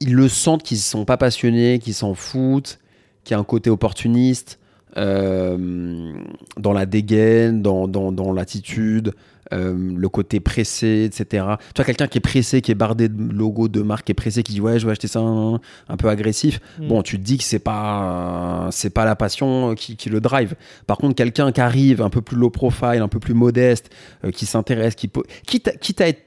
[0.00, 2.78] ils le sentent qu'ils ne sont pas passionnés, qu'ils s'en foutent,
[3.26, 4.58] qu'il y a un côté opportuniste
[4.96, 6.12] euh,
[6.58, 9.12] dans la dégaine, dans, dans, dans l'attitude,
[9.52, 11.44] euh, le côté pressé, etc.
[11.74, 14.14] Tu vois, quelqu'un qui est pressé, qui est bardé de logos de marque, qui est
[14.14, 15.54] pressé, qui dit ouais, je vais acheter ça, un,
[15.88, 16.60] un peu agressif.
[16.80, 16.88] Mm.
[16.88, 20.54] Bon, tu te dis que c'est pas, c'est pas la passion qui, qui le drive.
[20.86, 23.90] Par contre, quelqu'un qui arrive un peu plus low profile, un peu plus modeste,
[24.24, 25.10] euh, qui s'intéresse, qui
[25.46, 26.22] quitte, à- quitte à être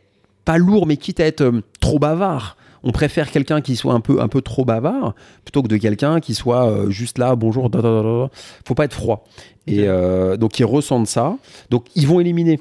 [0.46, 2.56] pas lourd, mais quitte à être euh, trop bavard.
[2.84, 5.14] On préfère quelqu'un qui soit un peu, un peu trop bavard
[5.44, 8.30] plutôt que de quelqu'un qui soit euh, juste là, bonjour, da, da, da,
[8.66, 9.26] faut pas être froid.
[9.68, 11.38] Et euh, donc ils ressentent ça.
[11.70, 12.60] Donc ils vont éliminer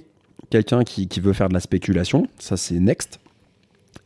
[0.51, 2.27] quelqu'un qui, qui veut faire de la spéculation.
[2.39, 3.21] Ça c'est next.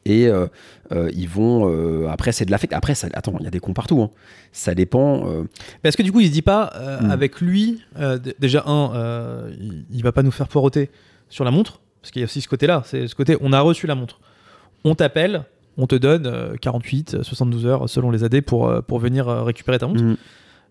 [0.05, 0.49] Et euh,
[0.91, 2.73] euh, ils vont euh, après c'est de l'affect.
[2.73, 4.03] Après ça, attends, il y a des cons partout.
[4.03, 4.11] hein.
[4.53, 5.25] Ça dépend.
[5.85, 7.11] Est-ce que du coup, il se dit pas, euh, Mm.
[7.11, 7.81] avec lui,
[8.39, 10.91] déjà, un, il, il va pas nous faire poireauter
[11.31, 13.61] sur la montre, parce qu'il y a aussi ce côté-là, c'est ce côté, on a
[13.61, 14.21] reçu la montre,
[14.85, 15.45] on t'appelle,
[15.77, 19.29] on te donne euh, 48, euh, 72 heures selon les AD pour, euh, pour venir
[19.29, 20.03] euh, récupérer ta montre.
[20.03, 20.17] mm,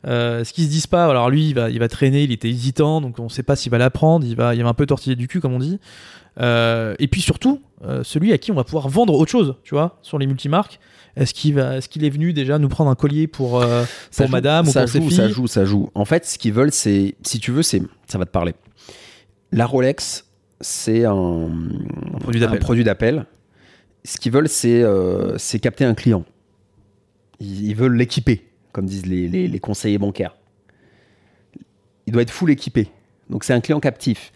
[0.07, 2.49] Euh, ce qu'ils se disent pas, alors lui, il va, il va traîner, il était
[2.49, 4.87] hésitant, donc on sait pas s'il va la prendre, il va, il va un peu
[4.87, 5.79] tortiller du cul, comme on dit.
[6.39, 9.75] Euh, et puis surtout, euh, celui à qui on va pouvoir vendre autre chose, tu
[9.75, 10.79] vois, sur les multimarques.
[11.17, 13.83] Est-ce qu'il va, est-ce qu'il est venu déjà nous prendre un collier pour, euh,
[14.15, 15.17] pour joue, madame ou pour ses joue, filles?
[15.17, 15.89] ça joue, ça joue.
[15.93, 18.53] En fait, ce qu'ils veulent, c'est, si tu veux, c'est, ça va te parler.
[19.51, 20.25] La Rolex,
[20.61, 21.49] c'est un,
[22.55, 23.25] Un produit d'appel.
[24.03, 26.25] Ce qu'ils veulent, c'est, euh, capter un client.
[27.39, 30.35] Ils, veulent l'équiper, comme disent les, les- conseillers bancaires.
[32.05, 32.89] Il doit être full équipé.
[33.29, 34.31] Donc c'est un client captif.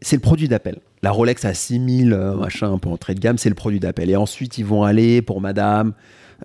[0.00, 0.80] C'est le produit d'appel.
[1.02, 4.10] La Rolex à 6000, euh, machin, un peu entrée de gamme, c'est le produit d'appel.
[4.10, 5.92] Et ensuite, ils vont aller pour madame,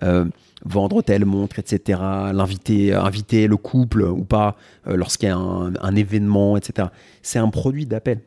[0.02, 0.24] euh,
[0.64, 2.00] vendre telle montre, etc.
[2.32, 6.88] L'inviter, inviter le couple ou pas euh, lorsqu'il y a un événement, etc.
[7.22, 8.20] C'est un produit d'appel.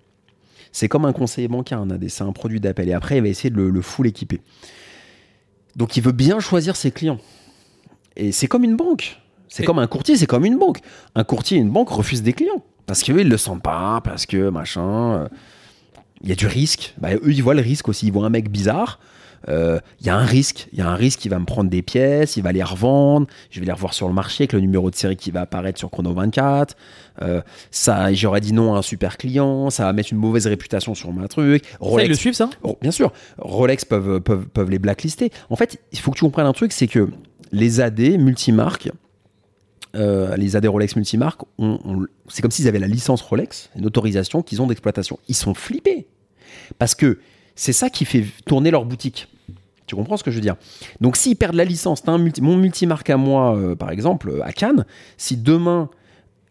[0.75, 2.89] C'est comme un conseiller bancaire, un AD, c'est un produit d'appel.
[2.89, 4.41] Et après, il va essayer de le, le full équiper.
[5.77, 7.17] Donc, il veut bien choisir ses clients.
[8.17, 9.21] Et c'est comme une banque.
[9.47, 10.79] C'est comme un courtier, c'est comme une banque.
[11.15, 12.61] Un courtier et une banque refusent des clients.
[12.87, 15.13] Parce qu'eux, ils le sentent pas, parce que machin.
[15.13, 15.27] euh,
[16.21, 16.93] Il y a du risque.
[16.97, 18.07] Bah, eux, ils voient le risque aussi.
[18.07, 18.99] Ils voient un mec bizarre.
[19.49, 20.67] Euh, il y a un risque.
[20.73, 23.27] Il y a un risque, il va me prendre des pièces, il va les revendre,
[23.51, 25.79] je vais les revoir sur le marché avec le numéro de série qui va apparaître
[25.79, 26.75] sur Chrono 24.
[27.21, 30.95] Euh, ça, j'aurais dit non à un super client, ça va mettre une mauvaise réputation
[30.95, 31.63] sur ma truc.
[31.65, 32.49] Ça, ils le suivent, ça?
[32.63, 35.31] Oh, bien sûr, Rolex peuvent, peuvent, peuvent les blacklister.
[35.49, 37.09] En fait, il faut que tu comprennes un truc, c'est que
[37.51, 38.89] les AD multimarques,
[39.95, 41.41] euh, les AD Rolex multimarques,
[42.27, 45.19] c'est comme s'ils avaient la licence Rolex, une autorisation qu'ils ont d'exploitation.
[45.27, 46.07] Ils sont flippés.
[46.77, 47.19] Parce que
[47.55, 49.27] c'est ça qui fait tourner leur boutique.
[49.87, 50.55] Tu comprends ce que je veux dire?
[50.99, 54.43] Donc s'ils perdent la licence, un multi- mon multimarque à moi, euh, par exemple, euh,
[54.43, 54.85] à Cannes,
[55.17, 55.89] si demain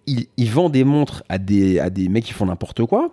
[0.07, 3.11] il, il vend des montres à des, à des mecs qui font n'importe quoi,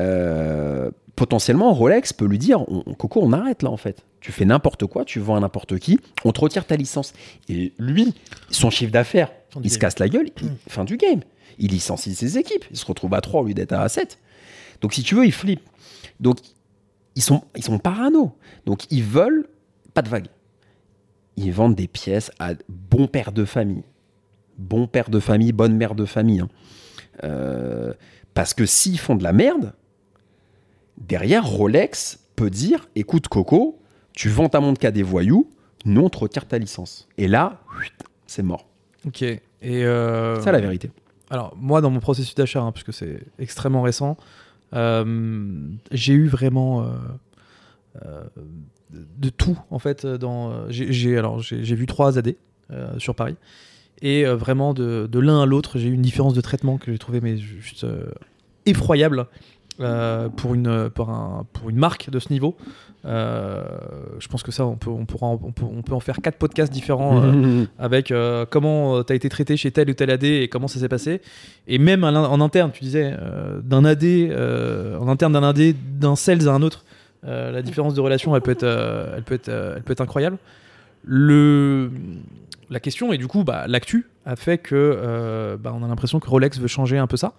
[0.00, 4.04] euh, potentiellement Rolex peut lui dire on- on- Coco, on arrête là en fait.
[4.20, 7.12] Tu fais n'importe quoi, tu vends à n'importe qui, on te retire ta licence.
[7.48, 8.14] Et lui,
[8.50, 9.30] son chiffre d'affaires,
[9.62, 11.20] il se casse la gueule, il- fin du game.
[11.58, 14.18] Il licencie ses équipes, il se retrouve à 3 au lieu d'être à 7.
[14.80, 15.60] Donc si tu veux, il flippe.
[16.20, 16.38] Donc
[17.20, 18.34] ils sont, ils sont parano.
[18.64, 19.46] Donc ils veulent
[19.92, 20.28] pas de vague.
[21.36, 23.82] Ils vendent des pièces à bon père de famille.
[24.56, 26.40] Bon père de famille, bonne mère de famille.
[26.40, 26.48] hein.
[27.24, 27.92] Euh,
[28.32, 29.74] parce que s'ils font de la merde,
[30.96, 33.78] derrière, Rolex peut dire écoute, Coco,
[34.14, 35.50] tu vends ta montre qu'à des voyous,
[35.84, 37.06] nous, on te retire ta licence.
[37.18, 37.60] Et là,
[38.26, 38.66] c'est mort.
[39.06, 39.22] Ok.
[39.22, 40.90] Et euh, C'est la vérité.
[41.28, 44.16] Alors, moi, dans mon processus d'achat, hein, puisque c'est extrêmement récent,
[44.72, 46.86] j'ai eu vraiment euh,
[48.04, 48.24] euh,
[49.18, 50.06] de, tout, en fait.
[50.06, 52.34] Dans, euh, j'ai, alors, j'ai, vu trois AD
[52.70, 53.36] euh, sur Paris.
[54.02, 56.90] Et euh, vraiment, de, de l'un à l'autre, j'ai eu une différence de traitement que
[56.90, 58.10] j'ai trouvé mais juste euh,
[58.66, 59.26] effroyable
[59.80, 62.56] euh, pour, une, pour, un, pour une marque de ce niveau.
[63.06, 63.62] Euh,
[64.18, 66.16] je pense que ça, on peut, on, pourra en- on, peut, on peut en faire
[66.22, 67.22] quatre podcasts différents.
[67.22, 68.12] euh, avec
[68.50, 71.22] comment tu as été traité chez tel ou tel AD et comment ça s'est passé.
[71.66, 73.14] Et même l'in- en interne, tu disais,
[73.62, 74.04] d'un AD,
[75.00, 76.84] en interne d'un AD, d'un sales à un autre,
[77.22, 78.64] la différence de relation, elle peut être,
[79.16, 80.36] elle peut être, elle peut être incroyable.
[81.04, 81.90] Le,
[82.68, 86.28] la question, et du coup, bah, l'actu a fait que bah, on a l'impression que
[86.28, 87.32] Rolex veut changer un peu ça.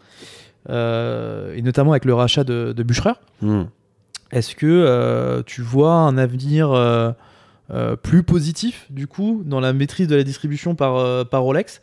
[0.69, 3.13] Euh, et notamment avec le rachat de, de Bucherer.
[3.41, 3.63] Hmm.
[4.31, 7.11] Est-ce que euh, tu vois un avenir euh,
[8.03, 11.81] plus positif, du coup, dans la maîtrise de la distribution par, par Rolex?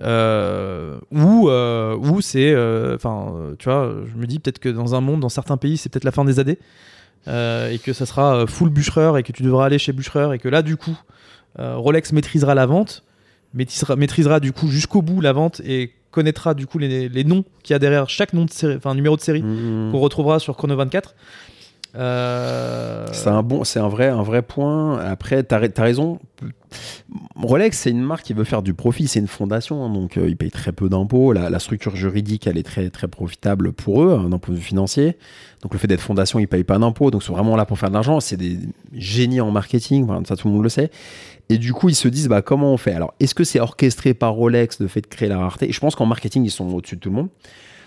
[0.00, 2.52] Euh, ou euh, ou c'est
[2.94, 5.76] enfin euh, tu vois je me dis peut-être que dans un monde dans certains pays
[5.76, 6.56] c'est peut-être la fin des AD
[7.28, 10.48] et que ça sera full bûchereur et que tu devras aller chez bûchereur et que
[10.48, 10.98] là du coup
[11.58, 13.04] Rolex maîtrisera la vente
[13.54, 17.44] maîtrisera, maîtrisera du coup jusqu'au bout la vente et connaîtra du coup les, les noms
[17.64, 19.90] qu'il y a derrière chaque nom de série enfin numéro de série Hmm.
[19.90, 21.14] qu'on retrouvera sur Chrono 24
[21.94, 24.98] euh, C'est un bon, c'est un vrai, un vrai point.
[24.98, 26.18] Après, t'as, t'as raison.
[27.36, 30.26] Rolex, c'est une marque qui veut faire du profit, c'est une fondation, hein, donc euh,
[30.26, 31.32] ils payent très peu d'impôts.
[31.32, 34.64] La, structure juridique, elle est très, très profitable pour eux hein, d'un point de vue
[34.64, 35.18] financier.
[35.60, 37.78] Donc le fait d'être fondation, ils payent pas d'impôts, donc ils sont vraiment là pour
[37.78, 38.20] faire de l'argent.
[38.20, 38.58] C'est des
[38.92, 40.90] génies en marketing, ça tout le monde le sait.
[41.48, 42.94] Et du coup, ils se disent, bah, comment on fait?
[42.94, 45.68] Alors, est-ce que c'est orchestré par Rolex le fait de créer la rareté?
[45.68, 47.28] Et Je pense qu'en marketing, ils sont au-dessus de tout le monde.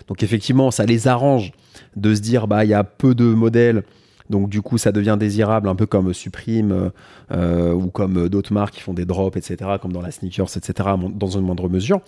[0.08, 1.52] Donc effectivement, ça les arrange
[1.96, 3.82] de se dire, bah, il y a peu de modèles.
[4.30, 6.90] Donc du coup, ça devient désirable, un peu comme Supreme euh,
[7.32, 10.90] euh, ou comme d'autres marques qui font des drops, etc., comme dans la sneakers, etc.,
[11.14, 12.00] dans une moindre mesure.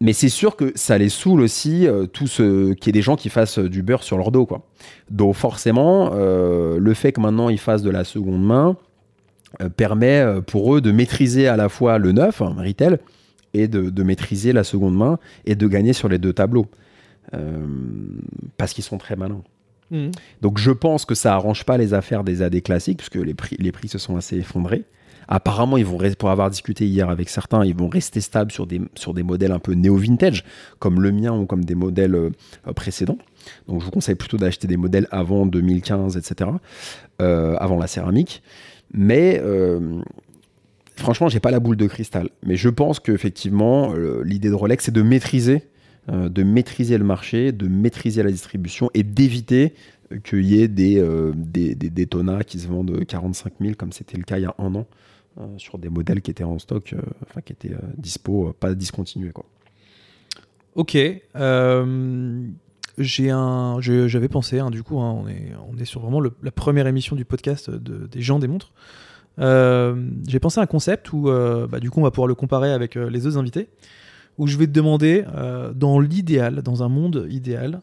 [0.00, 3.02] Mais c'est sûr que ça les saoule aussi, euh, tout ce qu'il y ait des
[3.02, 4.62] gens qui fassent euh, du beurre sur leur dos, quoi.
[5.10, 8.76] Donc forcément, euh, le fait que maintenant ils fassent de la seconde main
[9.60, 12.98] euh, permet euh, pour eux de maîtriser à la fois le neuf, hein, retail,
[13.54, 16.66] et de maîtriser la seconde main et de gagner sur les deux tableaux.
[17.34, 17.66] Euh,
[18.56, 19.42] parce qu'ils sont très malins.
[19.90, 20.10] mhm.
[20.40, 23.56] Donc je pense que ça arrange pas les affaires des AD classiques, puisque les prix,
[23.58, 24.84] les prix se sont assez effondrés.
[25.30, 28.80] Apparemment, ils vont, pour avoir discuté hier avec certains, ils vont rester stables sur des,
[28.94, 30.42] sur des modèles un peu néo-vintage,
[30.78, 32.30] comme le mien ou comme des modèles euh,
[32.74, 33.18] précédents.
[33.68, 36.50] Donc je vous conseille plutôt d'acheter des modèles avant 2015, etc.,
[37.20, 38.42] euh, avant la céramique.
[38.94, 40.00] Mais euh,
[40.96, 42.30] franchement, j'ai pas la boule de cristal.
[42.42, 43.92] Mais je pense qu'effectivement,
[44.24, 45.68] l'idée de Rolex, c'est de maîtriser,
[46.10, 49.74] euh, de maîtriser le marché, de maîtriser la distribution et d'éviter
[50.12, 53.92] euh, qu'il y ait des, euh, des, des Daytona qui se vendent 45 000, comme
[53.92, 54.86] c'était le cas il y a un an,
[55.38, 56.94] euh, sur des modèles qui étaient en stock,
[57.26, 59.32] enfin qui étaient dispo, pas discontinués.
[59.32, 59.44] Quoi.
[60.76, 60.96] Ok.
[62.98, 66.50] j'ai un, j'avais pensé, hein, du coup, hein, on, est, on est sur vraiment la
[66.50, 68.72] première émission du podcast de- des gens des montres.
[69.38, 72.94] J'ai pensé à un concept où, bah, du coup, on va pouvoir le comparer avec
[72.96, 73.68] les autres invités,
[74.38, 77.82] où je vais te demander, euh, dans l'idéal, dans un monde idéal,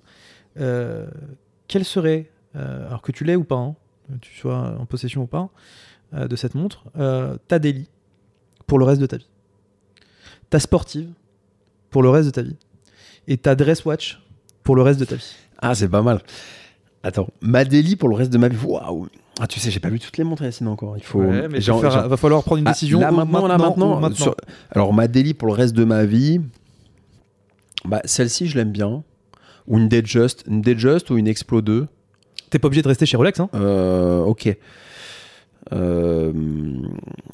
[0.59, 1.05] euh,
[1.67, 3.75] quel serait, euh, alors que tu l'aies ou pas, hein,
[4.21, 5.49] tu sois en possession ou pas,
[6.13, 6.85] de cette montre,
[7.47, 7.89] ta daily
[8.67, 9.27] pour le reste de ta vie,
[10.49, 11.09] ta sportive
[11.89, 12.55] pour le reste de ta vie,
[13.27, 14.21] et ta dress watch
[14.63, 15.35] pour le reste de ta vie.
[15.57, 16.21] Ah, c'est pas mal.
[17.03, 18.57] Attends, ma délit pour le reste de ma vie.
[18.63, 19.07] Waouh.
[19.39, 20.97] Ah, tu sais, j'ai pas vu toutes les montres Yacine encore.
[20.97, 21.19] Il faut.
[21.19, 22.99] Ouais, mais j'ai- va, faire- j'ai- va falloir prendre une Ah, décision.
[23.01, 24.15] là, maintenant, là, maintenant, ou maintenant.
[24.15, 24.35] sur-
[24.71, 26.39] Alors, ma délit pour le reste de ma vie.
[27.83, 29.03] Bah, celle-ci, je l'aime bien.
[29.67, 30.43] Ou une Datejust.
[30.47, 31.87] Une Datejust ou une Explo 2.
[32.49, 34.55] T'es pas obligé de rester chez Rolex, hein Euh, ok.
[35.73, 36.31] Euh,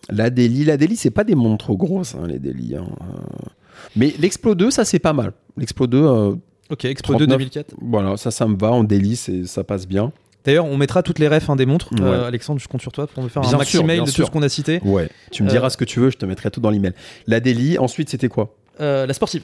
[0.10, 2.76] la Daily, la c'est pas des montres trop grosses, hein, les Daily.
[2.76, 2.86] hein.
[3.02, 3.48] Euh,
[3.96, 5.34] Mais l'Explo 2, ça c'est pas mal.
[5.58, 6.36] L'Explo 2, euh,
[6.70, 7.38] Ok, Expo 2 39.
[7.40, 7.74] 2004.
[7.82, 8.72] voilà, ça, ça me va.
[8.72, 8.86] En
[9.16, 10.12] c'est- ça passe bien.
[10.44, 11.92] D'ailleurs, on mettra toutes les refs hein, des montres.
[11.94, 12.02] Ouais.
[12.02, 14.26] Euh, Alexandre, je compte sur toi pour me faire Bien un maxi mail de sûr.
[14.26, 14.80] tout ce qu'on a cité.
[14.84, 15.10] Ouais.
[15.32, 16.94] Tu me Euh, diras ce que tu veux, je te mettrai tout dans l'email.
[17.28, 18.56] La Daily, ensuite, c'était quoi?
[18.80, 19.44] Euh, la sportive.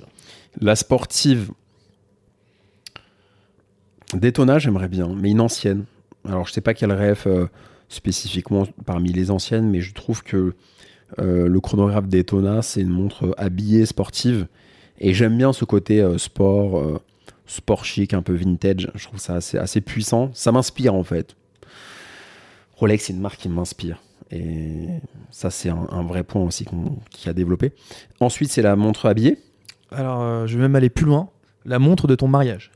[0.60, 1.52] La sportive.
[4.14, 5.86] Daytona, j'aimerais bien, mais une ancienne.
[6.28, 7.28] Alors, je sais pas quelle ref
[7.90, 10.54] spécifiquement parmi les anciennes, mais je trouve que
[11.18, 14.48] le chronographe Daytona, c'est une montre habillée sportive.
[15.00, 17.02] Et j'aime bien ce côté sport,
[17.48, 18.92] sport chic, un peu vintage.
[18.96, 20.30] Je trouve ça assez, assez puissant.
[20.34, 21.36] Ça m'inspire en fait.
[22.76, 24.02] Rolex, c'est une marque qui m'inspire.
[24.30, 24.88] Et
[25.32, 27.72] ça, c'est un, un vrai point aussi qu'on- qui a développé.
[28.20, 29.40] Ensuite, c'est la montre habillée.
[29.92, 31.30] Alors, euh, je vais même aller plus loin.
[31.66, 32.72] La montre de ton mariage.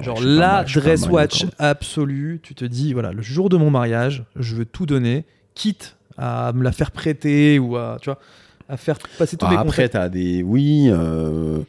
[0.00, 2.40] Genre la dress watch absolue.
[2.42, 5.24] Tu te dis, voilà, le jour de mon mariage, je veux tout donner,
[5.54, 8.18] quitte à me la faire prêter ou à, tu vois,
[8.68, 9.92] à faire passer tous Ah, les après, concepts.
[9.92, 10.42] tu as des.
[10.42, 10.88] Oui.
[10.90, 11.60] euh,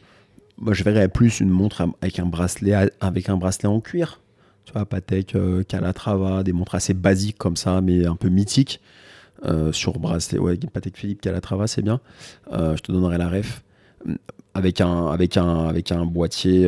[0.58, 4.20] Moi, je verrais plus une montre avec un bracelet, avec un bracelet en cuir.
[4.64, 8.80] Tu vois, Patek, euh, Calatrava, des montres assez basiques comme ça, mais un peu mythiques.
[9.44, 12.00] Euh, sur bracelet, ouais, Patek Philippe, Calatrava, c'est bien.
[12.52, 13.62] Euh, je te donnerai la ref.
[14.54, 16.66] Avec un, avec un, avec un boîtier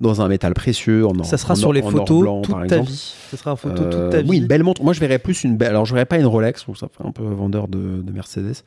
[0.00, 1.06] dans un métal précieux.
[1.06, 2.90] En or- Ça sera en sur or- les photos blanc, toute par ta exemple.
[2.90, 3.14] vie.
[3.30, 4.28] Ça sera en photo toute Euh, ta vie.
[4.30, 4.82] Oui, une belle montre.
[4.82, 5.70] Moi, je verrais plus une belle.
[5.70, 8.12] Alors, je verrais pas une Rolex, je trouve ça fait un peu vendeur de, de
[8.12, 8.62] Mercedes,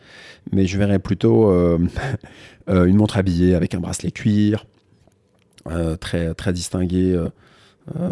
[0.52, 1.78] mais je verrais plutôt euh,
[2.70, 4.66] euh, une montre habillée avec un bracelet cuir,
[5.70, 7.18] euh, très très distingué,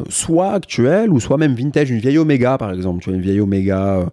[0.10, 3.02] soit actuelle ou soit même vintage, une vieille Omega par exemple.
[3.04, 4.10] Tu vois, une vieille Omega.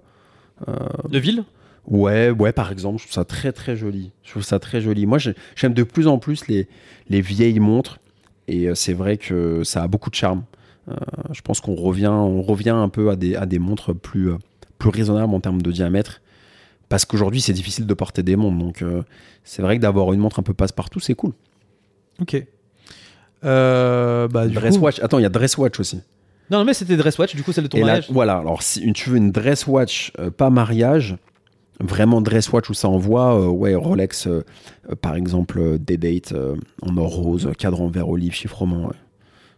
[0.68, 0.72] euh,
[1.08, 1.44] De ville?
[1.86, 4.10] Ouais, ouais, par exemple, je trouve ça très très joli.
[4.24, 5.06] Je trouve ça très joli.
[5.06, 6.66] Moi, j'ai- j'aime de plus en plus les,
[7.08, 7.98] les vieilles montres
[8.48, 10.44] et euh, c'est vrai que ça a beaucoup de charme.
[10.88, 10.94] Euh,
[11.32, 14.36] je pense qu'on revient, on revient un peu à des, à des montres plus, euh,
[14.78, 16.20] plus raisonnables en termes de diamètre
[16.88, 18.56] parce qu'aujourd'hui, c'est difficile de porter des montres.
[18.58, 19.02] Donc, euh,
[19.42, 21.32] c'est vrai que d'avoir une montre un peu passe-partout, c'est cool.
[22.20, 22.40] Ok.
[23.44, 26.00] Euh, bah, du Dress coup- watch, attends, il y a dress watch aussi.
[26.50, 28.06] Non, mais c'était dress watch, du coup, celle de ton Et là, mariage.
[28.10, 31.16] voilà, alors si tu veux une dress watch, euh, pas mariage,
[31.80, 34.44] vraiment dress watch où ça envoie, euh, ouais, Rolex, euh,
[34.90, 38.94] euh, par exemple, euh, en or rose, cadran vert olive, chiffre roman, ouais.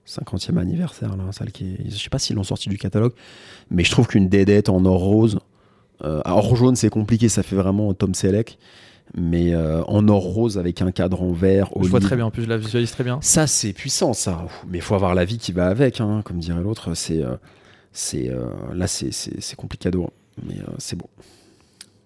[0.05, 3.13] 50e anniversaire, là, celle qui est- je sais pas s'ils l'ont sorti du catalogue,
[3.71, 5.39] mais je trouve qu'une date en or rose,
[6.03, 8.59] euh, or jaune c'est compliqué, ça fait vraiment Tom Selleck,
[9.15, 12.31] mais euh, en or rose avec un cadran vert, Je vois olive, très bien, en
[12.31, 13.19] plus, je la visualise très bien.
[13.21, 14.47] ça, c'est puissant, ça.
[14.71, 16.95] Mais il faut avoir la vie qui va avec, hein, comme dirait l'autre.
[16.95, 17.37] C'est, euh,
[17.93, 20.09] c'est, euh, là, c'est, c'est, c'est complicado,
[20.47, 21.09] mais euh, c'est beau.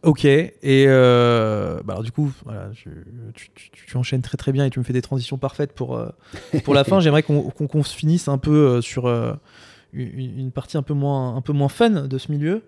[0.04, 0.52] Ok, et
[0.88, 2.88] euh, bah alors du coup, voilà, je-
[3.34, 5.96] tu, tu- tu enchaînes très très bien et tu me fais des transitions parfaites pour,
[5.96, 6.08] euh,
[6.64, 6.98] pour la fin.
[6.98, 9.06] J'aimerais qu'on se finisse un peu euh, sur
[9.92, 12.62] une, une partie un peu, moins, un peu moins fun de ce milieu,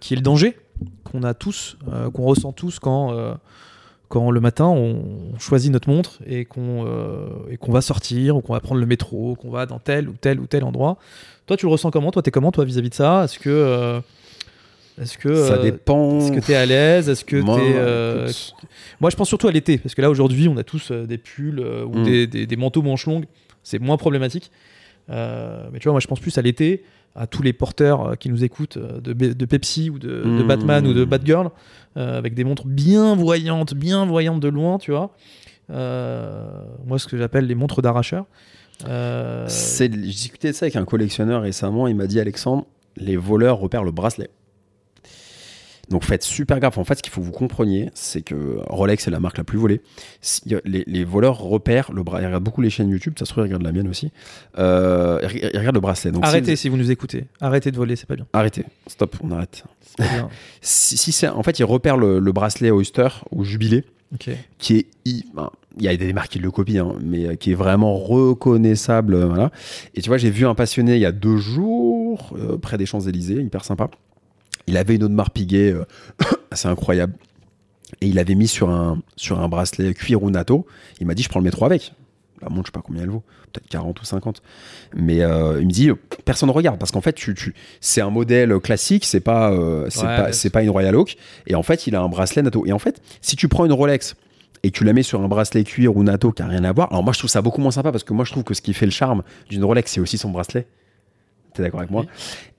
[0.00, 0.58] qui est le danger
[1.04, 1.78] qu'on a tous,
[2.12, 3.16] qu'on ressent tous quand,
[4.08, 6.84] quand le matin on choisit notre montre et qu'on
[7.60, 10.38] qu'on va sortir ou qu'on va prendre le métro, qu'on va dans tel ou tel
[10.38, 10.98] ou tel endroit.
[11.46, 12.10] Toi, tu le ressens comment?
[12.10, 13.24] Toi, t'es comment toi vis-à-vis de ça?
[13.24, 14.02] Est-ce que
[15.00, 16.18] est-ce que ça euh, dépend.
[16.20, 17.08] est-ce que tu es à l'aise?
[17.08, 18.54] Est-ce que Moi, t'es, euh, écoute,
[19.00, 21.18] Moi, je pense surtout à l'été, parce que là, aujourd'hui, on a tous euh, des
[21.18, 22.02] pulls ou Mm.
[22.04, 23.24] des, des- des manteaux manches longues.
[23.62, 24.50] C'est moins problématique.
[25.10, 26.84] Euh, mais tu vois, moi, je pense plus à l'été,
[27.14, 30.46] à tous les porteurs euh, qui nous écoutent euh, de, Pepsi ou de, de Mm.
[30.46, 31.50] Batman ou de Batgirl,
[31.96, 35.10] avec des montres bien voyantes, bien voyantes de loin, tu vois.
[35.68, 38.24] Moi, ce que j'appelle les montres d'arracheur.
[38.86, 41.86] J'ai discuté de ça avec un collectionneur récemment.
[41.88, 42.64] Il m'a dit Alexandre,
[42.96, 44.30] les voleurs repèrent le bracelet.
[45.92, 46.78] Donc faites super gaffe.
[46.78, 49.44] En fait, ce qu'il faut que vous compreniez, c'est que Rolex est la marque la
[49.44, 49.80] plus volée.
[50.64, 52.24] Les, les voleurs repèrent le bracelet.
[52.24, 54.10] Ils regardent beaucoup les chaînes YouTube, ça se trouve, ils regardent la mienne aussi.
[54.58, 55.20] Euh,
[55.52, 56.10] ils regardent le bracelet.
[56.10, 57.26] Donc, si arrêtez vous- si vous nous écoutez.
[57.40, 58.26] Arrêtez de voler, c'est pas bien.
[58.32, 59.64] Arrêtez, stop, on arrête.
[59.98, 60.28] Bien.
[60.62, 63.84] Si, si c'est, en fait, ils repèrent le, le bracelet Oyster ou Jubilé,
[64.58, 67.34] qui est, i- ben, il y a des marques qui le copient, hein, mais euh,
[67.34, 69.50] qui est vraiment reconnaissable, voilà.
[69.94, 72.86] Et tu vois, j'ai vu un passionné il y a deux jours euh, près des
[72.86, 73.90] Champs Élysées, hyper sympa.
[74.66, 75.84] Il avait une Audemars Piguet euh,
[76.50, 77.14] assez incroyable,
[78.00, 80.66] et il avait mis sur un sur un bracelet cuir ou natto.
[81.00, 81.92] Il m'a dit, je prends le métro avec.
[82.40, 84.42] La montre, je sais pas combien elle vaut, peut-être 40 ou 50.
[84.96, 85.90] Mais euh, il me dit,
[86.24, 89.86] personne ne regarde parce qu'en fait, tu, tu, c'est un modèle classique, c'est pas, euh,
[89.90, 91.16] c'est Ouais, pas, c'est pas une Royal Oak.
[91.46, 92.66] Et en fait, il a un bracelet natto.
[92.66, 94.16] Et en fait, si tu prends une Rolex
[94.64, 96.88] et tu la mets sur un bracelet cuir ou natto qui a rien à voir,
[96.90, 98.62] alors moi je trouve ça beaucoup moins sympa parce que moi je trouve que ce
[98.62, 100.66] qui fait le charme d'une Rolex, c'est aussi son bracelet.
[101.58, 102.06] es d'accord avec moi?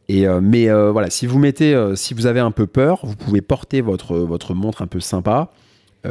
[0.10, 3.00] Et euh, mais euh, voilà, si vous mettez, euh, si vous avez un peu peur,
[3.04, 5.52] vous pouvez porter votre, votre montre un peu sympa,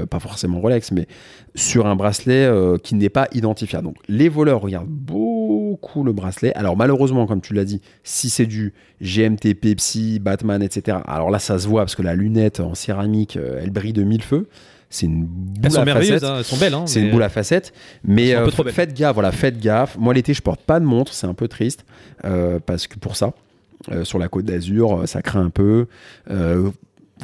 [0.09, 1.07] pas forcément Rolex, mais
[1.55, 2.51] sur un bracelet
[2.83, 3.85] qui n'est pas identifiable.
[3.85, 6.55] Donc les voleurs regardent beaucoup le bracelet.
[6.55, 10.97] Alors malheureusement, comme tu l'as dit, si c'est du GMT, Pepsi, Batman, etc.
[11.07, 14.23] Alors là, ça se voit parce que la lunette en céramique, elle brille de mille
[14.23, 14.49] feux.
[14.89, 16.25] C'est une boule elles sont à merveilleuses, facettes.
[16.31, 16.75] hein, elles sont belles.
[16.75, 17.73] hein, C'est une boule à facettes,
[18.05, 19.15] mais euh, faites gaffe.
[19.15, 19.97] Voilà, faites gaffe.
[19.99, 21.85] Moi l'été, je porte pas de montre, c'est un peu triste
[22.25, 23.33] euh, parce que pour ça,
[24.05, 25.87] sur la Côte d'Azur, euh, ça craint un peu.
[26.31, 26.71] Euh,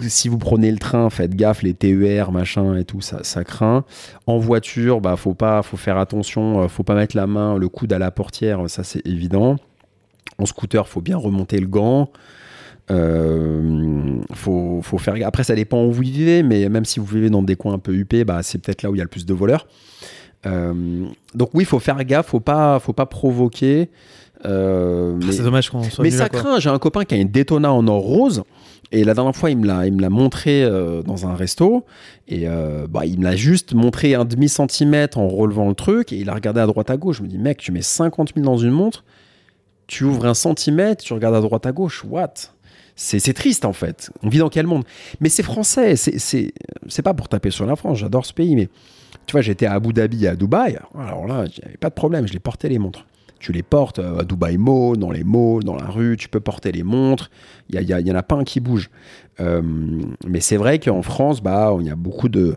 [0.02, 3.84] si vous prenez le train, faites gaffe, les TER, machin et tout, ça, ça craint.
[4.26, 7.68] En voiture, bah faut pas, faut faire attention, euh, faut pas mettre la main, le
[7.68, 9.56] coude à la portière, ça c'est évident.
[10.38, 12.10] En scooter, faut bien remonter le gant.
[12.90, 15.14] Euh, faut, faut faire.
[15.26, 17.78] Après, ça dépend où vous vivez, mais même si vous vivez dans des coins un
[17.78, 19.66] peu huppés, bah, c'est peut-être là où il y a le plus de voleurs.
[20.46, 23.90] Euh, donc oui, faut faire gaffe, faut pas, faut pas provoquer.
[24.44, 26.58] Euh, Ah, mais C'est dommage qu'on soit mais ça là, craint.
[26.60, 28.42] J'ai un copain qui a une Daytona en or rose.
[28.90, 31.84] Et la dernière fois, il me l'a, il me l'a montré euh, dans un resto.
[32.26, 36.12] Et euh, bah, il me l'a juste montré un demi-centimètre en relevant le truc.
[36.12, 37.18] Et il a regardé à droite à gauche.
[37.18, 39.04] Je me dis, mec, tu mets 50 000 dans une montre.
[39.86, 42.04] Tu ouvres un centimètre, tu regardes à droite à gauche.
[42.08, 42.34] What?
[42.94, 44.10] C'est, c'est triste en fait.
[44.22, 44.84] On vit dans quel monde?
[45.20, 45.94] Mais c'est français.
[45.96, 46.52] C'est, c'est,
[46.88, 47.98] c'est pas pour taper sur la France.
[47.98, 48.54] J'adore ce pays.
[48.56, 48.68] Mais
[49.26, 50.78] tu vois, j'étais à Abu Dhabi, et à Dubaï.
[50.98, 52.26] Alors là, j'avais pas de problème.
[52.26, 53.06] Je les portais les montres.
[53.38, 56.40] Tu les portes euh, à Dubaï Mall, dans les malls, dans la rue, tu peux
[56.40, 57.30] porter les montres.
[57.68, 58.90] Il y, a- il y y en a pas un qui bouge.
[59.40, 59.62] Euh,
[60.26, 62.56] mais c'est vrai qu'en France, bah, il y a beaucoup de,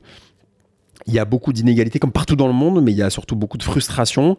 [1.05, 3.35] il y a beaucoup d'inégalités comme partout dans le monde, mais il y a surtout
[3.35, 4.37] beaucoup de frustration.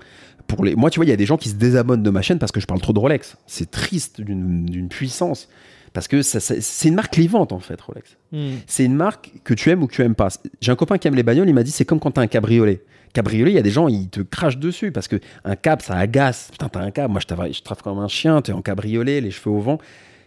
[0.48, 0.74] Pour les...
[0.74, 2.50] Moi, tu vois, il y a des gens qui se désabonnent de ma chaîne parce
[2.52, 3.36] que je parle trop de Rolex.
[3.46, 5.48] C'est triste d'une puissance.
[5.92, 8.16] Parce que c'est une marque clivante, en fait, Rolex.
[8.32, 8.54] Hmm.
[8.66, 10.28] C'est une marque que tu aimes ou que tu aimes pas.
[10.60, 12.26] J'ai un copain qui aime les bagnoles, il m'a dit c'est comme quand t'as un
[12.26, 12.82] cabriolet.
[13.12, 15.96] Cabriolet, il y a des gens, ils te crachent dessus parce que un cab, ça
[15.96, 16.48] agace.
[16.50, 17.10] Putain, t'as un cab.
[17.10, 17.52] Moi, je travaille,
[17.82, 19.78] comme un chien, t'es en cabriolet, les cheveux au vent.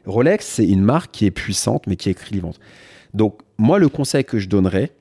[0.06, 2.60] Rolex, c'est une marque qui est puissante, mais qui est clivante.
[3.14, 4.92] Donc, moi, le conseil que je donnerais,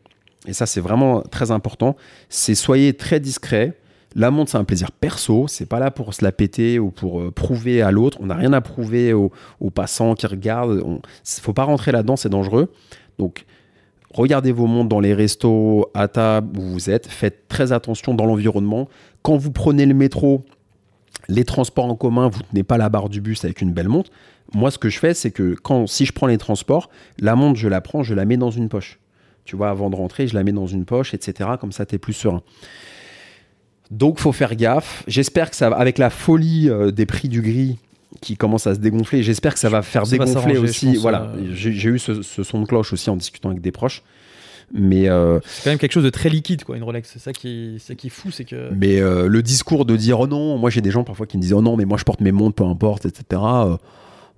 [0.46, 1.96] et ça, c'est vraiment très important,
[2.28, 3.74] c'est soyez très discret.
[4.14, 5.46] La montre, c'est un plaisir perso.
[5.48, 8.18] C'est pas là pour se la péter ou pour euh, prouver à l'autre.
[8.20, 10.82] On n'a rien à prouver aux, aux passants qui regardent.
[10.84, 12.72] On, faut pas rentrer là-dedans, c'est dangereux.
[13.18, 13.44] Donc,
[14.14, 17.06] regardez vos montres dans les restos, à table où vous êtes.
[17.06, 18.88] Faites très attention dans l'environnement.
[19.22, 20.42] Quand vous prenez le métro,
[21.28, 24.10] les transports en commun, vous tenez pas la barre du bus avec une belle montre.
[24.54, 27.58] Moi, ce que je fais, c'est que quand, si je prends les transports, la montre,
[27.58, 29.00] je la prends, je la mets dans une poche.
[29.44, 31.50] Tu vois, avant de rentrer, je la mets dans une poche, etc.
[31.60, 32.42] Comme ça, tu es plus serein.
[33.90, 35.04] Donc, faut faire gaffe.
[35.06, 37.78] J'espère que ça avec la folie euh, des prix du gris
[38.24, 40.96] qui commence à se dégonfler, j'espère que ça va faire Ça dégonfler aussi.
[40.96, 41.50] voilà, euh.
[41.52, 44.02] j'ai eu ce, ce son de cloche aussi en discutant avec des proches.
[44.72, 47.08] Mais, euh, C'est quand même quelque chose de très liquide, quoi, une Rolex.
[47.12, 48.70] C'est ça qui, c'est qui est fou, c'est que.
[48.72, 51.42] mais euh, le discours de dire oh non, moi j'ai des gens parfois qui me
[51.42, 53.42] disent oh non, mais moi je porte mes montres, peu importe, etc.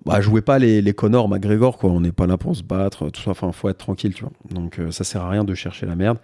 [0.04, 1.90] Bah, jouez pas les, les Connors McGregor, quoi.
[1.90, 3.30] On n'est pas là pour se battre, tout ça.
[3.30, 4.32] Enfin, faut être tranquille, tu vois.
[4.50, 6.18] Donc, ça sert à rien de chercher la merde.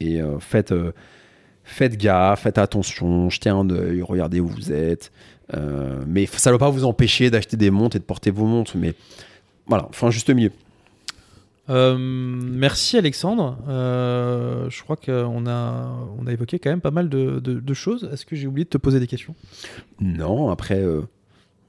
[0.00, 0.74] Et faites,
[1.62, 5.12] faites gaffe, faites attention, jetez un œil, regardez où vous êtes.
[5.54, 8.44] Euh, mais ça ne doit pas vous empêcher d'acheter des montres et de porter vos
[8.46, 8.76] montres.
[8.76, 8.94] Mais
[9.66, 10.52] voilà, enfin, juste milieu.
[11.68, 13.58] Euh, merci Alexandre.
[13.68, 17.74] Euh, je crois qu'on a, on a évoqué quand même pas mal de, de- de
[17.74, 18.08] choses.
[18.12, 19.34] Est-ce que j'ai oublié de te poser des questions?
[20.00, 20.82] Non, après,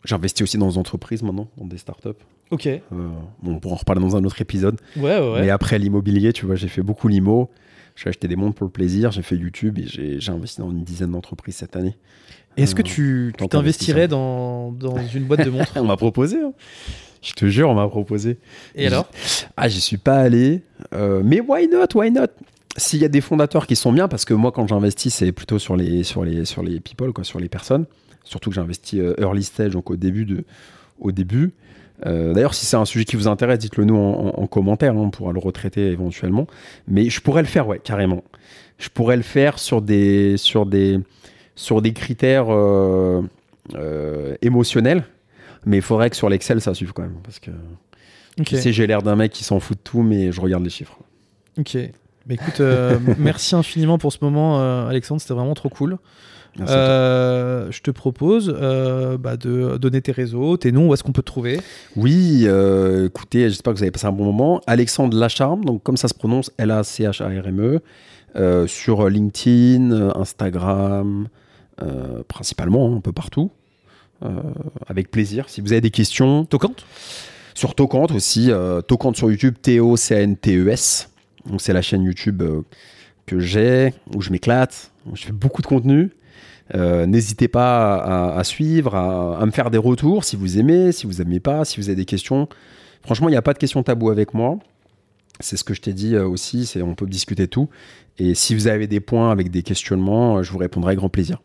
[0.06, 2.10] j'investis aussi dans des entreprises maintenant, dans des startups.
[2.50, 2.68] Ok.
[2.92, 3.12] Bon,
[3.46, 4.78] on pourra en reparler dans un autre épisode.
[4.98, 5.42] ouais, ouais.
[5.42, 7.50] Mais après l'immobilier, tu vois, j'ai fait beaucoup l'IMO.
[7.96, 10.84] J'ai acheté des montres pour le plaisir, j'ai fait YouTube et j'ai investi dans une
[10.84, 11.96] dizaine d'entreprises cette année.
[12.58, 14.08] Est-ce que Euh, tu t'investirais qu'investisseur.
[14.10, 16.38] dans, dans une boîte de montres on m'a proposé.
[16.38, 16.54] hein.
[17.22, 18.38] Je te jure, on m'a proposé.
[18.76, 19.08] Et alors
[19.56, 20.62] Ah, j'y suis pas allé.
[20.94, 22.26] Euh, mais why not Why not?
[22.78, 25.60] S'il y a des fondateurs qui sont bien, parce que moi, quand j'investis, c'est plutôt
[25.60, 27.86] sur les, sur, les, sur les people, quoi, sur les personnes.
[28.24, 30.26] Surtout que j'investis euh, early stage, donc au début.
[30.26, 30.44] De,
[31.00, 31.52] au début.
[32.08, 34.94] Euh, D'ailleurs, si c'est un sujet qui vous intéresse, dites-le nous en, en- en commentaire.
[34.94, 36.48] hein, on pourra le retraiter éventuellement.
[36.88, 38.24] Mais je pourrais le faire, ouais, carrément.
[38.80, 41.00] Je pourrais le faire sur des, sur des,
[41.56, 43.22] sur des critères euh,
[43.76, 45.04] euh, émotionnels.
[45.66, 47.18] Mais il faudrait que sur l'Excel, ça suive quand même.
[47.24, 47.52] Parce que
[48.40, 48.48] Ok.
[48.48, 50.70] tu sais, j'ai l'air d'un mec qui s'en fout de tout, mais je regarde les
[50.70, 50.98] chiffres.
[51.60, 51.78] Ok.
[52.26, 55.22] Bah, écoute, euh, merci infiniment pour ce moment, Alexandre.
[55.22, 55.98] C'était vraiment trop cool.
[56.60, 61.14] Euh, je te propose euh, bah, de donner tes réseaux, tes noms, où est-ce qu'on
[61.14, 61.62] peut te trouver?
[61.96, 64.62] Oui, euh, écoutez, j'espère que vous avez passé un bon moment.
[64.68, 67.80] Alexandre Lacharme, donc comme ça se prononce, L-A-C-H-A-R-M-E,
[68.68, 71.28] sur LinkedIn, Instagram,
[72.28, 73.52] principalement, hein, un peu partout.
[74.24, 74.40] Euh,
[74.86, 75.50] avec plaisir.
[75.50, 76.86] Si vous avez des questions, Tocante
[77.56, 81.10] sur Tocante aussi, euh, Tocante sur YouTube, T-O-C-A-N-T-E-S.
[81.48, 82.62] Donc c'est la chaîne YouTube euh,
[83.26, 86.12] que j'ai, où je m'éclate, où je fais beaucoup de contenu.
[86.76, 90.92] Euh, N'hésitez pas à, à suivre, à, à me faire des retours si vous aimez,
[90.92, 92.48] si vous aimez pas, si vous avez des questions.
[93.04, 94.60] Franchement, il n'y a pas de questions tabou avec moi.
[95.40, 97.70] C'est ce que je t'ai dit euh, aussi, c'est on peut discuter de tout.
[98.20, 101.10] Et si vous avez des points avec des questionnements, euh, je vous répondrai avec grand
[101.10, 101.42] plaisir.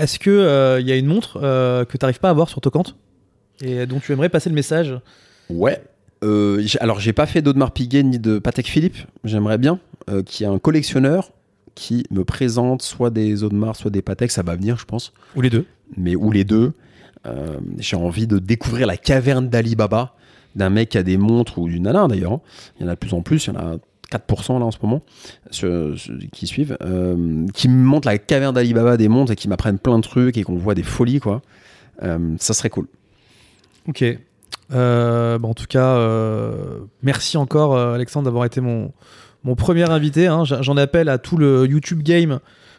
[0.00, 2.48] Est-ce que euh, il y a une montre euh, que tu n'arrives pas à avoir
[2.48, 2.96] sur Tocante
[3.62, 4.98] et dont tu aimerais passer le message?
[5.50, 5.82] Ouais.
[6.24, 8.96] Euh, alors, j'ai pas fait d'Audemars Piguet ni de Patek Philippe.
[9.24, 9.78] J'aimerais bien
[10.24, 11.32] qu'il y ait un collectionneur
[11.74, 14.30] qui me présente soit des Audemars, soit des Patek.
[14.30, 15.12] Ça va venir, je pense.
[15.36, 15.66] Ou les deux
[15.98, 16.72] Mais ou les deux.
[17.78, 20.14] J'ai envie de découvrir la caverne d'Ali Baba,
[20.56, 22.32] d'un mec qui a des montres ou d'une nana d'ailleurs.
[22.32, 22.40] hein.
[22.78, 23.46] Il y en a de plus en plus.
[23.46, 23.76] Il y en a
[24.10, 25.02] 4% là en ce moment
[25.50, 25.94] sur-
[26.32, 26.76] qui suivent.
[26.82, 30.02] euh, qui me montrent la caverne d'Ali Baba des montres et qui m'apprennent plein de
[30.02, 31.42] trucs et qu'on voit des folies, quoi.
[32.02, 32.86] Euh, ça serait cool.
[33.88, 34.04] Ok.
[34.72, 38.92] Euh, en tout cas, euh, merci encore Alexandre d'avoir été mon,
[39.44, 40.26] mon premier invité.
[40.26, 40.44] hein.
[40.44, 42.38] J'en appelle à tout le YouTube game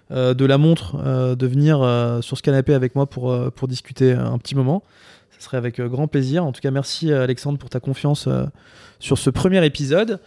[0.10, 0.98] de la montre
[1.36, 1.78] de venir
[2.22, 4.84] sur ce canapé avec moi pour, pour discuter un petit moment.
[5.38, 6.46] Ce serait avec grand plaisir.
[6.46, 8.28] En tout cas, merci Alexandre pour ta confiance
[9.00, 10.20] sur ce premier épisode.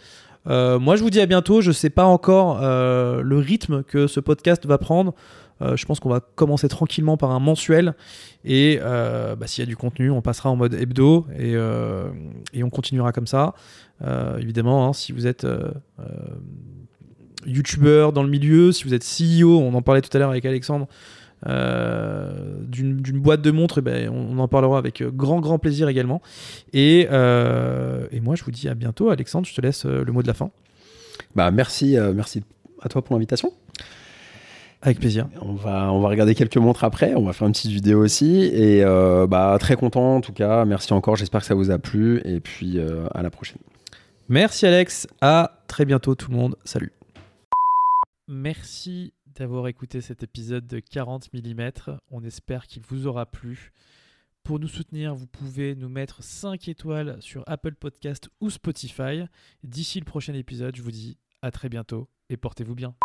[0.47, 1.61] Euh, moi, je vous dis à bientôt.
[1.61, 5.13] Je ne sais pas encore euh, le rythme que ce podcast va prendre.
[5.61, 7.95] Euh, je pense qu'on va commencer tranquillement par un mensuel.
[8.43, 11.55] Et bah, s'il y a du contenu, on passera en mode hebdo et,
[12.63, 13.53] on continuera comme ça.
[14.37, 15.47] Évidemment, hein, si vous êtes
[17.45, 20.45] youtubeur dans le milieu, si vous êtes CEO, on en parlait tout à l'heure avec
[20.45, 20.87] Alexandre,
[21.47, 25.59] euh, d'une boîte de montres, eh ben, on, on en parlera avec euh, grand grand
[25.59, 26.21] plaisir également.
[26.73, 29.09] Et, euh, et moi, je vous dis à bientôt.
[29.09, 30.51] Alexandre, je te laisse le mot de la fin.
[31.35, 32.43] Bah, merci, euh, merci
[32.81, 33.51] à toi pour l'invitation.
[34.81, 35.27] Avec plaisir.
[35.41, 37.15] On va, on va regarder quelques montres après.
[37.15, 38.43] On va faire une petite vidéo aussi.
[38.43, 40.63] Et euh, bah, très content en tout cas.
[40.65, 41.15] Merci encore.
[41.15, 42.21] J'espère que ça vous a plu.
[42.23, 43.57] Et puis euh, à la prochaine.
[44.29, 46.91] Merci Alex, à très bientôt tout le monde, salut.
[48.27, 51.71] Merci d'avoir écouté cet épisode de 40 mm,
[52.09, 53.71] on espère qu'il vous aura plu.
[54.43, 59.25] Pour nous soutenir, vous pouvez nous mettre 5 étoiles sur Apple Podcast ou Spotify.
[59.63, 62.95] D'ici le prochain épisode, je vous dis à très bientôt et portez-vous bien.